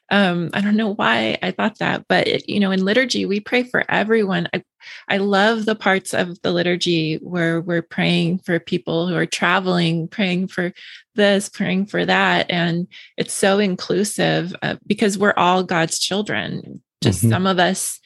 Um, 0.10 0.50
I 0.54 0.62
don't 0.62 0.78
know 0.78 0.94
why 0.94 1.38
I 1.44 1.52
thought 1.52 1.80
that, 1.80 2.06
but 2.08 2.28
it, 2.28 2.50
you 2.50 2.60
know, 2.60 2.72
in 2.72 2.84
liturgy, 2.84 3.26
we 3.26 3.40
pray 3.40 3.64
for 3.64 3.84
everyone. 3.90 4.48
I, 4.54 4.64
I 5.08 5.18
love 5.18 5.66
the 5.66 5.76
parts 5.76 6.14
of 6.14 6.42
the 6.42 6.52
liturgy 6.52 7.16
where 7.18 7.60
we're 7.60 7.82
praying 7.82 8.40
for 8.40 8.60
people 8.60 9.08
who 9.08 9.16
are 9.16 9.26
traveling, 9.26 10.08
praying 10.08 10.48
for 10.48 10.72
this, 11.16 11.50
praying 11.50 11.88
for 11.88 12.06
that. 12.06 12.50
And 12.50 12.88
it's 13.18 13.34
so 13.34 13.60
inclusive 13.60 14.56
uh, 14.62 14.78
because 14.88 15.18
we're 15.18 15.34
all 15.36 15.64
God's 15.64 16.00
children. 16.00 16.82
Just 17.02 17.20
mm-hmm. 17.20 17.32
some 17.32 17.46
of 17.46 17.60
us 17.60 18.00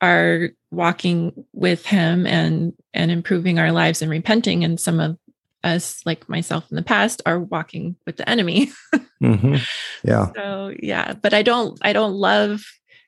are 0.00 0.50
walking 0.70 1.44
with 1.52 1.86
him 1.86 2.26
and 2.26 2.72
and 2.94 3.10
improving 3.10 3.58
our 3.58 3.72
lives 3.72 4.02
and 4.02 4.10
repenting 4.10 4.64
and 4.64 4.80
some 4.80 5.00
of 5.00 5.18
us, 5.62 6.00
like 6.06 6.28
myself 6.28 6.66
in 6.70 6.76
the 6.76 6.82
past, 6.82 7.22
are 7.26 7.38
walking 7.38 7.96
with 8.06 8.16
the 8.16 8.28
enemy. 8.28 8.72
mm-hmm. 9.22 9.56
Yeah. 10.02 10.30
So 10.34 10.74
yeah, 10.80 11.14
but 11.14 11.34
I 11.34 11.42
don't 11.42 11.78
I 11.82 11.92
don't 11.92 12.14
love 12.14 12.62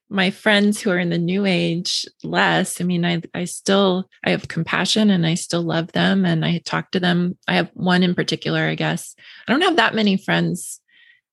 my 0.08 0.30
friends 0.30 0.80
who 0.80 0.90
are 0.90 0.98
in 0.98 1.08
the 1.08 1.18
new 1.18 1.46
age 1.46 2.04
less. 2.22 2.80
I 2.80 2.84
mean, 2.84 3.04
I 3.04 3.22
I 3.34 3.46
still 3.46 4.08
I 4.24 4.30
have 4.30 4.48
compassion 4.48 5.10
and 5.10 5.26
I 5.26 5.34
still 5.34 5.62
love 5.62 5.92
them 5.92 6.24
and 6.24 6.44
I 6.44 6.58
talk 6.58 6.90
to 6.90 7.00
them. 7.00 7.38
I 7.48 7.54
have 7.54 7.70
one 7.72 8.02
in 8.02 8.14
particular, 8.14 8.60
I 8.60 8.74
guess. 8.74 9.14
I 9.48 9.52
don't 9.52 9.62
have 9.62 9.76
that 9.76 9.94
many 9.94 10.18
friends 10.18 10.80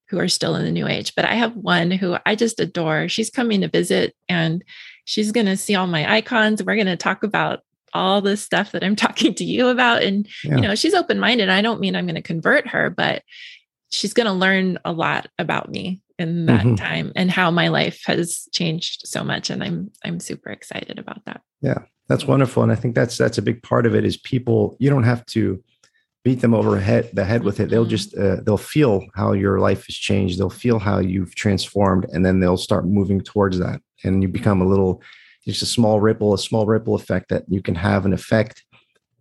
who 0.09 0.17
are 0.19 0.27
still 0.27 0.55
in 0.55 0.65
the 0.65 0.71
new 0.71 0.87
age, 0.87 1.13
but 1.15 1.25
I 1.25 1.35
have 1.35 1.55
one 1.55 1.91
who 1.91 2.17
I 2.25 2.35
just 2.35 2.59
adore. 2.59 3.09
She's 3.09 3.29
coming 3.29 3.61
to 3.61 3.67
visit 3.67 4.15
and 4.27 4.63
she's 5.09 5.31
going 5.31 5.47
to 5.47 5.57
see 5.57 5.73
all 5.73 5.87
my 5.87 6.17
icons. 6.17 6.63
We're 6.63 6.75
going 6.75 6.85
to 6.85 6.95
talk 6.95 7.23
about 7.23 7.61
all 7.93 8.21
the 8.21 8.37
stuff 8.37 8.71
that 8.73 8.83
I'm 8.83 8.95
talking 9.07 9.33
to 9.33 9.43
you 9.43 9.67
about. 9.67 10.03
And, 10.03 10.27
yeah. 10.43 10.55
you 10.55 10.61
know, 10.61 10.75
she's 10.75 10.93
open 10.93 11.19
minded. 11.19 11.49
I 11.49 11.63
don't 11.63 11.79
mean 11.79 11.95
I'm 11.95 12.05
going 12.05 12.13
to 12.13 12.21
convert 12.21 12.67
her, 12.67 12.91
but 12.91 13.23
she's 13.91 14.13
going 14.13 14.27
to 14.27 14.33
learn 14.33 14.77
a 14.85 14.91
lot 14.91 15.27
about 15.39 15.71
me 15.71 15.99
in 16.19 16.45
that 16.45 16.63
mm-hmm. 16.63 16.75
time 16.75 17.11
and 17.15 17.31
how 17.31 17.49
my 17.49 17.69
life 17.69 18.03
has 18.05 18.47
changed 18.51 19.07
so 19.07 19.23
much. 19.23 19.49
And 19.49 19.63
I'm, 19.63 19.91
I'm 20.05 20.19
super 20.19 20.51
excited 20.51 20.99
about 20.99 21.25
that. 21.25 21.41
Yeah, 21.61 21.79
that's 22.07 22.25
wonderful. 22.25 22.61
And 22.61 22.71
I 22.71 22.75
think 22.75 22.93
that's, 22.93 23.17
that's 23.17 23.39
a 23.39 23.41
big 23.41 23.63
part 23.63 23.87
of 23.87 23.95
it 23.95 24.05
is 24.05 24.15
people, 24.15 24.77
you 24.79 24.91
don't 24.91 25.05
have 25.05 25.25
to 25.27 25.63
beat 26.23 26.41
them 26.41 26.53
over 26.53 26.79
head, 26.79 27.09
the 27.13 27.25
head 27.25 27.43
with 27.43 27.59
it. 27.59 27.71
They'll 27.71 27.81
mm-hmm. 27.83 27.89
just, 27.89 28.15
uh, 28.15 28.41
they'll 28.45 28.57
feel 28.57 29.07
how 29.15 29.31
your 29.31 29.59
life 29.59 29.87
has 29.87 29.95
changed. 29.95 30.37
They'll 30.37 30.51
feel 30.51 30.77
how 30.77 30.99
you've 30.99 31.33
transformed 31.33 32.05
and 32.11 32.23
then 32.23 32.41
they'll 32.41 32.57
start 32.57 32.85
moving 32.85 33.21
towards 33.21 33.57
that. 33.57 33.81
And 34.03 34.21
you 34.21 34.27
become 34.27 34.61
a 34.61 34.67
little, 34.67 35.01
just 35.45 35.61
a 35.61 35.65
small 35.65 35.99
ripple, 35.99 36.33
a 36.33 36.37
small 36.37 36.65
ripple 36.65 36.95
effect 36.95 37.29
that 37.29 37.43
you 37.47 37.61
can 37.61 37.75
have 37.75 38.05
an 38.05 38.13
effect, 38.13 38.63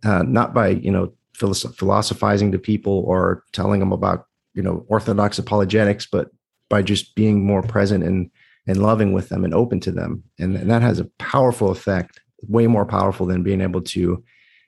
uh, 0.03 0.23
not 0.23 0.53
by 0.53 0.69
you 0.69 0.91
know 0.91 1.13
philosophizing 1.33 2.51
to 2.51 2.59
people 2.59 3.03
or 3.07 3.43
telling 3.53 3.79
them 3.79 3.91
about 3.91 4.25
you 4.53 4.61
know 4.61 4.85
orthodox 4.87 5.39
apologetics, 5.39 6.05
but 6.05 6.29
by 6.69 6.81
just 6.81 7.15
being 7.15 7.45
more 7.45 7.61
present 7.61 8.03
and 8.03 8.29
and 8.67 8.81
loving 8.81 9.13
with 9.13 9.29
them 9.29 9.43
and 9.43 9.53
open 9.53 9.79
to 9.79 9.91
them, 9.91 10.23
and, 10.37 10.55
and 10.55 10.69
that 10.69 10.81
has 10.81 10.99
a 10.99 11.05
powerful 11.17 11.71
effect, 11.71 12.19
way 12.47 12.67
more 12.67 12.85
powerful 12.85 13.25
than 13.25 13.41
being 13.41 13.61
able 13.61 13.81
to, 13.81 14.23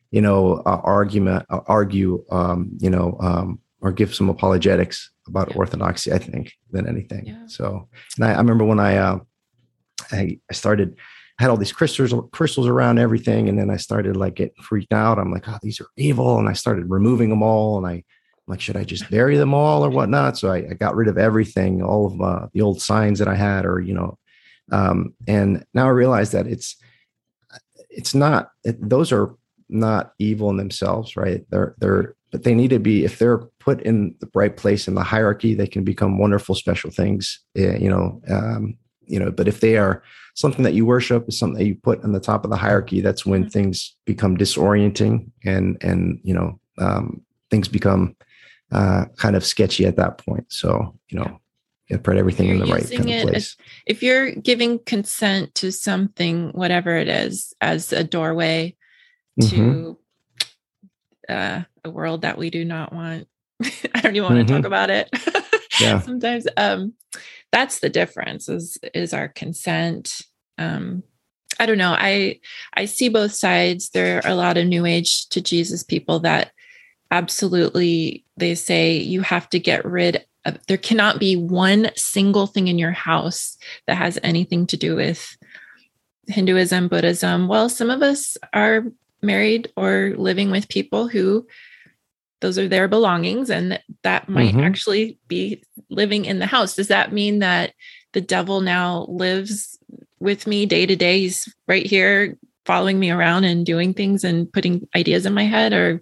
you 0.10 0.22
know, 0.22 0.64
uh, 0.66 0.82
argument 0.84 1.46
uh, 1.50 1.60
argue, 1.68 2.24
um, 2.32 2.72
you 2.80 2.90
know, 2.90 3.18
um, 3.20 3.60
or 3.82 3.92
give 3.92 4.16
some 4.16 4.30
apologetics 4.30 5.12
about 5.28 5.50
yeah. 5.52 5.58
orthodoxy. 5.58 6.12
I 6.12 6.18
think 6.18 6.54
than 6.72 6.88
anything. 6.88 7.28
Yeah. 7.28 7.46
So, 7.48 7.88
and 8.16 8.26
I, 8.26 8.34
I 8.34 8.38
remember 8.38 8.66
when 8.66 8.80
I, 8.80 8.98
uh, 8.98 9.20
I 10.14 10.40
I 10.50 10.54
started 10.54 10.98
had 11.40 11.50
all 11.50 11.58
these 11.58 11.74
crystals 11.74 12.14
crystals 12.32 12.68
around 12.68 13.00
everything 13.00 13.50
and 13.50 13.58
then 13.58 13.72
i 13.72 13.78
started 13.78 14.16
like 14.16 14.36
getting 14.36 14.62
freaked 14.62 14.94
out. 14.94 15.18
I'm 15.18 15.32
like 15.32 15.48
oh 15.48 15.58
these 15.62 15.82
are 15.82 15.88
evil 15.98 16.38
and 16.38 16.48
i 16.48 16.54
started 16.54 16.90
removing 16.90 17.30
them 17.30 17.42
all 17.42 17.78
and 17.78 17.88
i 17.88 17.94
am 17.94 18.04
like 18.48 18.62
should 18.62 18.78
i 18.78 18.84
just 18.84 19.10
bury 19.10 19.38
them 19.38 19.54
all 19.54 19.84
or 19.84 19.90
whatnot? 19.90 20.38
So 20.38 20.52
i, 20.52 20.58
I 20.58 20.74
got 20.74 20.96
rid 20.96 21.08
of 21.08 21.18
everything 21.18 21.82
all 21.82 22.06
of 22.06 22.22
uh, 22.22 22.48
the 22.54 22.62
old 22.62 22.82
signs 22.82 23.20
that 23.20 23.28
i 23.28 23.36
had 23.36 23.66
or 23.66 23.80
you 23.80 23.94
know 23.94 24.18
um, 24.72 25.16
and 25.28 25.66
now 25.74 25.88
i 25.88 25.90
realize 25.90 26.32
that 26.32 26.48
it's 26.48 26.76
it's 27.90 28.14
not 28.14 28.52
it, 28.64 28.78
those 28.90 29.12
are 29.12 29.36
not 29.68 30.14
evil 30.20 30.50
in 30.50 30.58
themselves 30.58 31.16
right? 31.16 31.46
They're 31.50 31.76
they're 31.80 32.16
but 32.32 32.44
they 32.44 32.56
need 32.56 32.70
to 32.70 32.80
be 32.80 33.04
if 33.04 33.20
they're 33.20 33.40
put 33.60 33.82
in 33.82 34.16
the 34.20 34.30
right 34.34 34.56
place 34.56 34.88
in 34.88 34.96
the 34.96 35.04
hierarchy 35.04 35.54
they 35.54 35.68
can 35.68 35.84
become 35.84 36.18
wonderful 36.18 36.56
special 36.56 36.90
things 36.90 37.40
eh, 37.58 37.78
you 37.78 37.90
know 37.90 38.22
um, 38.30 38.78
you 39.06 39.20
know 39.20 39.32
but 39.32 39.48
if 39.48 39.60
they 39.60 39.78
are 39.78 40.04
something 40.36 40.64
that 40.64 40.74
you 40.74 40.86
worship 40.86 41.28
is 41.28 41.38
something 41.38 41.58
that 41.58 41.68
you 41.68 41.76
put 41.76 42.04
on 42.04 42.12
the 42.12 42.20
top 42.20 42.44
of 42.44 42.50
the 42.50 42.58
hierarchy 42.58 43.02
that's 43.02 43.26
when 43.26 43.42
mm-hmm. 43.42 43.50
things 43.50 43.96
become 44.06 44.38
disorienting 44.38 45.30
and 45.44 45.78
and 45.82 46.20
you 46.24 46.34
know 46.34 46.60
um, 46.78 47.22
things 47.50 47.68
become 47.68 48.16
uh, 48.72 49.06
kind 49.18 49.36
of 49.36 49.46
sketchy 49.46 49.86
at 49.86 49.98
that 49.98 50.18
point 50.18 50.46
so 50.50 50.98
you 51.10 51.20
know 51.20 51.40
you 51.88 51.98
put 51.98 52.16
everything 52.16 52.50
in 52.50 52.60
the 52.60 52.66
right 52.66 52.90
kind 52.90 53.10
of 53.10 53.30
place 53.30 53.58
if 53.86 54.02
you're 54.02 54.32
giving 54.32 54.80
consent 54.80 55.54
to 55.56 55.72
something 55.72 56.50
whatever 56.52 56.96
it 56.96 57.10
is 57.10 57.54
as 57.60 57.92
a 57.92 58.04
doorway 58.04 58.76
to 59.42 59.98
mm-hmm. 61.28 61.34
uh, 61.34 61.64
a 61.84 61.90
world 61.90 62.22
that 62.22 62.38
we 62.38 62.50
do 62.50 62.64
not 62.64 62.94
want 62.94 63.28
i 63.64 64.02
don't 64.02 64.16
even 64.16 64.24
want 64.24 64.36
mm-hmm. 64.36 64.48
to 64.48 64.54
talk 64.54 64.66
about 64.66 64.90
it 64.90 65.10
yeah. 65.82 66.00
sometimes 66.02 66.48
um 66.58 66.94
that's 67.52 67.80
the 67.80 67.90
difference 67.90 68.48
is 68.50 68.78
is 68.94 69.14
our 69.14 69.28
consent. 69.28 70.22
Um 70.58 71.04
i 71.60 71.66
don't 71.66 71.78
know. 71.78 71.96
I 71.98 72.40
i 72.74 72.86
see 72.86 73.10
both 73.10 73.34
sides. 73.34 73.90
There 73.90 74.18
are 74.24 74.32
a 74.32 74.36
lot 74.36 74.58
of 74.58 74.68
new 74.68 74.86
age 74.86 75.28
to 75.30 75.42
jesus 75.42 75.84
people 75.84 76.20
that 76.22 76.52
absolutely 77.12 78.26
they 78.38 78.56
say 78.56 78.98
you 78.98 79.22
have 79.22 79.50
to 79.50 79.60
get 79.60 79.86
rid 79.86 80.26
of 80.46 80.58
there 80.68 80.78
cannot 80.78 81.20
be 81.20 81.36
one 81.36 81.92
single 81.96 82.48
thing 82.48 82.68
in 82.68 82.80
your 82.80 82.92
house 82.92 83.58
that 83.86 83.98
has 83.98 84.18
anything 84.24 84.66
to 84.66 84.78
do 84.78 84.96
with 84.96 85.38
hinduism 86.28 86.88
buddhism. 86.88 87.48
Well 87.48 87.70
some 87.70 87.90
of 87.90 88.02
us 88.02 88.38
are 88.54 88.86
married 89.22 89.72
or 89.76 90.14
living 90.18 90.50
with 90.50 90.70
people 90.70 91.08
who 91.08 91.46
those 92.42 92.58
are 92.58 92.68
their 92.68 92.88
belongings 92.88 93.50
and 93.50 93.80
that 94.04 94.28
might 94.28 94.50
mm-hmm. 94.50 94.62
actually 94.62 95.18
be 95.28 95.64
living 95.90 96.26
in 96.26 96.40
the 96.40 96.46
house 96.46 96.76
does 96.76 96.90
that 96.90 97.14
mean 97.14 97.40
that 97.40 97.74
the 98.14 98.22
devil 98.22 98.62
now 98.62 99.06
lives 99.08 99.80
with 100.20 100.46
me 100.46 100.66
day 100.66 100.86
to 100.86 100.96
day 100.96 101.20
he's 101.20 101.54
right 101.68 101.86
here 101.86 102.38
following 102.66 103.00
me 103.00 103.10
around 103.10 103.44
and 103.44 103.66
doing 103.66 103.94
things 103.94 104.24
and 104.24 104.52
putting 104.52 104.88
ideas 104.96 105.26
in 105.26 105.34
my 105.34 105.46
head 105.46 105.74
or 105.74 106.02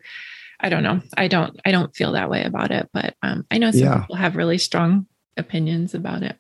i 0.60 0.70
don't 0.70 0.84
know 0.84 1.02
i 1.18 1.28
don't 1.28 1.60
i 1.66 1.72
don't 1.72 1.96
feel 1.96 2.14
that 2.14 2.30
way 2.30 2.44
about 2.44 2.72
it 2.72 2.90
but 2.94 3.16
um, 3.22 3.46
i 3.52 3.58
know 3.58 3.72
some 3.72 3.82
yeah. 3.82 4.00
people 4.00 4.16
have 4.16 4.36
really 4.36 4.58
strong 4.58 5.06
opinions 5.38 5.94
about 5.94 6.24
it 6.24 6.38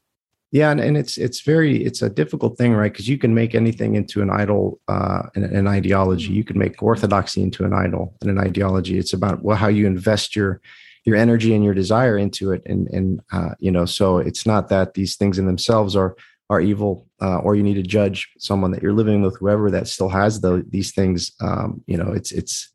yeah 0.51 0.71
and, 0.71 0.79
and 0.79 0.97
it's 0.97 1.17
it's 1.17 1.41
very 1.41 1.83
it's 1.83 2.01
a 2.01 2.09
difficult 2.09 2.57
thing 2.57 2.73
right? 2.73 2.91
Because 2.91 3.07
you 3.07 3.17
can 3.17 3.33
make 3.33 3.55
anything 3.55 3.95
into 3.95 4.21
an 4.21 4.29
idol 4.29 4.79
uh 4.87 5.23
an, 5.35 5.43
an, 5.43 5.67
ideology. 5.67 6.31
You 6.33 6.43
can 6.43 6.57
make 6.57 6.81
orthodoxy 6.81 7.41
into 7.41 7.65
an 7.65 7.73
idol 7.73 8.15
and 8.21 8.29
an 8.29 8.39
ideology. 8.39 8.97
It's 8.97 9.13
about 9.13 9.43
well 9.43 9.57
how 9.57 9.67
you 9.67 9.85
invest 9.85 10.35
your 10.35 10.61
your 11.05 11.15
energy 11.15 11.53
and 11.53 11.63
your 11.63 11.73
desire 11.73 12.17
into 12.17 12.51
it 12.51 12.61
and 12.65 12.87
and 12.89 13.21
uh, 13.31 13.51
you 13.59 13.71
know 13.71 13.85
so 13.85 14.17
it's 14.17 14.45
not 14.45 14.69
that 14.69 14.93
these 14.93 15.15
things 15.15 15.39
in 15.39 15.45
themselves 15.45 15.95
are 15.95 16.15
are 16.49 16.61
evil 16.61 17.07
uh, 17.21 17.37
or 17.39 17.55
you 17.55 17.63
need 17.63 17.75
to 17.75 17.83
judge 17.83 18.29
someone 18.37 18.71
that 18.71 18.81
you're 18.81 18.93
living 18.93 19.21
with 19.21 19.37
whoever 19.37 19.69
that 19.69 19.87
still 19.87 20.09
has 20.09 20.41
the, 20.41 20.65
these 20.69 20.91
things 20.91 21.31
um 21.41 21.81
you 21.87 21.97
know 21.97 22.11
it's 22.11 22.31
it's 22.31 22.71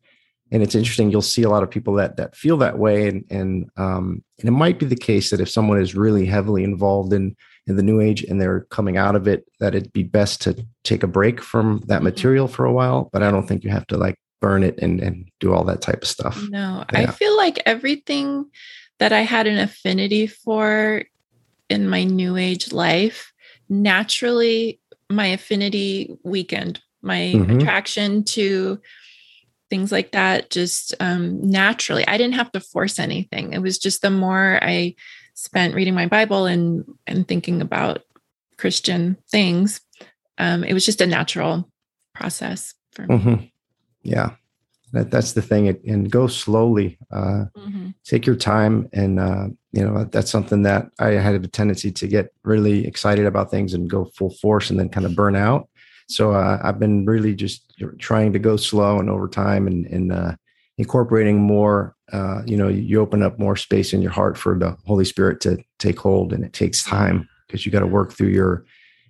and 0.51 0.63
it's 0.63 0.75
interesting 0.75 1.09
you'll 1.09 1.21
see 1.21 1.43
a 1.43 1.49
lot 1.49 1.63
of 1.63 1.69
people 1.69 1.93
that 1.93 2.17
that 2.17 2.35
feel 2.35 2.57
that 2.57 2.77
way 2.77 3.07
and 3.07 3.23
and 3.29 3.69
um 3.77 4.23
and 4.39 4.49
it 4.49 4.53
might 4.53 4.79
be 4.79 4.85
the 4.85 4.95
case 4.95 5.29
that 5.29 5.41
if 5.41 5.49
someone 5.49 5.79
is 5.79 5.95
really 5.95 6.25
heavily 6.25 6.63
involved 6.63 7.13
in 7.13 7.35
in 7.67 7.75
the 7.75 7.83
new 7.83 7.99
age 7.99 8.23
and 8.23 8.39
they're 8.39 8.61
coming 8.69 8.97
out 8.97 9.15
of 9.15 9.27
it 9.27 9.45
that 9.59 9.73
it'd 9.75 9.93
be 9.93 10.03
best 10.03 10.41
to 10.41 10.65
take 10.83 11.03
a 11.03 11.07
break 11.07 11.41
from 11.41 11.81
that 11.87 11.95
mm-hmm. 11.95 12.05
material 12.05 12.47
for 12.47 12.65
a 12.65 12.73
while 12.73 13.09
but 13.11 13.23
i 13.23 13.31
don't 13.31 13.47
think 13.47 13.63
you 13.63 13.69
have 13.69 13.87
to 13.87 13.97
like 13.97 14.19
burn 14.41 14.63
it 14.63 14.77
and 14.79 14.99
and 14.99 15.29
do 15.39 15.53
all 15.53 15.63
that 15.63 15.81
type 15.81 16.01
of 16.01 16.07
stuff 16.07 16.41
no 16.49 16.83
yeah. 16.93 16.99
i 16.99 17.05
feel 17.07 17.35
like 17.35 17.61
everything 17.65 18.45
that 18.99 19.11
i 19.11 19.21
had 19.21 19.47
an 19.47 19.57
affinity 19.57 20.27
for 20.27 21.03
in 21.69 21.89
my 21.89 22.03
new 22.03 22.37
age 22.37 22.71
life 22.71 23.33
naturally 23.69 24.79
my 25.09 25.27
affinity 25.27 26.15
weakened 26.23 26.79
my 27.01 27.33
mm-hmm. 27.35 27.57
attraction 27.57 28.23
to 28.23 28.79
things 29.69 29.91
like 29.91 30.11
that 30.11 30.51
just 30.51 30.93
um, 30.99 31.49
naturally 31.49 32.07
i 32.07 32.17
didn't 32.17 32.35
have 32.35 32.51
to 32.51 32.59
force 32.59 32.99
anything 32.99 33.53
it 33.53 33.59
was 33.59 33.79
just 33.79 34.01
the 34.03 34.11
more 34.11 34.59
i 34.61 34.93
spent 35.35 35.75
reading 35.75 35.93
my 35.93 36.07
Bible 36.07 36.45
and 36.47 36.83
and 37.05 37.27
thinking 37.27 37.61
about 37.61 38.01
Christian 38.57 39.17
things, 39.29 39.81
um, 40.37 40.63
it 40.63 40.73
was 40.73 40.85
just 40.85 41.01
a 41.01 41.07
natural 41.07 41.69
process 42.13 42.73
for 42.91 43.03
me. 43.03 43.15
Mm-hmm. 43.15 43.45
Yeah, 44.03 44.31
that, 44.93 45.11
that's 45.11 45.33
the 45.33 45.41
thing. 45.41 45.67
And 45.67 46.09
go 46.09 46.27
slowly. 46.27 46.97
Uh, 47.11 47.45
mm-hmm. 47.55 47.89
Take 48.03 48.25
your 48.25 48.35
time, 48.35 48.89
and 48.93 49.19
uh, 49.19 49.47
you 49.71 49.85
know 49.85 50.05
that's 50.05 50.31
something 50.31 50.63
that 50.63 50.89
I 50.99 51.09
had 51.11 51.35
a 51.35 51.47
tendency 51.47 51.91
to 51.91 52.07
get 52.07 52.33
really 52.43 52.87
excited 52.87 53.25
about 53.25 53.51
things 53.51 53.73
and 53.73 53.89
go 53.89 54.05
full 54.05 54.31
force, 54.31 54.69
and 54.69 54.79
then 54.79 54.89
kind 54.89 55.05
of 55.05 55.15
burn 55.15 55.35
out. 55.35 55.69
So 56.07 56.31
uh, 56.31 56.59
I've 56.63 56.79
been 56.79 57.05
really 57.05 57.35
just 57.35 57.73
trying 57.97 58.31
to 58.33 58.39
go 58.39 58.57
slow 58.57 58.99
and 58.99 59.09
over 59.09 59.27
time, 59.27 59.67
and 59.67 59.85
and 59.87 60.11
uh, 60.11 60.35
incorporating 60.77 61.41
more 61.41 61.95
uh, 62.11 62.41
you 62.45 62.57
know 62.57 62.67
you 62.67 62.99
open 62.99 63.23
up 63.23 63.39
more 63.39 63.55
space 63.55 63.93
in 63.93 64.01
your 64.01 64.11
heart 64.11 64.37
for 64.37 64.57
the 64.57 64.75
holy 64.85 65.05
spirit 65.05 65.39
to 65.41 65.57
take 65.79 65.99
hold 65.99 66.33
and 66.33 66.43
it 66.43 66.53
takes 66.53 66.83
time 66.83 67.27
because 67.47 67.65
you 67.65 67.71
got 67.71 67.79
to 67.79 67.87
work 67.87 68.13
through 68.13 68.27
your 68.29 68.65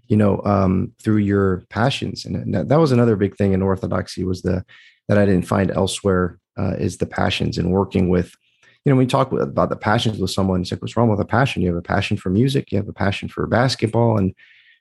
you 0.07 0.17
know 0.17 0.41
um, 0.45 0.91
through 1.01 1.17
your 1.17 1.63
passions. 1.69 2.25
And 2.25 2.53
that, 2.53 2.69
that 2.69 2.79
was 2.79 2.91
another 2.91 3.15
big 3.15 3.35
thing 3.35 3.53
in 3.53 3.61
orthodoxy 3.61 4.23
was 4.23 4.41
the 4.41 4.63
that 5.07 5.17
i 5.17 5.25
didn't 5.25 5.47
find 5.47 5.71
elsewhere 5.71 6.39
uh, 6.57 6.75
is 6.77 6.97
the 6.97 7.05
passions 7.05 7.57
and 7.57 7.71
working 7.71 8.09
with 8.09 8.35
you 8.83 8.91
know 8.91 8.95
when 8.95 9.05
we 9.05 9.09
talk 9.09 9.31
about 9.31 9.69
the 9.69 9.75
passions 9.75 10.19
with 10.19 10.31
someone 10.31 10.61
it's 10.61 10.71
like 10.71 10.81
what's 10.81 10.95
wrong 10.95 11.09
with 11.09 11.19
a 11.19 11.25
passion? 11.25 11.61
You 11.61 11.69
have 11.69 11.77
a 11.77 11.81
passion 11.81 12.17
for 12.17 12.29
music 12.29 12.71
you 12.71 12.77
have 12.77 12.87
a 12.87 12.93
passion 12.93 13.27
for 13.29 13.45
basketball 13.47 14.17
and 14.17 14.33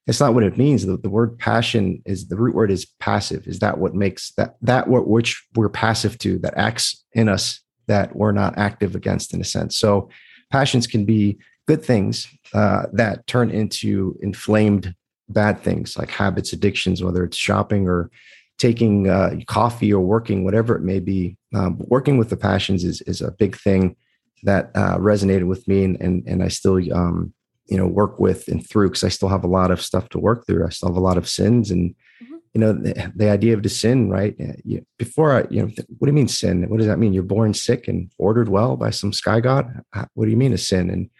it's 0.06 0.20
not 0.20 0.34
what 0.34 0.44
it 0.44 0.58
means. 0.58 0.84
The, 0.84 0.96
the 0.96 1.08
word 1.08 1.38
passion 1.38 2.02
is 2.04 2.28
the 2.28 2.36
root 2.36 2.54
word 2.54 2.70
is 2.70 2.86
passive. 3.00 3.46
Is 3.46 3.60
that 3.60 3.78
what 3.78 3.94
makes 3.94 4.32
that 4.36 4.56
that 4.62 4.88
what 4.88 5.08
which 5.08 5.42
we're 5.54 5.70
passive 5.70 6.18
to 6.18 6.38
that 6.40 6.54
acts 6.56 7.04
in 7.12 7.28
us 7.28 7.60
that 7.86 8.14
we're 8.14 8.32
not 8.32 8.56
active 8.58 8.94
against 8.94 9.34
in 9.34 9.40
a 9.40 9.44
sense. 9.44 9.76
So 9.76 10.08
passions 10.50 10.86
can 10.86 11.04
be 11.04 11.38
good 11.66 11.82
things 11.82 12.28
uh, 12.52 12.86
that 12.92 13.26
turn 13.26 13.50
into 13.50 14.18
inflamed 14.20 14.94
bad 15.28 15.62
things 15.62 15.96
like 15.96 16.10
habits, 16.10 16.52
addictions, 16.52 17.02
whether 17.02 17.24
it's 17.24 17.36
shopping 17.36 17.88
or 17.88 18.10
taking 18.58 19.08
uh, 19.08 19.36
coffee 19.46 19.92
or 19.92 20.00
working, 20.00 20.44
whatever 20.44 20.76
it 20.76 20.82
may 20.82 21.00
be. 21.00 21.36
Um, 21.54 21.76
working 21.78 22.18
with 22.18 22.30
the 22.30 22.36
passions 22.36 22.84
is 22.84 23.00
is 23.02 23.22
a 23.22 23.32
big 23.32 23.56
thing 23.56 23.96
that 24.42 24.70
uh, 24.74 24.98
resonated 24.98 25.46
with 25.46 25.66
me, 25.66 25.84
and 25.84 26.00
and, 26.00 26.22
and 26.26 26.42
I 26.42 26.48
still 26.48 26.78
um, 26.92 27.32
you 27.66 27.76
know 27.76 27.86
work 27.86 28.18
with 28.18 28.48
and 28.48 28.66
through 28.68 28.88
because 28.88 29.04
I 29.04 29.08
still 29.08 29.28
have 29.28 29.44
a 29.44 29.48
lot 29.48 29.70
of 29.70 29.82
stuff 29.82 30.08
to 30.10 30.18
work 30.18 30.46
through. 30.46 30.66
I 30.66 30.70
still 30.70 30.88
have 30.88 30.96
a 30.96 31.00
lot 31.00 31.16
of 31.16 31.28
sins, 31.28 31.70
and 31.70 31.94
mm-hmm. 32.22 32.34
you 32.52 32.60
know 32.60 32.72
the, 32.72 33.12
the, 33.14 33.30
idea 33.30 33.54
of 33.54 33.62
the 33.62 33.68
sin, 33.68 34.10
right? 34.10 34.34
You, 34.64 34.84
before 34.98 35.32
I, 35.32 35.46
you 35.50 35.62
know, 35.62 35.72
what 35.98 36.06
do 36.06 36.10
you 36.10 36.12
mean 36.12 36.28
sin? 36.28 36.68
What 36.68 36.78
does 36.78 36.86
that 36.86 36.98
mean? 36.98 37.12
You're 37.12 37.22
born 37.22 37.54
sick 37.54 37.88
and 37.88 38.10
ordered 38.18 38.48
well 38.48 38.76
by 38.76 38.90
some 38.90 39.12
sky 39.12 39.40
god? 39.40 39.82
What 40.14 40.24
do 40.24 40.30
you 40.30 40.36
mean 40.36 40.52
a 40.52 40.58
sin? 40.58 40.90
And 40.90 41.10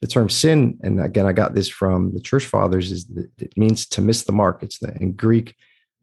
the 0.00 0.08
term 0.08 0.28
sin, 0.28 0.78
and 0.82 1.00
again, 1.00 1.26
I 1.26 1.32
got 1.32 1.54
this 1.54 1.68
from 1.68 2.12
the 2.12 2.20
church 2.20 2.46
fathers, 2.46 2.90
is 2.90 3.06
that 3.06 3.30
it 3.38 3.56
means 3.56 3.86
to 3.86 4.00
miss 4.00 4.24
the 4.24 4.32
mark. 4.32 4.62
It's 4.62 4.78
the 4.80 4.94
in 5.00 5.12
Greek, 5.12 5.54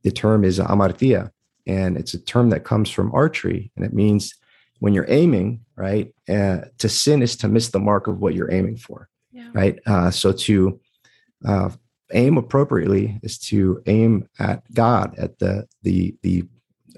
the 0.03 0.11
term 0.11 0.45
is 0.45 0.59
amartia, 0.59 1.31
and 1.67 1.97
it's 1.97 2.13
a 2.13 2.19
term 2.19 2.49
that 2.51 2.63
comes 2.63 2.89
from 2.89 3.13
archery, 3.13 3.71
and 3.75 3.85
it 3.85 3.93
means 3.93 4.33
when 4.79 4.93
you're 4.93 5.09
aiming, 5.09 5.65
right? 5.75 6.13
Uh, 6.29 6.59
to 6.77 6.87
sin 6.87 7.21
is 7.21 7.35
to 7.37 7.49
miss 7.49 7.69
the 7.69 7.79
mark 7.79 8.07
of 8.07 8.19
what 8.19 8.33
you're 8.33 8.51
aiming 8.51 8.77
for, 8.77 9.08
yeah. 9.31 9.49
right? 9.53 9.79
Uh, 9.85 10.11
so 10.11 10.31
to 10.31 10.79
uh, 11.45 11.69
aim 12.13 12.37
appropriately 12.37 13.19
is 13.23 13.37
to 13.37 13.81
aim 13.85 14.27
at 14.39 14.63
God, 14.73 15.17
at 15.17 15.39
the 15.39 15.67
the 15.83 16.15
the 16.23 16.43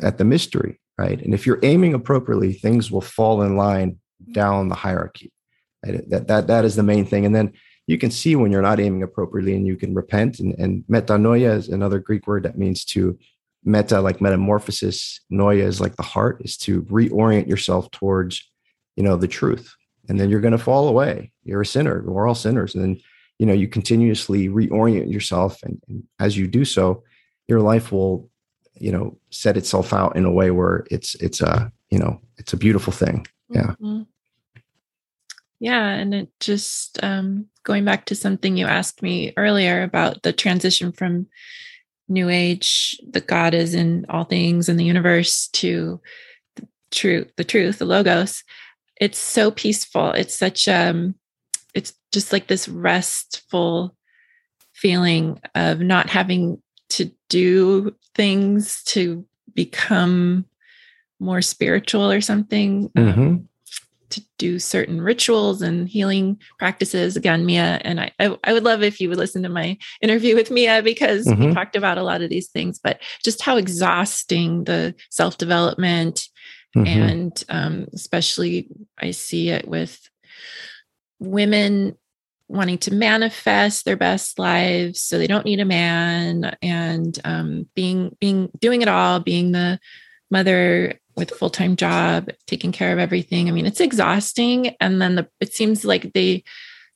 at 0.01 0.17
the 0.17 0.23
mystery, 0.23 0.79
right? 0.97 1.21
And 1.21 1.33
if 1.33 1.45
you're 1.45 1.59
aiming 1.63 1.93
appropriately, 1.93 2.53
things 2.53 2.91
will 2.91 3.01
fall 3.01 3.41
in 3.43 3.55
line 3.55 3.99
down 4.31 4.69
the 4.69 4.75
hierarchy. 4.75 5.31
That 5.83 6.27
that 6.27 6.47
that 6.47 6.65
is 6.65 6.75
the 6.75 6.83
main 6.83 7.05
thing. 7.05 7.25
And 7.25 7.35
then 7.35 7.53
you 7.87 7.97
can 7.97 8.11
see 8.11 8.35
when 8.35 8.51
you're 8.51 8.61
not 8.61 8.79
aiming 8.79 9.03
appropriately, 9.03 9.55
and 9.55 9.67
you 9.67 9.75
can 9.75 9.93
repent. 9.93 10.39
And, 10.39 10.53
and 10.57 10.83
metanoia 10.89 11.55
is 11.57 11.69
another 11.69 11.99
Greek 11.99 12.27
word 12.27 12.43
that 12.43 12.57
means 12.57 12.85
to 12.85 13.17
meta, 13.63 13.99
like 13.99 14.21
metamorphosis. 14.21 15.19
Noia 15.31 15.63
is 15.63 15.81
like 15.81 15.95
the 15.95 16.03
heart, 16.03 16.41
is 16.41 16.57
to 16.57 16.83
reorient 16.83 17.47
yourself 17.47 17.91
towards, 17.91 18.49
you 18.95 19.03
know, 19.03 19.17
the 19.17 19.27
truth. 19.27 19.75
And 20.11 20.19
then 20.19 20.29
you're 20.29 20.41
going 20.41 20.51
to 20.51 20.57
fall 20.57 20.89
away. 20.89 21.31
You're 21.45 21.61
a 21.61 21.65
sinner. 21.65 22.03
We're 22.05 22.27
all 22.27 22.35
sinners. 22.35 22.75
And 22.75 22.83
then, 22.83 23.01
you 23.39 23.45
know, 23.45 23.53
you 23.53 23.69
continuously 23.69 24.49
reorient 24.49 25.09
yourself, 25.09 25.63
and, 25.63 25.81
and 25.87 26.03
as 26.19 26.37
you 26.37 26.47
do 26.47 26.65
so, 26.65 27.01
your 27.47 27.61
life 27.61 27.93
will, 27.93 28.29
you 28.73 28.91
know, 28.91 29.17
set 29.29 29.55
itself 29.55 29.93
out 29.93 30.17
in 30.17 30.25
a 30.25 30.31
way 30.31 30.51
where 30.51 30.85
it's 30.91 31.15
it's 31.15 31.39
a 31.39 31.71
you 31.91 31.97
know 31.97 32.19
it's 32.35 32.51
a 32.51 32.57
beautiful 32.57 32.91
thing. 32.91 33.25
Yeah. 33.51 33.75
Mm-hmm. 33.81 34.01
Yeah. 35.61 35.87
And 35.87 36.13
it 36.13 36.29
just 36.41 37.01
um, 37.01 37.45
going 37.63 37.85
back 37.85 38.03
to 38.07 38.15
something 38.15 38.57
you 38.57 38.65
asked 38.65 39.01
me 39.01 39.31
earlier 39.37 39.81
about 39.81 40.23
the 40.23 40.33
transition 40.33 40.91
from 40.91 41.27
New 42.09 42.27
Age, 42.27 42.99
the 43.09 43.21
God 43.21 43.53
is 43.53 43.73
in 43.73 44.05
all 44.09 44.25
things 44.25 44.67
in 44.67 44.75
the 44.75 44.83
universe, 44.83 45.47
to 45.53 46.01
the 46.57 46.67
truth, 46.91 47.31
the 47.37 47.45
truth, 47.45 47.79
the 47.79 47.85
logos. 47.85 48.43
It's 49.01 49.17
so 49.17 49.49
peaceful. 49.49 50.11
It's 50.11 50.37
such 50.37 50.67
um, 50.67 51.15
it's 51.73 51.93
just 52.13 52.31
like 52.31 52.47
this 52.47 52.69
restful 52.69 53.95
feeling 54.73 55.41
of 55.55 55.79
not 55.79 56.09
having 56.09 56.61
to 56.89 57.11
do 57.27 57.95
things 58.15 58.83
to 58.83 59.25
become 59.55 60.45
more 61.19 61.41
spiritual 61.41 62.11
or 62.11 62.21
something. 62.21 62.89
Mm-hmm. 62.89 63.21
Um, 63.21 63.47
to 64.11 64.21
do 64.37 64.59
certain 64.59 65.01
rituals 65.01 65.61
and 65.61 65.87
healing 65.87 66.37
practices. 66.59 67.15
Again, 67.15 67.45
Mia 67.45 67.79
and 67.85 67.99
I, 68.01 68.11
I, 68.19 68.37
I, 68.43 68.51
would 68.51 68.65
love 68.65 68.83
if 68.83 68.99
you 68.99 69.07
would 69.07 69.17
listen 69.17 69.41
to 69.43 69.47
my 69.49 69.77
interview 70.01 70.35
with 70.35 70.51
Mia 70.51 70.83
because 70.83 71.25
mm-hmm. 71.25 71.45
we 71.45 71.53
talked 71.53 71.77
about 71.77 71.97
a 71.97 72.03
lot 72.03 72.21
of 72.21 72.29
these 72.29 72.49
things, 72.49 72.77
but 72.77 72.99
just 73.23 73.41
how 73.41 73.55
exhausting 73.55 74.65
the 74.65 74.93
self 75.09 75.37
development 75.37 76.27
mm-hmm. 76.75 76.87
and 76.87 77.43
um, 77.49 77.87
especially 77.93 78.67
I 78.97 79.11
see 79.11 79.49
it 79.49 79.67
with 79.67 79.99
women 81.19 81.97
wanting 82.51 82.77
to 82.77 82.93
manifest 82.93 83.85
their 83.85 83.95
best 83.95 84.37
lives 84.37 85.01
so 85.01 85.17
they 85.17 85.27
don't 85.27 85.45
need 85.45 85.59
a 85.59 85.65
man 85.65 86.55
and 86.61 87.17
um, 87.23 87.67
being 87.75 88.15
being 88.19 88.49
doing 88.59 88.81
it 88.81 88.87
all 88.87 89.19
being 89.19 89.51
the 89.51 89.79
mother 90.29 90.99
with 91.15 91.31
a 91.31 91.35
full-time 91.35 91.75
job 91.75 92.29
taking 92.47 92.71
care 92.71 92.91
of 92.91 92.99
everything 92.99 93.47
i 93.47 93.51
mean 93.51 93.65
it's 93.65 93.79
exhausting 93.79 94.75
and 94.81 95.01
then 95.01 95.15
the 95.15 95.27
it 95.39 95.53
seems 95.53 95.85
like 95.85 96.11
they 96.13 96.43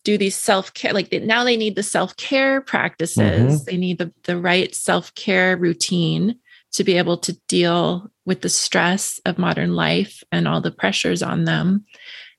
do 0.03 0.17
these 0.17 0.35
self-care 0.35 0.93
like 0.93 1.09
they, 1.09 1.19
now 1.19 1.43
they 1.43 1.57
need 1.57 1.75
the 1.75 1.83
self-care 1.83 2.61
practices 2.61 3.17
mm-hmm. 3.17 3.63
they 3.65 3.77
need 3.77 3.97
the, 3.97 4.13
the 4.23 4.37
right 4.37 4.75
self-care 4.75 5.57
routine 5.57 6.37
to 6.71 6.83
be 6.83 6.97
able 6.97 7.17
to 7.17 7.33
deal 7.47 8.09
with 8.25 8.41
the 8.41 8.49
stress 8.49 9.19
of 9.25 9.37
modern 9.37 9.75
life 9.75 10.23
and 10.31 10.47
all 10.47 10.61
the 10.61 10.71
pressures 10.71 11.21
on 11.21 11.45
them 11.45 11.85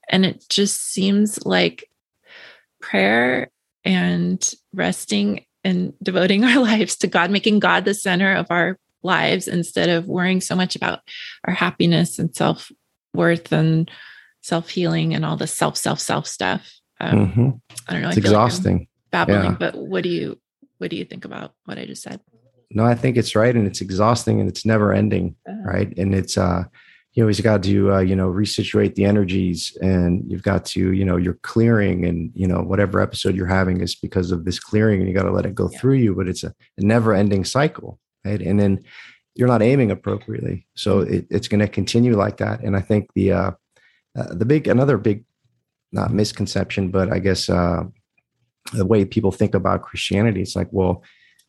and 0.08 0.24
it 0.24 0.44
just 0.48 0.92
seems 0.92 1.44
like 1.44 1.88
prayer 2.80 3.50
and 3.84 4.52
resting 4.72 5.44
and 5.64 5.92
devoting 6.02 6.44
our 6.44 6.58
lives 6.58 6.96
to 6.96 7.06
god 7.06 7.30
making 7.30 7.58
god 7.58 7.84
the 7.84 7.94
center 7.94 8.34
of 8.34 8.46
our 8.50 8.78
lives 9.02 9.48
instead 9.48 9.88
of 9.88 10.06
worrying 10.06 10.40
so 10.40 10.54
much 10.54 10.76
about 10.76 11.00
our 11.44 11.54
happiness 11.54 12.18
and 12.18 12.34
self 12.34 12.70
worth 13.14 13.52
and 13.52 13.90
self 14.42 14.68
healing 14.68 15.14
and 15.14 15.24
all 15.24 15.36
the 15.36 15.46
self, 15.46 15.76
self, 15.76 15.98
self 15.98 16.26
stuff. 16.26 16.70
Um, 17.00 17.28
mm-hmm. 17.28 17.48
I 17.88 17.92
don't 17.92 18.02
know. 18.02 18.08
It's 18.08 18.18
exhausting. 18.18 18.78
Like 18.78 18.88
babbling, 19.10 19.52
yeah. 19.52 19.56
but 19.58 19.76
what 19.76 20.02
do 20.02 20.08
you 20.08 20.38
what 20.78 20.90
do 20.90 20.96
you 20.96 21.04
think 21.04 21.24
about 21.24 21.52
what 21.64 21.78
I 21.78 21.86
just 21.86 22.02
said? 22.02 22.20
No, 22.70 22.84
I 22.84 22.94
think 22.94 23.16
it's 23.16 23.36
right, 23.36 23.54
and 23.54 23.66
it's 23.66 23.80
exhausting, 23.80 24.40
and 24.40 24.48
it's 24.48 24.66
never 24.66 24.92
ending, 24.92 25.36
uh-huh. 25.48 25.62
right? 25.62 25.98
And 25.98 26.14
it's 26.14 26.36
uh, 26.36 26.64
you 27.12 27.22
always 27.22 27.40
got 27.40 27.62
to 27.62 27.94
uh, 27.94 28.00
you 28.00 28.16
know 28.16 28.30
resituate 28.30 28.94
the 28.94 29.04
energies, 29.04 29.76
and 29.80 30.24
you've 30.28 30.42
got 30.42 30.64
to 30.66 30.92
you 30.92 31.04
know 31.04 31.16
you're 31.16 31.38
clearing, 31.42 32.04
and 32.04 32.30
you 32.34 32.46
know 32.46 32.60
whatever 32.60 33.00
episode 33.00 33.36
you're 33.36 33.46
having 33.46 33.80
is 33.80 33.94
because 33.94 34.32
of 34.32 34.44
this 34.44 34.58
clearing, 34.58 35.00
and 35.00 35.08
you 35.08 35.14
got 35.14 35.24
to 35.24 35.32
let 35.32 35.46
it 35.46 35.54
go 35.54 35.70
yeah. 35.70 35.78
through 35.78 35.94
you. 35.94 36.14
But 36.14 36.28
it's 36.28 36.44
a, 36.44 36.52
a 36.78 36.82
never 36.82 37.14
ending 37.14 37.44
cycle, 37.44 38.00
right? 38.24 38.40
And 38.40 38.58
then 38.58 38.84
you're 39.34 39.48
not 39.48 39.62
aiming 39.62 39.90
appropriately, 39.90 40.66
so 40.74 41.00
it, 41.00 41.26
it's 41.30 41.48
going 41.48 41.60
to 41.60 41.68
continue 41.68 42.16
like 42.16 42.38
that. 42.38 42.60
And 42.60 42.76
I 42.76 42.80
think 42.80 43.08
the 43.14 43.32
uh, 43.32 43.50
uh, 44.18 44.34
the 44.34 44.44
big 44.44 44.66
another 44.66 44.98
big 44.98 45.24
not 45.92 46.12
misconception, 46.12 46.90
but 46.90 47.12
I 47.12 47.18
guess 47.18 47.48
uh, 47.48 47.84
the 48.72 48.86
way 48.86 49.04
people 49.04 49.32
think 49.32 49.54
about 49.54 49.82
Christianity, 49.82 50.42
it's 50.42 50.56
like, 50.56 50.68
well, 50.70 51.02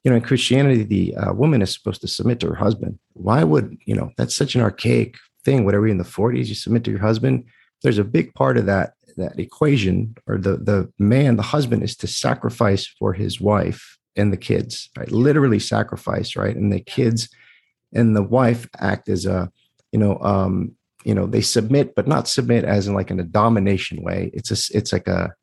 you 0.07 0.11
know, 0.11 0.15
in 0.15 0.23
Christianity, 0.23 0.83
the 0.83 1.17
uh, 1.17 1.33
woman 1.33 1.61
is 1.61 1.73
supposed 1.73 1.99
to 1.99 2.07
submit 2.07 2.39
to 2.39 2.47
her 2.47 2.55
husband. 2.55 2.97
Why 3.11 3.43
would 3.43 3.77
you 3.85 3.93
know? 3.93 4.11
That's 4.15 4.33
such 4.33 4.55
an 4.55 4.61
archaic 4.61 5.17
thing. 5.43 5.65
Whatever 5.65 5.85
in 5.85 5.97
the 5.97 6.05
40s, 6.05 6.47
you 6.47 6.55
submit 6.55 6.85
to 6.85 6.91
your 6.91 7.01
husband. 7.01 7.43
There's 7.83 7.97
a 7.97 8.05
big 8.05 8.33
part 8.33 8.57
of 8.57 8.67
that 8.67 8.93
that 9.17 9.37
equation, 9.37 10.15
or 10.25 10.37
the 10.37 10.55
the 10.55 10.89
man, 10.97 11.35
the 11.35 11.43
husband, 11.43 11.83
is 11.83 11.97
to 11.97 12.07
sacrifice 12.07 12.87
for 12.87 13.11
his 13.11 13.41
wife 13.41 13.97
and 14.15 14.31
the 14.31 14.37
kids, 14.37 14.89
right? 14.97 15.11
Literally 15.11 15.59
sacrifice, 15.59 16.37
right? 16.37 16.55
And 16.55 16.71
the 16.71 16.79
kids 16.79 17.27
and 17.93 18.15
the 18.15 18.23
wife 18.23 18.65
act 18.79 19.09
as 19.09 19.25
a, 19.25 19.51
you 19.91 19.99
know, 19.99 20.17
um, 20.19 20.71
you 21.03 21.15
know, 21.15 21.25
they 21.25 21.41
submit, 21.41 21.95
but 21.95 22.07
not 22.07 22.29
submit 22.29 22.63
as 22.63 22.87
in 22.87 22.93
like 22.93 23.11
in 23.11 23.19
a 23.19 23.25
domination 23.25 24.01
way. 24.01 24.31
It's 24.33 24.51
a, 24.51 24.77
it's 24.77 24.93
like 24.93 25.09
a, 25.09 25.33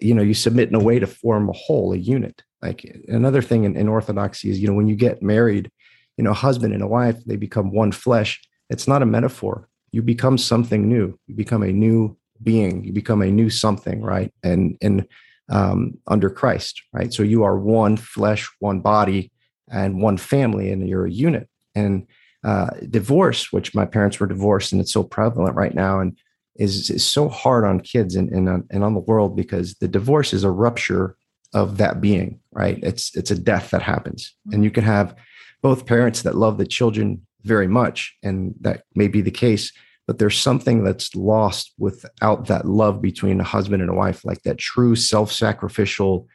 you 0.00 0.14
know, 0.14 0.22
you 0.22 0.32
submit 0.32 0.70
in 0.70 0.74
a 0.76 0.82
way 0.82 0.98
to 0.98 1.06
form 1.06 1.50
a 1.50 1.52
whole, 1.52 1.92
a 1.92 1.98
unit. 1.98 2.42
Like 2.62 3.02
another 3.08 3.42
thing 3.42 3.64
in, 3.64 3.76
in 3.76 3.88
orthodoxy 3.88 4.50
is, 4.50 4.58
you 4.58 4.66
know, 4.66 4.74
when 4.74 4.88
you 4.88 4.96
get 4.96 5.22
married, 5.22 5.70
you 6.16 6.24
know, 6.24 6.32
husband 6.32 6.74
and 6.74 6.82
a 6.82 6.86
wife, 6.86 7.22
they 7.24 7.36
become 7.36 7.72
one 7.72 7.92
flesh. 7.92 8.40
It's 8.68 8.88
not 8.88 9.02
a 9.02 9.06
metaphor. 9.06 9.68
You 9.92 10.02
become 10.02 10.36
something 10.36 10.88
new. 10.88 11.18
You 11.26 11.34
become 11.34 11.62
a 11.62 11.72
new 11.72 12.16
being. 12.42 12.84
You 12.84 12.92
become 12.92 13.22
a 13.22 13.30
new 13.30 13.50
something, 13.50 14.02
right? 14.02 14.32
And 14.42 14.76
and 14.82 15.06
um, 15.48 15.98
under 16.06 16.30
Christ, 16.30 16.82
right? 16.92 17.12
So 17.12 17.22
you 17.22 17.42
are 17.44 17.58
one 17.58 17.96
flesh, 17.96 18.50
one 18.58 18.80
body, 18.80 19.32
and 19.70 20.02
one 20.02 20.16
family, 20.16 20.70
and 20.70 20.86
you're 20.88 21.06
a 21.06 21.10
unit. 21.10 21.48
And 21.74 22.06
uh, 22.44 22.70
divorce, 22.90 23.52
which 23.52 23.74
my 23.74 23.84
parents 23.84 24.20
were 24.20 24.26
divorced, 24.26 24.72
and 24.72 24.80
it's 24.80 24.92
so 24.92 25.02
prevalent 25.02 25.56
right 25.56 25.74
now, 25.74 26.00
and 26.00 26.18
is, 26.56 26.90
is 26.90 27.06
so 27.06 27.28
hard 27.28 27.64
on 27.64 27.80
kids 27.80 28.14
and, 28.16 28.28
and, 28.30 28.48
on, 28.48 28.66
and 28.70 28.84
on 28.84 28.94
the 28.94 29.00
world 29.00 29.36
because 29.36 29.74
the 29.76 29.88
divorce 29.88 30.32
is 30.32 30.44
a 30.44 30.50
rupture 30.50 31.16
of 31.54 31.78
that 31.78 32.00
being, 32.00 32.40
right? 32.52 32.78
It's 32.82 33.14
it's 33.16 33.30
a 33.30 33.38
death 33.38 33.70
that 33.70 33.82
happens, 33.82 34.34
and 34.52 34.64
you 34.64 34.70
can 34.70 34.84
have 34.84 35.14
both 35.62 35.86
parents 35.86 36.22
that 36.22 36.36
love 36.36 36.58
the 36.58 36.66
children 36.66 37.26
very 37.42 37.68
much, 37.68 38.16
and 38.22 38.54
that 38.60 38.84
may 38.94 39.08
be 39.08 39.20
the 39.20 39.30
case, 39.30 39.72
but 40.06 40.18
there's 40.18 40.38
something 40.38 40.84
that's 40.84 41.14
lost 41.14 41.72
without 41.78 42.46
that 42.46 42.66
love 42.66 43.00
between 43.00 43.40
a 43.40 43.44
husband 43.44 43.82
and 43.82 43.90
a 43.90 43.94
wife 43.94 44.24
like 44.24 44.42
that 44.42 44.58
true 44.58 44.96
self-sacrificial 44.96 46.26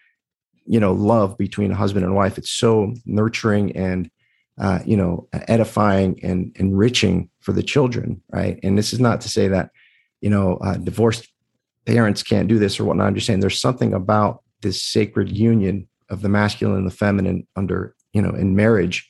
you 0.65 0.79
know 0.79 0.93
love 0.93 1.37
between 1.37 1.71
a 1.71 1.75
husband 1.75 2.05
and 2.05 2.15
wife 2.15 2.37
it's 2.37 2.49
so 2.49 2.93
nurturing 3.05 3.75
and 3.75 4.09
uh, 4.61 4.79
you 4.85 4.95
know 4.95 5.27
edifying 5.49 6.17
and 6.23 6.55
enriching 6.55 7.29
for 7.41 7.51
the 7.51 7.61
children 7.61 8.21
right 8.31 8.61
and 8.63 8.77
this 8.77 8.93
is 8.93 8.99
not 8.99 9.19
to 9.19 9.27
say 9.27 9.49
that 9.49 9.71
you 10.23 10.29
know, 10.29 10.55
uh, 10.61 10.77
divorced 10.77 11.27
parents 11.85 12.23
can't 12.23 12.47
do 12.47 12.57
this 12.57 12.79
or 12.79 12.85
whatnot. 12.85 13.07
I'm 13.07 13.15
just 13.15 13.27
saying 13.27 13.41
there's 13.41 13.59
something 13.59 13.93
about 13.93 14.41
this 14.63 14.81
sacred 14.81 15.29
union 15.29 15.87
of 16.09 16.21
the 16.21 16.29
masculine 16.29 16.77
and 16.77 16.87
the 16.87 16.95
feminine 16.95 17.47
under, 17.55 17.95
you 18.13 18.21
know, 18.21 18.31
in 18.31 18.55
marriage 18.55 19.07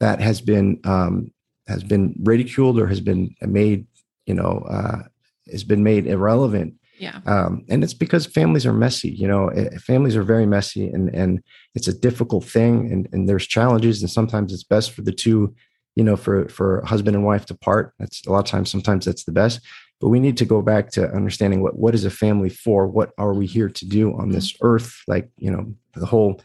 that 0.00 0.20
has 0.20 0.40
been 0.40 0.80
um, 0.84 1.32
has 1.66 1.82
been 1.82 2.14
ridiculed 2.22 2.78
or 2.78 2.86
has 2.86 3.00
been 3.00 3.34
made, 3.42 3.86
you 4.26 4.34
know, 4.34 4.64
uh, 4.68 5.02
has 5.50 5.64
been 5.64 5.82
made 5.82 6.06
irrelevant. 6.06 6.74
Yeah. 6.98 7.20
Um, 7.26 7.64
and 7.68 7.84
it's 7.84 7.94
because 7.94 8.26
families 8.26 8.66
are 8.66 8.72
messy, 8.72 9.10
you 9.10 9.28
know, 9.28 9.48
eh, 9.48 9.78
families 9.78 10.16
are 10.16 10.24
very 10.24 10.46
messy 10.46 10.88
and, 10.88 11.14
and 11.14 11.42
it's 11.74 11.86
a 11.86 11.96
difficult 11.96 12.44
thing 12.44 12.90
and, 12.90 13.08
and 13.12 13.28
there's 13.28 13.46
challenges 13.46 14.02
and 14.02 14.10
sometimes 14.10 14.52
it's 14.52 14.64
best 14.64 14.90
for 14.90 15.02
the 15.02 15.12
two, 15.12 15.54
you 15.94 16.02
know, 16.02 16.16
for, 16.16 16.48
for 16.48 16.84
husband 16.84 17.14
and 17.14 17.24
wife 17.24 17.46
to 17.46 17.54
part. 17.54 17.94
That's 18.00 18.26
a 18.26 18.32
lot 18.32 18.40
of 18.40 18.46
times, 18.46 18.70
sometimes 18.70 19.04
that's 19.04 19.24
the 19.24 19.32
best, 19.32 19.60
but 20.00 20.08
we 20.08 20.20
need 20.20 20.36
to 20.38 20.44
go 20.44 20.62
back 20.62 20.90
to 20.92 21.10
understanding 21.10 21.62
what, 21.62 21.78
what 21.78 21.94
is 21.94 22.04
a 22.04 22.10
family 22.10 22.48
for? 22.48 22.86
What 22.86 23.10
are 23.18 23.34
we 23.34 23.46
here 23.46 23.68
to 23.68 23.84
do 23.86 24.14
on 24.14 24.30
this 24.30 24.52
mm-hmm. 24.52 24.66
earth? 24.66 25.02
Like, 25.06 25.30
you 25.38 25.50
know, 25.50 25.74
the 25.94 26.06
whole, 26.06 26.40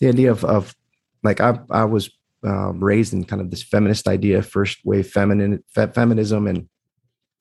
the 0.00 0.08
idea 0.08 0.30
of, 0.30 0.44
of 0.44 0.74
like, 1.22 1.40
I, 1.40 1.58
I 1.70 1.84
was 1.84 2.10
uh, 2.46 2.72
raised 2.74 3.12
in 3.12 3.24
kind 3.24 3.42
of 3.42 3.50
this 3.50 3.62
feminist 3.62 4.06
idea, 4.06 4.42
first 4.42 4.78
wave 4.84 5.08
feminine 5.08 5.62
fe- 5.74 5.90
feminism, 5.92 6.46
and 6.46 6.68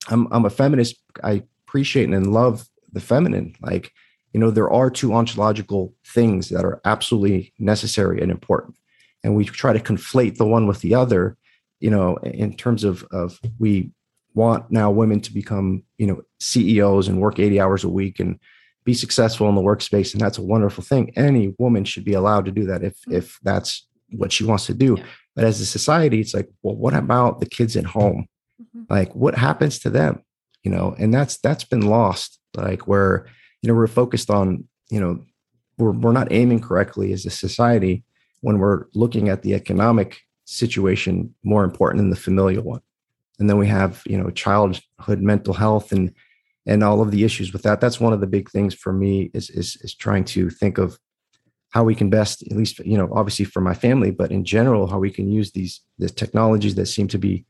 I'm 0.08 0.28
I'm 0.32 0.46
a 0.46 0.50
feminist. 0.50 0.96
I 1.24 1.44
appreciate 1.68 2.10
and 2.10 2.34
love 2.34 2.68
the 2.92 3.02
feminine. 3.02 3.56
Like, 3.62 3.92
you 4.34 4.40
know, 4.40 4.52
there 4.52 4.70
are 4.70 4.90
two 4.90 5.14
ontological 5.14 5.94
things 6.08 6.50
that 6.50 6.66
are 6.66 6.82
absolutely 6.86 7.54
necessary 7.60 8.22
and 8.22 8.32
important, 8.32 8.78
and 9.24 9.36
we 9.36 9.46
try 9.46 9.74
to 9.74 9.80
conflate 9.80 10.38
the 10.38 10.48
one 10.48 10.68
with 10.68 10.82
the 10.82 10.96
other. 10.96 11.38
You 11.80 11.92
know, 11.92 12.18
in 12.24 12.56
terms 12.56 12.84
of 12.84 13.04
of 13.12 13.40
we 13.60 13.92
want 14.36 14.70
now 14.70 14.92
women 14.92 15.20
to 15.22 15.34
become 15.34 15.84
you 15.98 16.06
know 16.06 16.22
CEOs 16.40 17.08
and 17.08 17.20
work 17.20 17.40
80 17.40 17.60
hours 17.60 17.84
a 17.84 17.90
week 17.90 18.20
and 18.20 18.40
be 18.84 18.94
successful 18.94 19.50
in 19.50 19.56
the 19.56 19.62
workspace 19.62 20.14
and 20.14 20.22
that's 20.22 20.38
a 20.38 20.44
wonderful 20.44 20.84
thing 20.84 21.12
any 21.18 21.56
woman 21.58 21.84
should 21.84 22.06
be 22.06 22.14
allowed 22.14 22.46
to 22.46 22.52
do 22.52 22.66
that 22.66 22.84
if 22.84 23.00
if 23.10 23.40
that's 23.42 23.88
what 24.10 24.32
she 24.32 24.44
wants 24.44 24.66
to 24.68 24.74
do. 24.74 24.96
Yeah. 24.98 25.06
But 25.36 25.46
as 25.46 25.60
a 25.60 25.66
society, 25.66 26.20
it's 26.20 26.34
like, 26.34 26.50
well, 26.62 26.76
what 26.76 26.94
about 26.94 27.40
the 27.40 27.46
kids 27.46 27.76
at 27.76 27.86
home? 27.86 28.28
Mm-hmm. 28.62 28.94
Like, 28.94 29.14
what 29.14 29.36
happens 29.36 29.80
to 29.80 29.90
them? 29.90 30.24
You 30.64 30.72
know, 30.72 30.96
and 30.98 31.14
that's 31.14 31.38
that's 31.38 31.64
been 31.64 31.88
lost. 31.88 32.40
Like, 32.56 32.88
where 32.88 33.28
you 33.62 33.68
know 33.68 33.76
we're 33.76 33.88
focused 33.88 34.30
on, 34.30 34.68
you 34.90 35.00
know, 35.00 35.24
we're 35.78 35.92
we're 35.92 36.12
not 36.12 36.32
aiming 36.32 36.62
correctly 36.62 37.14
as 37.14 37.26
a 37.26 37.30
society 37.30 38.04
when 38.42 38.60
we're 38.60 38.86
looking 38.94 39.30
at 39.30 39.42
the 39.42 39.54
economic 39.54 40.22
situation 40.46 41.34
more 41.44 41.64
important 41.64 42.00
than 42.02 42.10
the 42.10 42.16
familial 42.16 42.64
one. 42.64 42.82
And 43.40 43.50
then 43.50 43.58
we 43.58 43.68
have, 43.68 44.02
you 44.06 44.18
know, 44.18 44.30
childhood 44.30 45.22
mental 45.22 45.54
health 45.54 45.92
and 45.92 46.14
and 46.68 46.84
all 46.84 47.02
of 47.02 47.12
the 47.12 47.24
issues 47.24 47.54
with 47.54 47.62
that. 47.64 47.80
That's 47.80 48.00
one 48.00 48.14
of 48.14 48.22
the 48.22 48.28
big 48.28 48.50
things 48.50 48.74
for 48.74 48.92
me 48.92 49.30
is 49.34 49.50
is 49.50 49.78
is 49.82 49.94
trying 49.94 50.26
to 50.26 50.50
think 50.50 50.78
of 50.78 51.00
how 51.70 51.84
we 51.84 51.94
can 51.94 52.10
best, 52.10 52.42
at 52.44 52.56
least, 52.56 52.80
you 52.80 52.98
know, 52.98 53.10
obviously 53.14 53.44
for 53.44 53.60
my 53.60 53.74
family, 53.74 54.10
but 54.10 54.32
in 54.32 54.46
general, 54.46 54.88
how 54.88 54.98
we 54.98 55.12
can 55.12 55.30
use 55.30 55.52
these 55.52 55.82
the 56.00 56.10
technologies 56.10 56.76
that 56.76 56.86
seem 56.86 57.08
to 57.10 57.18
be 57.18 57.46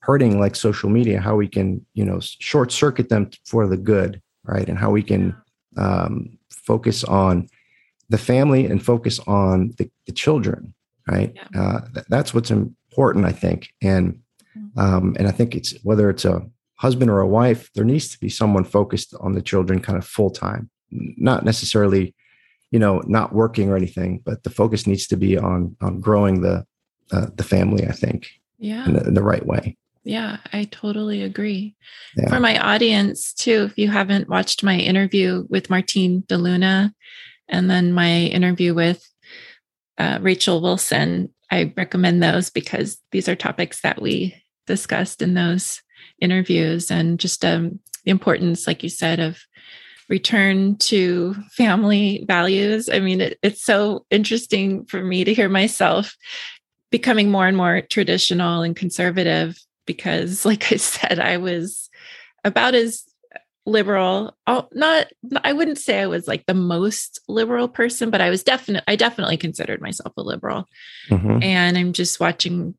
hurting, 0.00 0.38
like 0.38 0.54
social 0.54 0.90
media, 0.90 1.20
how 1.20 1.36
we 1.36 1.48
can, 1.48 1.84
you 1.94 2.04
know, 2.04 2.20
short 2.20 2.72
circuit 2.72 3.08
them 3.08 3.30
for 3.46 3.66
the 3.66 3.76
good, 3.76 4.20
right? 4.44 4.68
And 4.68 4.78
how 4.78 4.90
we 4.90 5.02
can 5.02 5.34
um, 5.76 6.38
focus 6.50 7.04
on 7.04 7.48
the 8.08 8.18
family 8.18 8.66
and 8.66 8.84
focus 8.84 9.18
on 9.26 9.72
the, 9.78 9.90
the 10.06 10.12
children, 10.12 10.74
right? 11.08 11.32
Yeah. 11.34 11.62
Uh, 11.62 11.80
th- 11.94 12.06
that's 12.08 12.34
what's 12.34 12.50
important, 12.50 13.24
I 13.24 13.32
think. 13.32 13.72
And. 13.82 14.20
Um, 14.76 15.16
and 15.18 15.28
I 15.28 15.30
think 15.30 15.54
it's 15.54 15.74
whether 15.82 16.10
it's 16.10 16.24
a 16.24 16.42
husband 16.76 17.10
or 17.10 17.20
a 17.20 17.28
wife, 17.28 17.70
there 17.74 17.84
needs 17.84 18.08
to 18.10 18.18
be 18.18 18.28
someone 18.28 18.64
focused 18.64 19.14
on 19.20 19.32
the 19.32 19.42
children 19.42 19.80
kind 19.80 19.98
of 19.98 20.06
full 20.06 20.30
time, 20.30 20.70
not 20.90 21.44
necessarily 21.44 22.14
you 22.70 22.78
know 22.78 23.02
not 23.06 23.32
working 23.32 23.68
or 23.68 23.76
anything 23.76 24.20
but 24.24 24.42
the 24.44 24.50
focus 24.50 24.86
needs 24.86 25.06
to 25.06 25.16
be 25.16 25.36
on 25.36 25.76
on 25.80 26.00
growing 26.00 26.40
the 26.40 26.64
uh, 27.12 27.26
the 27.34 27.42
family 27.42 27.86
i 27.86 27.92
think 27.92 28.28
yeah. 28.58 28.84
in 28.86 28.92
the, 28.92 29.06
in 29.08 29.14
the 29.14 29.22
right 29.22 29.46
way. 29.46 29.76
Yeah 30.04 30.38
i 30.52 30.64
totally 30.70 31.22
agree. 31.22 31.74
Yeah. 32.16 32.28
for 32.28 32.40
my 32.40 32.58
audience 32.58 33.32
too 33.32 33.64
if 33.70 33.78
you 33.78 33.88
haven't 33.88 34.28
watched 34.28 34.62
my 34.62 34.76
interview 34.76 35.46
with 35.48 35.70
martine 35.70 36.22
deluna 36.22 36.92
and 37.48 37.68
then 37.70 37.92
my 37.92 38.10
interview 38.10 38.74
with 38.74 39.06
uh, 39.98 40.18
rachel 40.20 40.60
wilson 40.62 41.32
i 41.50 41.72
recommend 41.76 42.22
those 42.22 42.50
because 42.50 42.98
these 43.12 43.28
are 43.28 43.36
topics 43.36 43.80
that 43.82 44.00
we 44.00 44.34
discussed 44.66 45.22
in 45.22 45.34
those 45.34 45.82
interviews 46.20 46.90
and 46.90 47.18
just 47.18 47.44
um, 47.44 47.80
the 48.04 48.10
importance 48.10 48.66
like 48.66 48.82
you 48.82 48.88
said 48.88 49.20
of 49.20 49.38
return 50.10 50.76
to 50.76 51.34
family 51.52 52.24
values. 52.26 52.90
I 52.90 52.98
mean, 52.98 53.20
it, 53.22 53.38
it's 53.42 53.64
so 53.64 54.04
interesting 54.10 54.84
for 54.86 55.02
me 55.02 55.24
to 55.24 55.32
hear 55.32 55.48
myself 55.48 56.16
becoming 56.90 57.30
more 57.30 57.46
and 57.46 57.56
more 57.56 57.80
traditional 57.80 58.62
and 58.62 58.74
conservative 58.74 59.56
because, 59.86 60.44
like 60.44 60.72
I 60.72 60.76
said, 60.76 61.20
I 61.20 61.38
was 61.38 61.88
about 62.44 62.74
as 62.74 63.04
liberal 63.70 64.36
oh, 64.46 64.68
not 64.72 65.06
i 65.44 65.52
wouldn't 65.52 65.78
say 65.78 66.00
i 66.00 66.06
was 66.06 66.26
like 66.28 66.44
the 66.46 66.54
most 66.54 67.20
liberal 67.28 67.68
person 67.68 68.10
but 68.10 68.20
i 68.20 68.30
was 68.30 68.42
definitely 68.42 68.84
i 68.88 68.96
definitely 68.96 69.36
considered 69.36 69.80
myself 69.80 70.12
a 70.16 70.22
liberal 70.22 70.66
mm-hmm. 71.08 71.42
and 71.42 71.78
i'm 71.78 71.92
just 71.92 72.20
watching 72.20 72.74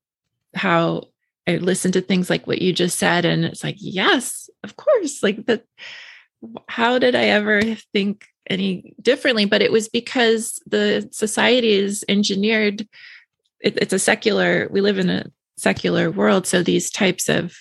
how 0.56 1.04
i 1.48 1.56
listen 1.56 1.92
to 1.92 2.02
things 2.02 2.30
like 2.30 2.46
what 2.46 2.62
you 2.62 2.74
just 2.74 3.00
said 3.00 3.26
and 3.26 3.46
it's 3.46 3.64
like 3.64 3.78
yes 3.80 4.50
of 4.64 4.76
course 4.76 5.24
like 5.24 5.46
that 5.46 5.64
how 6.68 6.98
did 7.00 7.16
I 7.16 7.26
ever 7.26 7.62
think 7.94 8.26
any 8.50 8.94
differently? 9.02 9.46
But 9.46 9.62
it 9.62 9.72
was 9.72 9.90
because 9.90 10.62
the 10.66 11.08
society 11.12 11.74
is 11.74 12.04
engineered. 12.08 12.88
It, 13.60 13.78
it's 13.78 13.94
a 13.94 14.00
secular, 14.00 14.68
we 14.72 14.82
live 14.82 14.98
in 14.98 15.10
a 15.10 15.26
secular 15.58 16.10
world. 16.10 16.48
So 16.48 16.64
these 16.64 16.90
types 16.90 17.30
of 17.30 17.56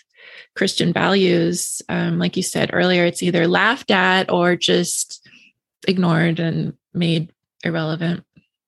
Christian 0.56 0.92
values, 0.92 1.82
um, 1.88 2.18
like 2.18 2.36
you 2.36 2.42
said 2.42 2.70
earlier, 2.72 3.04
it's 3.04 3.22
either 3.22 3.46
laughed 3.46 3.90
at 3.90 4.30
or 4.30 4.56
just 4.56 5.26
ignored 5.86 6.40
and 6.40 6.74
made 6.92 7.32
irrelevant. 7.64 8.24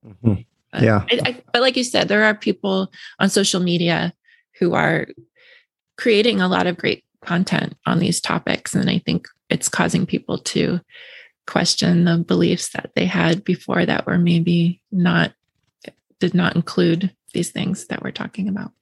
Mm-hmm. 0.06 0.42
Yeah. 0.82 1.04
I, 1.10 1.20
I, 1.24 1.42
but 1.52 1.62
like 1.62 1.76
you 1.76 1.84
said, 1.84 2.08
there 2.08 2.24
are 2.24 2.34
people 2.34 2.90
on 3.18 3.28
social 3.28 3.60
media 3.60 4.14
who 4.58 4.74
are 4.74 5.06
creating 5.98 6.40
a 6.40 6.48
lot 6.48 6.66
of 6.66 6.78
great 6.78 7.04
content 7.24 7.76
on 7.86 7.98
these 7.98 8.20
topics. 8.20 8.74
And 8.74 8.88
I 8.88 8.98
think 8.98 9.28
it's 9.50 9.68
causing 9.68 10.06
people 10.06 10.38
to 10.38 10.80
question 11.46 12.04
the 12.04 12.18
beliefs 12.18 12.70
that 12.70 12.90
they 12.94 13.06
had 13.06 13.44
before 13.44 13.84
that 13.84 14.06
were 14.06 14.18
maybe 14.18 14.80
not 14.90 15.32
did 16.20 16.34
not 16.34 16.54
include 16.54 17.12
these 17.34 17.50
things 17.50 17.86
that 17.88 18.02
we're 18.02 18.12
talking 18.12 18.48
about 18.48 18.72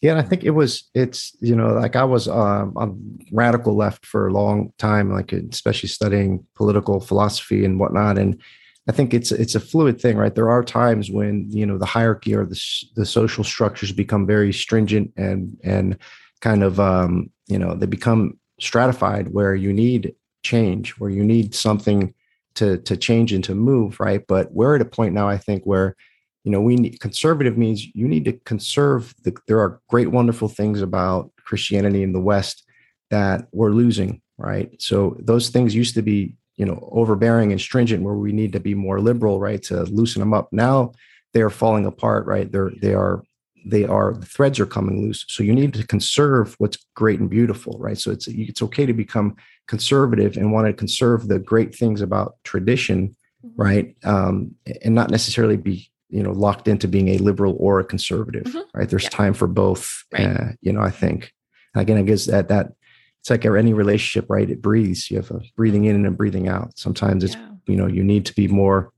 yeah 0.00 0.18
i 0.18 0.22
think 0.22 0.44
it 0.44 0.50
was 0.50 0.88
it's 0.94 1.36
you 1.40 1.54
know 1.54 1.72
like 1.74 1.96
i 1.96 2.04
was 2.04 2.28
um, 2.28 2.72
on 2.76 3.18
radical 3.32 3.76
left 3.76 4.04
for 4.06 4.26
a 4.26 4.32
long 4.32 4.72
time 4.78 5.12
like 5.12 5.32
especially 5.32 5.88
studying 5.88 6.44
political 6.54 7.00
philosophy 7.00 7.64
and 7.64 7.78
whatnot 7.78 8.18
and 8.18 8.40
i 8.88 8.92
think 8.92 9.14
it's 9.14 9.32
it's 9.32 9.54
a 9.54 9.60
fluid 9.60 10.00
thing 10.00 10.16
right 10.16 10.34
there 10.34 10.50
are 10.50 10.62
times 10.62 11.10
when 11.10 11.46
you 11.50 11.66
know 11.66 11.78
the 11.78 11.86
hierarchy 11.86 12.34
or 12.34 12.44
the, 12.44 12.60
the 12.96 13.06
social 13.06 13.44
structures 13.44 13.92
become 13.92 14.26
very 14.26 14.52
stringent 14.52 15.12
and 15.16 15.56
and 15.62 15.98
kind 16.40 16.62
of 16.62 16.80
um 16.80 17.30
you 17.46 17.58
know 17.58 17.74
they 17.74 17.86
become 17.86 18.38
stratified 18.60 19.32
where 19.32 19.54
you 19.54 19.72
need 19.72 20.14
change, 20.42 20.92
where 20.92 21.10
you 21.10 21.24
need 21.24 21.54
something 21.54 22.14
to 22.54 22.78
to 22.78 22.96
change 22.96 23.32
and 23.32 23.44
to 23.44 23.54
move, 23.54 24.00
right? 24.00 24.26
But 24.26 24.52
we're 24.52 24.76
at 24.76 24.82
a 24.82 24.86
point 24.86 25.14
now, 25.14 25.28
I 25.28 25.38
think, 25.38 25.64
where 25.64 25.96
you 26.44 26.50
know 26.50 26.60
we 26.60 26.76
need 26.76 27.00
conservative 27.00 27.58
means 27.58 27.86
you 27.94 28.08
need 28.08 28.24
to 28.24 28.32
conserve. 28.32 29.14
The, 29.22 29.36
there 29.46 29.60
are 29.60 29.80
great, 29.88 30.10
wonderful 30.10 30.48
things 30.48 30.80
about 30.80 31.30
Christianity 31.44 32.02
in 32.02 32.12
the 32.12 32.20
West 32.20 32.64
that 33.10 33.48
we're 33.52 33.72
losing, 33.72 34.22
right? 34.38 34.70
So 34.80 35.16
those 35.20 35.48
things 35.50 35.74
used 35.74 35.94
to 35.94 36.02
be 36.02 36.34
you 36.56 36.66
know 36.66 36.88
overbearing 36.92 37.52
and 37.52 37.60
stringent, 37.60 38.02
where 38.02 38.14
we 38.14 38.32
need 38.32 38.52
to 38.52 38.60
be 38.60 38.74
more 38.74 39.00
liberal, 39.00 39.40
right, 39.40 39.62
to 39.64 39.82
loosen 39.84 40.20
them 40.20 40.34
up. 40.34 40.48
Now 40.52 40.92
they 41.32 41.42
are 41.42 41.50
falling 41.50 41.86
apart, 41.86 42.26
right? 42.26 42.50
They're 42.50 42.72
they 42.80 42.94
are 42.94 43.22
they 43.64 43.84
are 43.84 44.14
the 44.14 44.26
threads 44.26 44.58
are 44.58 44.66
coming 44.66 45.02
loose 45.02 45.24
so 45.28 45.42
you 45.42 45.52
need 45.52 45.74
to 45.74 45.86
conserve 45.86 46.54
what's 46.58 46.78
great 46.94 47.20
and 47.20 47.28
beautiful 47.28 47.76
right 47.78 47.98
so 47.98 48.10
it's 48.10 48.26
it's 48.28 48.62
okay 48.62 48.86
to 48.86 48.92
become 48.92 49.36
conservative 49.66 50.36
and 50.36 50.52
want 50.52 50.66
to 50.66 50.72
conserve 50.72 51.28
the 51.28 51.38
great 51.38 51.74
things 51.74 52.00
about 52.00 52.36
tradition 52.44 53.14
mm-hmm. 53.44 53.62
right 53.62 53.96
um, 54.04 54.54
and 54.82 54.94
not 54.94 55.10
necessarily 55.10 55.56
be 55.56 55.89
you 56.10 56.22
know 56.22 56.32
locked 56.32 56.68
into 56.68 56.88
being 56.88 57.08
a 57.08 57.18
liberal 57.18 57.56
or 57.58 57.80
a 57.80 57.84
conservative 57.84 58.44
mm-hmm. 58.44 58.78
right 58.78 58.88
there's 58.88 59.04
yeah. 59.04 59.10
time 59.10 59.34
for 59.34 59.46
both 59.46 60.04
right. 60.12 60.26
uh, 60.26 60.44
you 60.60 60.72
know 60.72 60.80
i 60.80 60.90
think 60.90 61.32
again 61.74 61.98
i 61.98 62.02
guess 62.02 62.26
that 62.26 62.48
that 62.48 62.72
it's 63.20 63.30
like 63.30 63.44
any 63.44 63.72
relationship 63.72 64.28
right 64.28 64.50
it 64.50 64.62
breathes 64.62 65.10
you 65.10 65.16
have 65.16 65.30
a 65.30 65.40
breathing 65.56 65.84
in 65.84 65.94
and 65.94 66.06
a 66.06 66.10
breathing 66.10 66.48
out 66.48 66.76
sometimes 66.78 67.24
it's 67.24 67.34
yeah. 67.34 67.50
you 67.66 67.76
know 67.76 67.86
you 67.86 68.02
need 68.02 68.26
to 68.26 68.34
be 68.34 68.48
more 68.48 68.92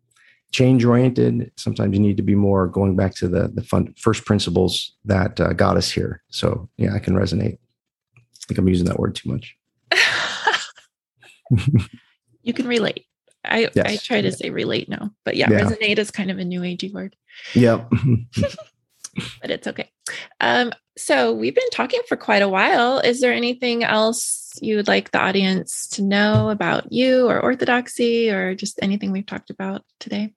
change 0.53 0.85
oriented 0.85 1.51
sometimes 1.57 1.95
you 1.95 2.01
need 2.01 2.17
to 2.17 2.23
be 2.23 2.35
more 2.35 2.67
going 2.67 2.95
back 2.95 3.15
to 3.15 3.29
the 3.29 3.49
the 3.49 3.63
fun, 3.63 3.95
first 3.99 4.25
principles 4.25 4.95
that 5.05 5.41
uh, 5.41 5.53
got 5.53 5.77
us 5.77 5.91
here 5.91 6.23
so 6.31 6.69
yeah 6.77 6.95
i 6.95 6.99
can 6.99 7.15
resonate 7.15 7.59
i 8.17 8.45
think 8.47 8.59
i'm 8.59 8.69
using 8.69 8.87
that 8.87 8.99
word 8.99 9.15
too 9.15 9.31
much 9.31 9.57
you 12.43 12.53
can 12.53 12.67
relate. 12.67 13.07
I, 13.45 13.71
yes. 13.75 13.87
I 13.87 13.97
try 13.97 14.21
to 14.21 14.33
say 14.33 14.51
relate 14.51 14.89
now, 14.89 15.11
but 15.25 15.37
yeah, 15.37 15.51
yeah, 15.51 15.61
resonate 15.61 15.99
is 15.99 16.11
kind 16.11 16.31
of 16.31 16.39
a 16.39 16.45
new 16.45 16.61
agey 16.61 16.93
word. 16.93 17.17
Yep. 17.55 17.91
but 19.41 19.51
it's 19.51 19.67
okay. 19.67 19.91
Um, 20.41 20.73
so 20.97 21.33
we've 21.33 21.55
been 21.55 21.71
talking 21.71 22.01
for 22.09 22.17
quite 22.17 22.43
a 22.43 22.49
while. 22.49 22.99
Is 22.99 23.21
there 23.21 23.33
anything 23.33 23.85
else 23.85 24.53
you 24.61 24.77
would 24.77 24.89
like 24.89 25.11
the 25.11 25.21
audience 25.21 25.89
to 25.89 26.03
know 26.03 26.51
about 26.51 26.93
you 26.93 27.29
or 27.29 27.41
orthodoxy 27.41 28.31
or 28.31 28.55
just 28.55 28.79
anything 28.83 29.13
we've 29.13 29.27
talked 29.27 29.51
about 29.51 29.83
today? 29.99 30.35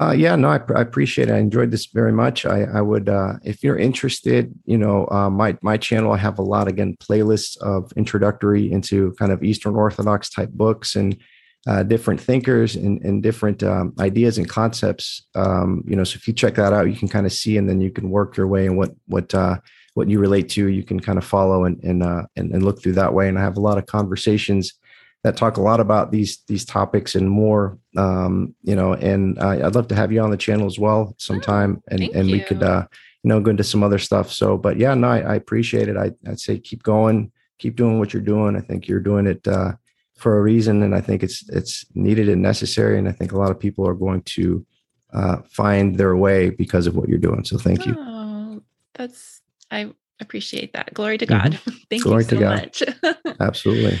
Uh, 0.00 0.12
yeah, 0.12 0.34
no, 0.34 0.48
I, 0.48 0.60
I, 0.74 0.80
appreciate 0.80 1.28
it. 1.28 1.34
I 1.34 1.38
enjoyed 1.38 1.70
this 1.70 1.84
very 1.86 2.12
much. 2.12 2.46
I, 2.46 2.62
I 2.62 2.80
would, 2.80 3.10
uh, 3.10 3.34
if 3.44 3.62
you're 3.62 3.76
interested, 3.76 4.50
you 4.64 4.78
know, 4.78 5.06
uh, 5.10 5.28
my 5.28 5.58
my 5.60 5.76
channel, 5.76 6.12
I 6.12 6.16
have 6.16 6.38
a 6.38 6.42
lot 6.42 6.68
again 6.68 6.96
playlists 7.02 7.58
of 7.58 7.92
introductory 7.96 8.72
into 8.72 9.12
kind 9.18 9.30
of 9.30 9.44
Eastern 9.44 9.76
Orthodox 9.76 10.30
type 10.30 10.48
books 10.52 10.96
and 10.96 11.18
uh, 11.66 11.82
different 11.82 12.20
thinkers 12.20 12.76
and, 12.76 13.02
and 13.04 13.22
different 13.22 13.62
um, 13.62 13.94
ideas 14.00 14.38
and 14.38 14.48
concepts. 14.48 15.26
Um, 15.34 15.84
you 15.86 15.94
know, 15.94 16.04
so 16.04 16.16
if 16.16 16.26
you 16.26 16.32
check 16.32 16.54
that 16.54 16.72
out, 16.72 16.88
you 16.88 16.96
can 16.96 17.08
kind 17.08 17.26
of 17.26 17.32
see, 17.32 17.56
and 17.58 17.68
then 17.68 17.80
you 17.80 17.90
can 17.90 18.10
work 18.10 18.36
your 18.36 18.46
way 18.46 18.66
and 18.66 18.76
what 18.76 18.90
what 19.06 19.34
uh, 19.34 19.58
what 19.94 20.08
you 20.08 20.18
relate 20.18 20.48
to. 20.50 20.68
You 20.68 20.82
can 20.82 21.00
kind 21.00 21.18
of 21.18 21.24
follow 21.24 21.64
and 21.64 21.82
and, 21.84 22.02
uh, 22.02 22.24
and 22.36 22.52
and 22.52 22.62
look 22.64 22.82
through 22.82 22.94
that 22.94 23.12
way. 23.12 23.28
And 23.28 23.38
I 23.38 23.42
have 23.42 23.56
a 23.56 23.60
lot 23.60 23.78
of 23.78 23.86
conversations 23.86 24.74
that 25.22 25.36
talk 25.36 25.58
a 25.58 25.62
lot 25.62 25.80
about 25.80 26.12
these 26.12 26.42
these 26.48 26.64
topics 26.64 27.14
and 27.14 27.28
more. 27.28 27.78
Um, 27.96 28.54
you 28.62 28.74
know, 28.74 28.94
and 28.94 29.38
uh, 29.38 29.66
I'd 29.66 29.74
love 29.74 29.88
to 29.88 29.94
have 29.94 30.12
you 30.12 30.20
on 30.20 30.30
the 30.30 30.36
channel 30.36 30.66
as 30.66 30.78
well 30.78 31.14
sometime, 31.18 31.82
and 31.88 32.02
and 32.02 32.28
you. 32.28 32.36
we 32.36 32.40
could 32.40 32.62
uh, 32.62 32.86
you 33.22 33.28
know 33.28 33.40
go 33.40 33.50
into 33.50 33.64
some 33.64 33.82
other 33.82 33.98
stuff. 33.98 34.32
So, 34.32 34.56
but 34.56 34.78
yeah, 34.78 34.94
no, 34.94 35.08
I, 35.08 35.18
I 35.18 35.34
appreciate 35.34 35.88
it. 35.88 35.96
I, 35.98 36.12
I'd 36.26 36.40
say 36.40 36.58
keep 36.58 36.82
going, 36.82 37.32
keep 37.58 37.76
doing 37.76 37.98
what 37.98 38.14
you're 38.14 38.22
doing. 38.22 38.56
I 38.56 38.60
think 38.60 38.88
you're 38.88 39.00
doing 39.00 39.26
it 39.26 39.46
uh, 39.46 39.72
for 40.20 40.38
a 40.38 40.42
reason, 40.42 40.82
and 40.82 40.94
I 40.94 41.00
think 41.00 41.22
it's 41.22 41.48
it's 41.48 41.84
needed 41.94 42.28
and 42.28 42.42
necessary. 42.42 42.98
And 42.98 43.08
I 43.08 43.12
think 43.12 43.32
a 43.32 43.38
lot 43.38 43.50
of 43.50 43.58
people 43.58 43.88
are 43.88 43.94
going 43.94 44.22
to 44.22 44.64
uh, 45.12 45.38
find 45.48 45.96
their 45.96 46.16
way 46.16 46.50
because 46.50 46.86
of 46.86 46.94
what 46.94 47.08
you're 47.08 47.18
doing. 47.18 47.44
So, 47.44 47.56
thank 47.56 47.86
you. 47.86 47.96
Oh, 47.98 48.62
that's 48.94 49.40
I 49.70 49.92
appreciate 50.20 50.74
that. 50.74 50.92
Glory 50.94 51.18
to 51.18 51.26
God. 51.26 51.52
Mm-hmm. 51.52 51.70
Thank 51.90 52.02
Glory 52.02 52.24
you 52.24 52.28
so 52.28 52.40
much. 52.40 52.82
Absolutely. 53.40 53.98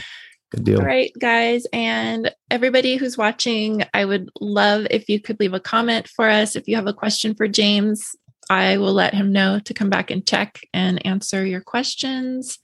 Good 0.50 0.64
deal. 0.64 0.80
All 0.80 0.86
right, 0.86 1.12
guys. 1.18 1.64
And 1.72 2.34
everybody 2.50 2.96
who's 2.96 3.16
watching, 3.16 3.84
I 3.94 4.04
would 4.04 4.30
love 4.40 4.86
if 4.90 5.08
you 5.08 5.20
could 5.20 5.38
leave 5.38 5.54
a 5.54 5.60
comment 5.60 6.08
for 6.08 6.28
us. 6.28 6.56
If 6.56 6.66
you 6.66 6.74
have 6.76 6.88
a 6.88 6.92
question 6.92 7.34
for 7.34 7.46
James, 7.46 8.16
I 8.50 8.78
will 8.78 8.92
let 8.92 9.14
him 9.14 9.30
know 9.32 9.60
to 9.60 9.74
come 9.74 9.90
back 9.90 10.10
and 10.10 10.26
check 10.26 10.60
and 10.74 11.04
answer 11.06 11.46
your 11.46 11.60
questions. 11.60 12.58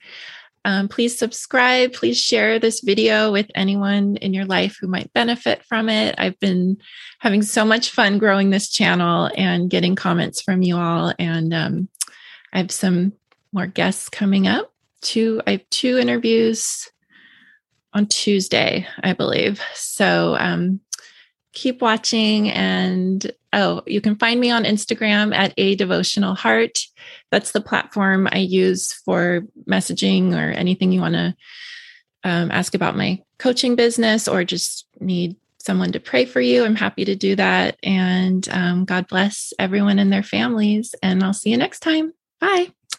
Um, 0.66 0.88
please 0.88 1.16
subscribe. 1.16 1.92
Please 1.92 2.20
share 2.20 2.58
this 2.58 2.80
video 2.80 3.30
with 3.30 3.48
anyone 3.54 4.16
in 4.16 4.34
your 4.34 4.46
life 4.46 4.76
who 4.80 4.88
might 4.88 5.12
benefit 5.12 5.64
from 5.64 5.88
it. 5.88 6.16
I've 6.18 6.38
been 6.40 6.78
having 7.20 7.42
so 7.42 7.64
much 7.64 7.90
fun 7.90 8.18
growing 8.18 8.50
this 8.50 8.68
channel 8.68 9.30
and 9.36 9.70
getting 9.70 9.94
comments 9.94 10.42
from 10.42 10.62
you 10.62 10.76
all. 10.76 11.12
And 11.20 11.54
um, 11.54 11.88
I 12.52 12.58
have 12.58 12.72
some 12.72 13.12
more 13.52 13.68
guests 13.68 14.08
coming 14.08 14.48
up. 14.48 14.72
Two, 15.02 15.40
I 15.46 15.52
have 15.52 15.70
two 15.70 15.98
interviews 15.98 16.90
on 17.92 18.06
Tuesday, 18.06 18.88
I 19.04 19.12
believe. 19.12 19.62
So 19.74 20.36
um, 20.36 20.80
keep 21.56 21.80
watching. 21.80 22.50
And 22.50 23.28
oh, 23.52 23.82
you 23.86 24.00
can 24.00 24.14
find 24.16 24.38
me 24.38 24.50
on 24.50 24.64
Instagram 24.64 25.34
at 25.34 25.54
a 25.56 25.74
devotional 25.74 26.34
heart. 26.34 26.78
That's 27.30 27.52
the 27.52 27.62
platform 27.62 28.28
I 28.30 28.38
use 28.38 28.92
for 28.92 29.40
messaging 29.68 30.34
or 30.34 30.52
anything 30.52 30.92
you 30.92 31.00
want 31.00 31.14
to 31.14 31.34
um, 32.24 32.50
ask 32.50 32.74
about 32.74 32.96
my 32.96 33.22
coaching 33.38 33.74
business 33.74 34.28
or 34.28 34.44
just 34.44 34.86
need 35.00 35.36
someone 35.58 35.92
to 35.92 36.00
pray 36.00 36.26
for 36.26 36.40
you. 36.40 36.64
I'm 36.64 36.76
happy 36.76 37.04
to 37.06 37.16
do 37.16 37.34
that. 37.36 37.76
And 37.82 38.46
um, 38.50 38.84
God 38.84 39.08
bless 39.08 39.52
everyone 39.58 39.98
and 39.98 40.12
their 40.12 40.22
families. 40.22 40.94
And 41.02 41.24
I'll 41.24 41.32
see 41.32 41.50
you 41.50 41.56
next 41.56 41.80
time. 41.80 42.12
Bye. 42.38 42.75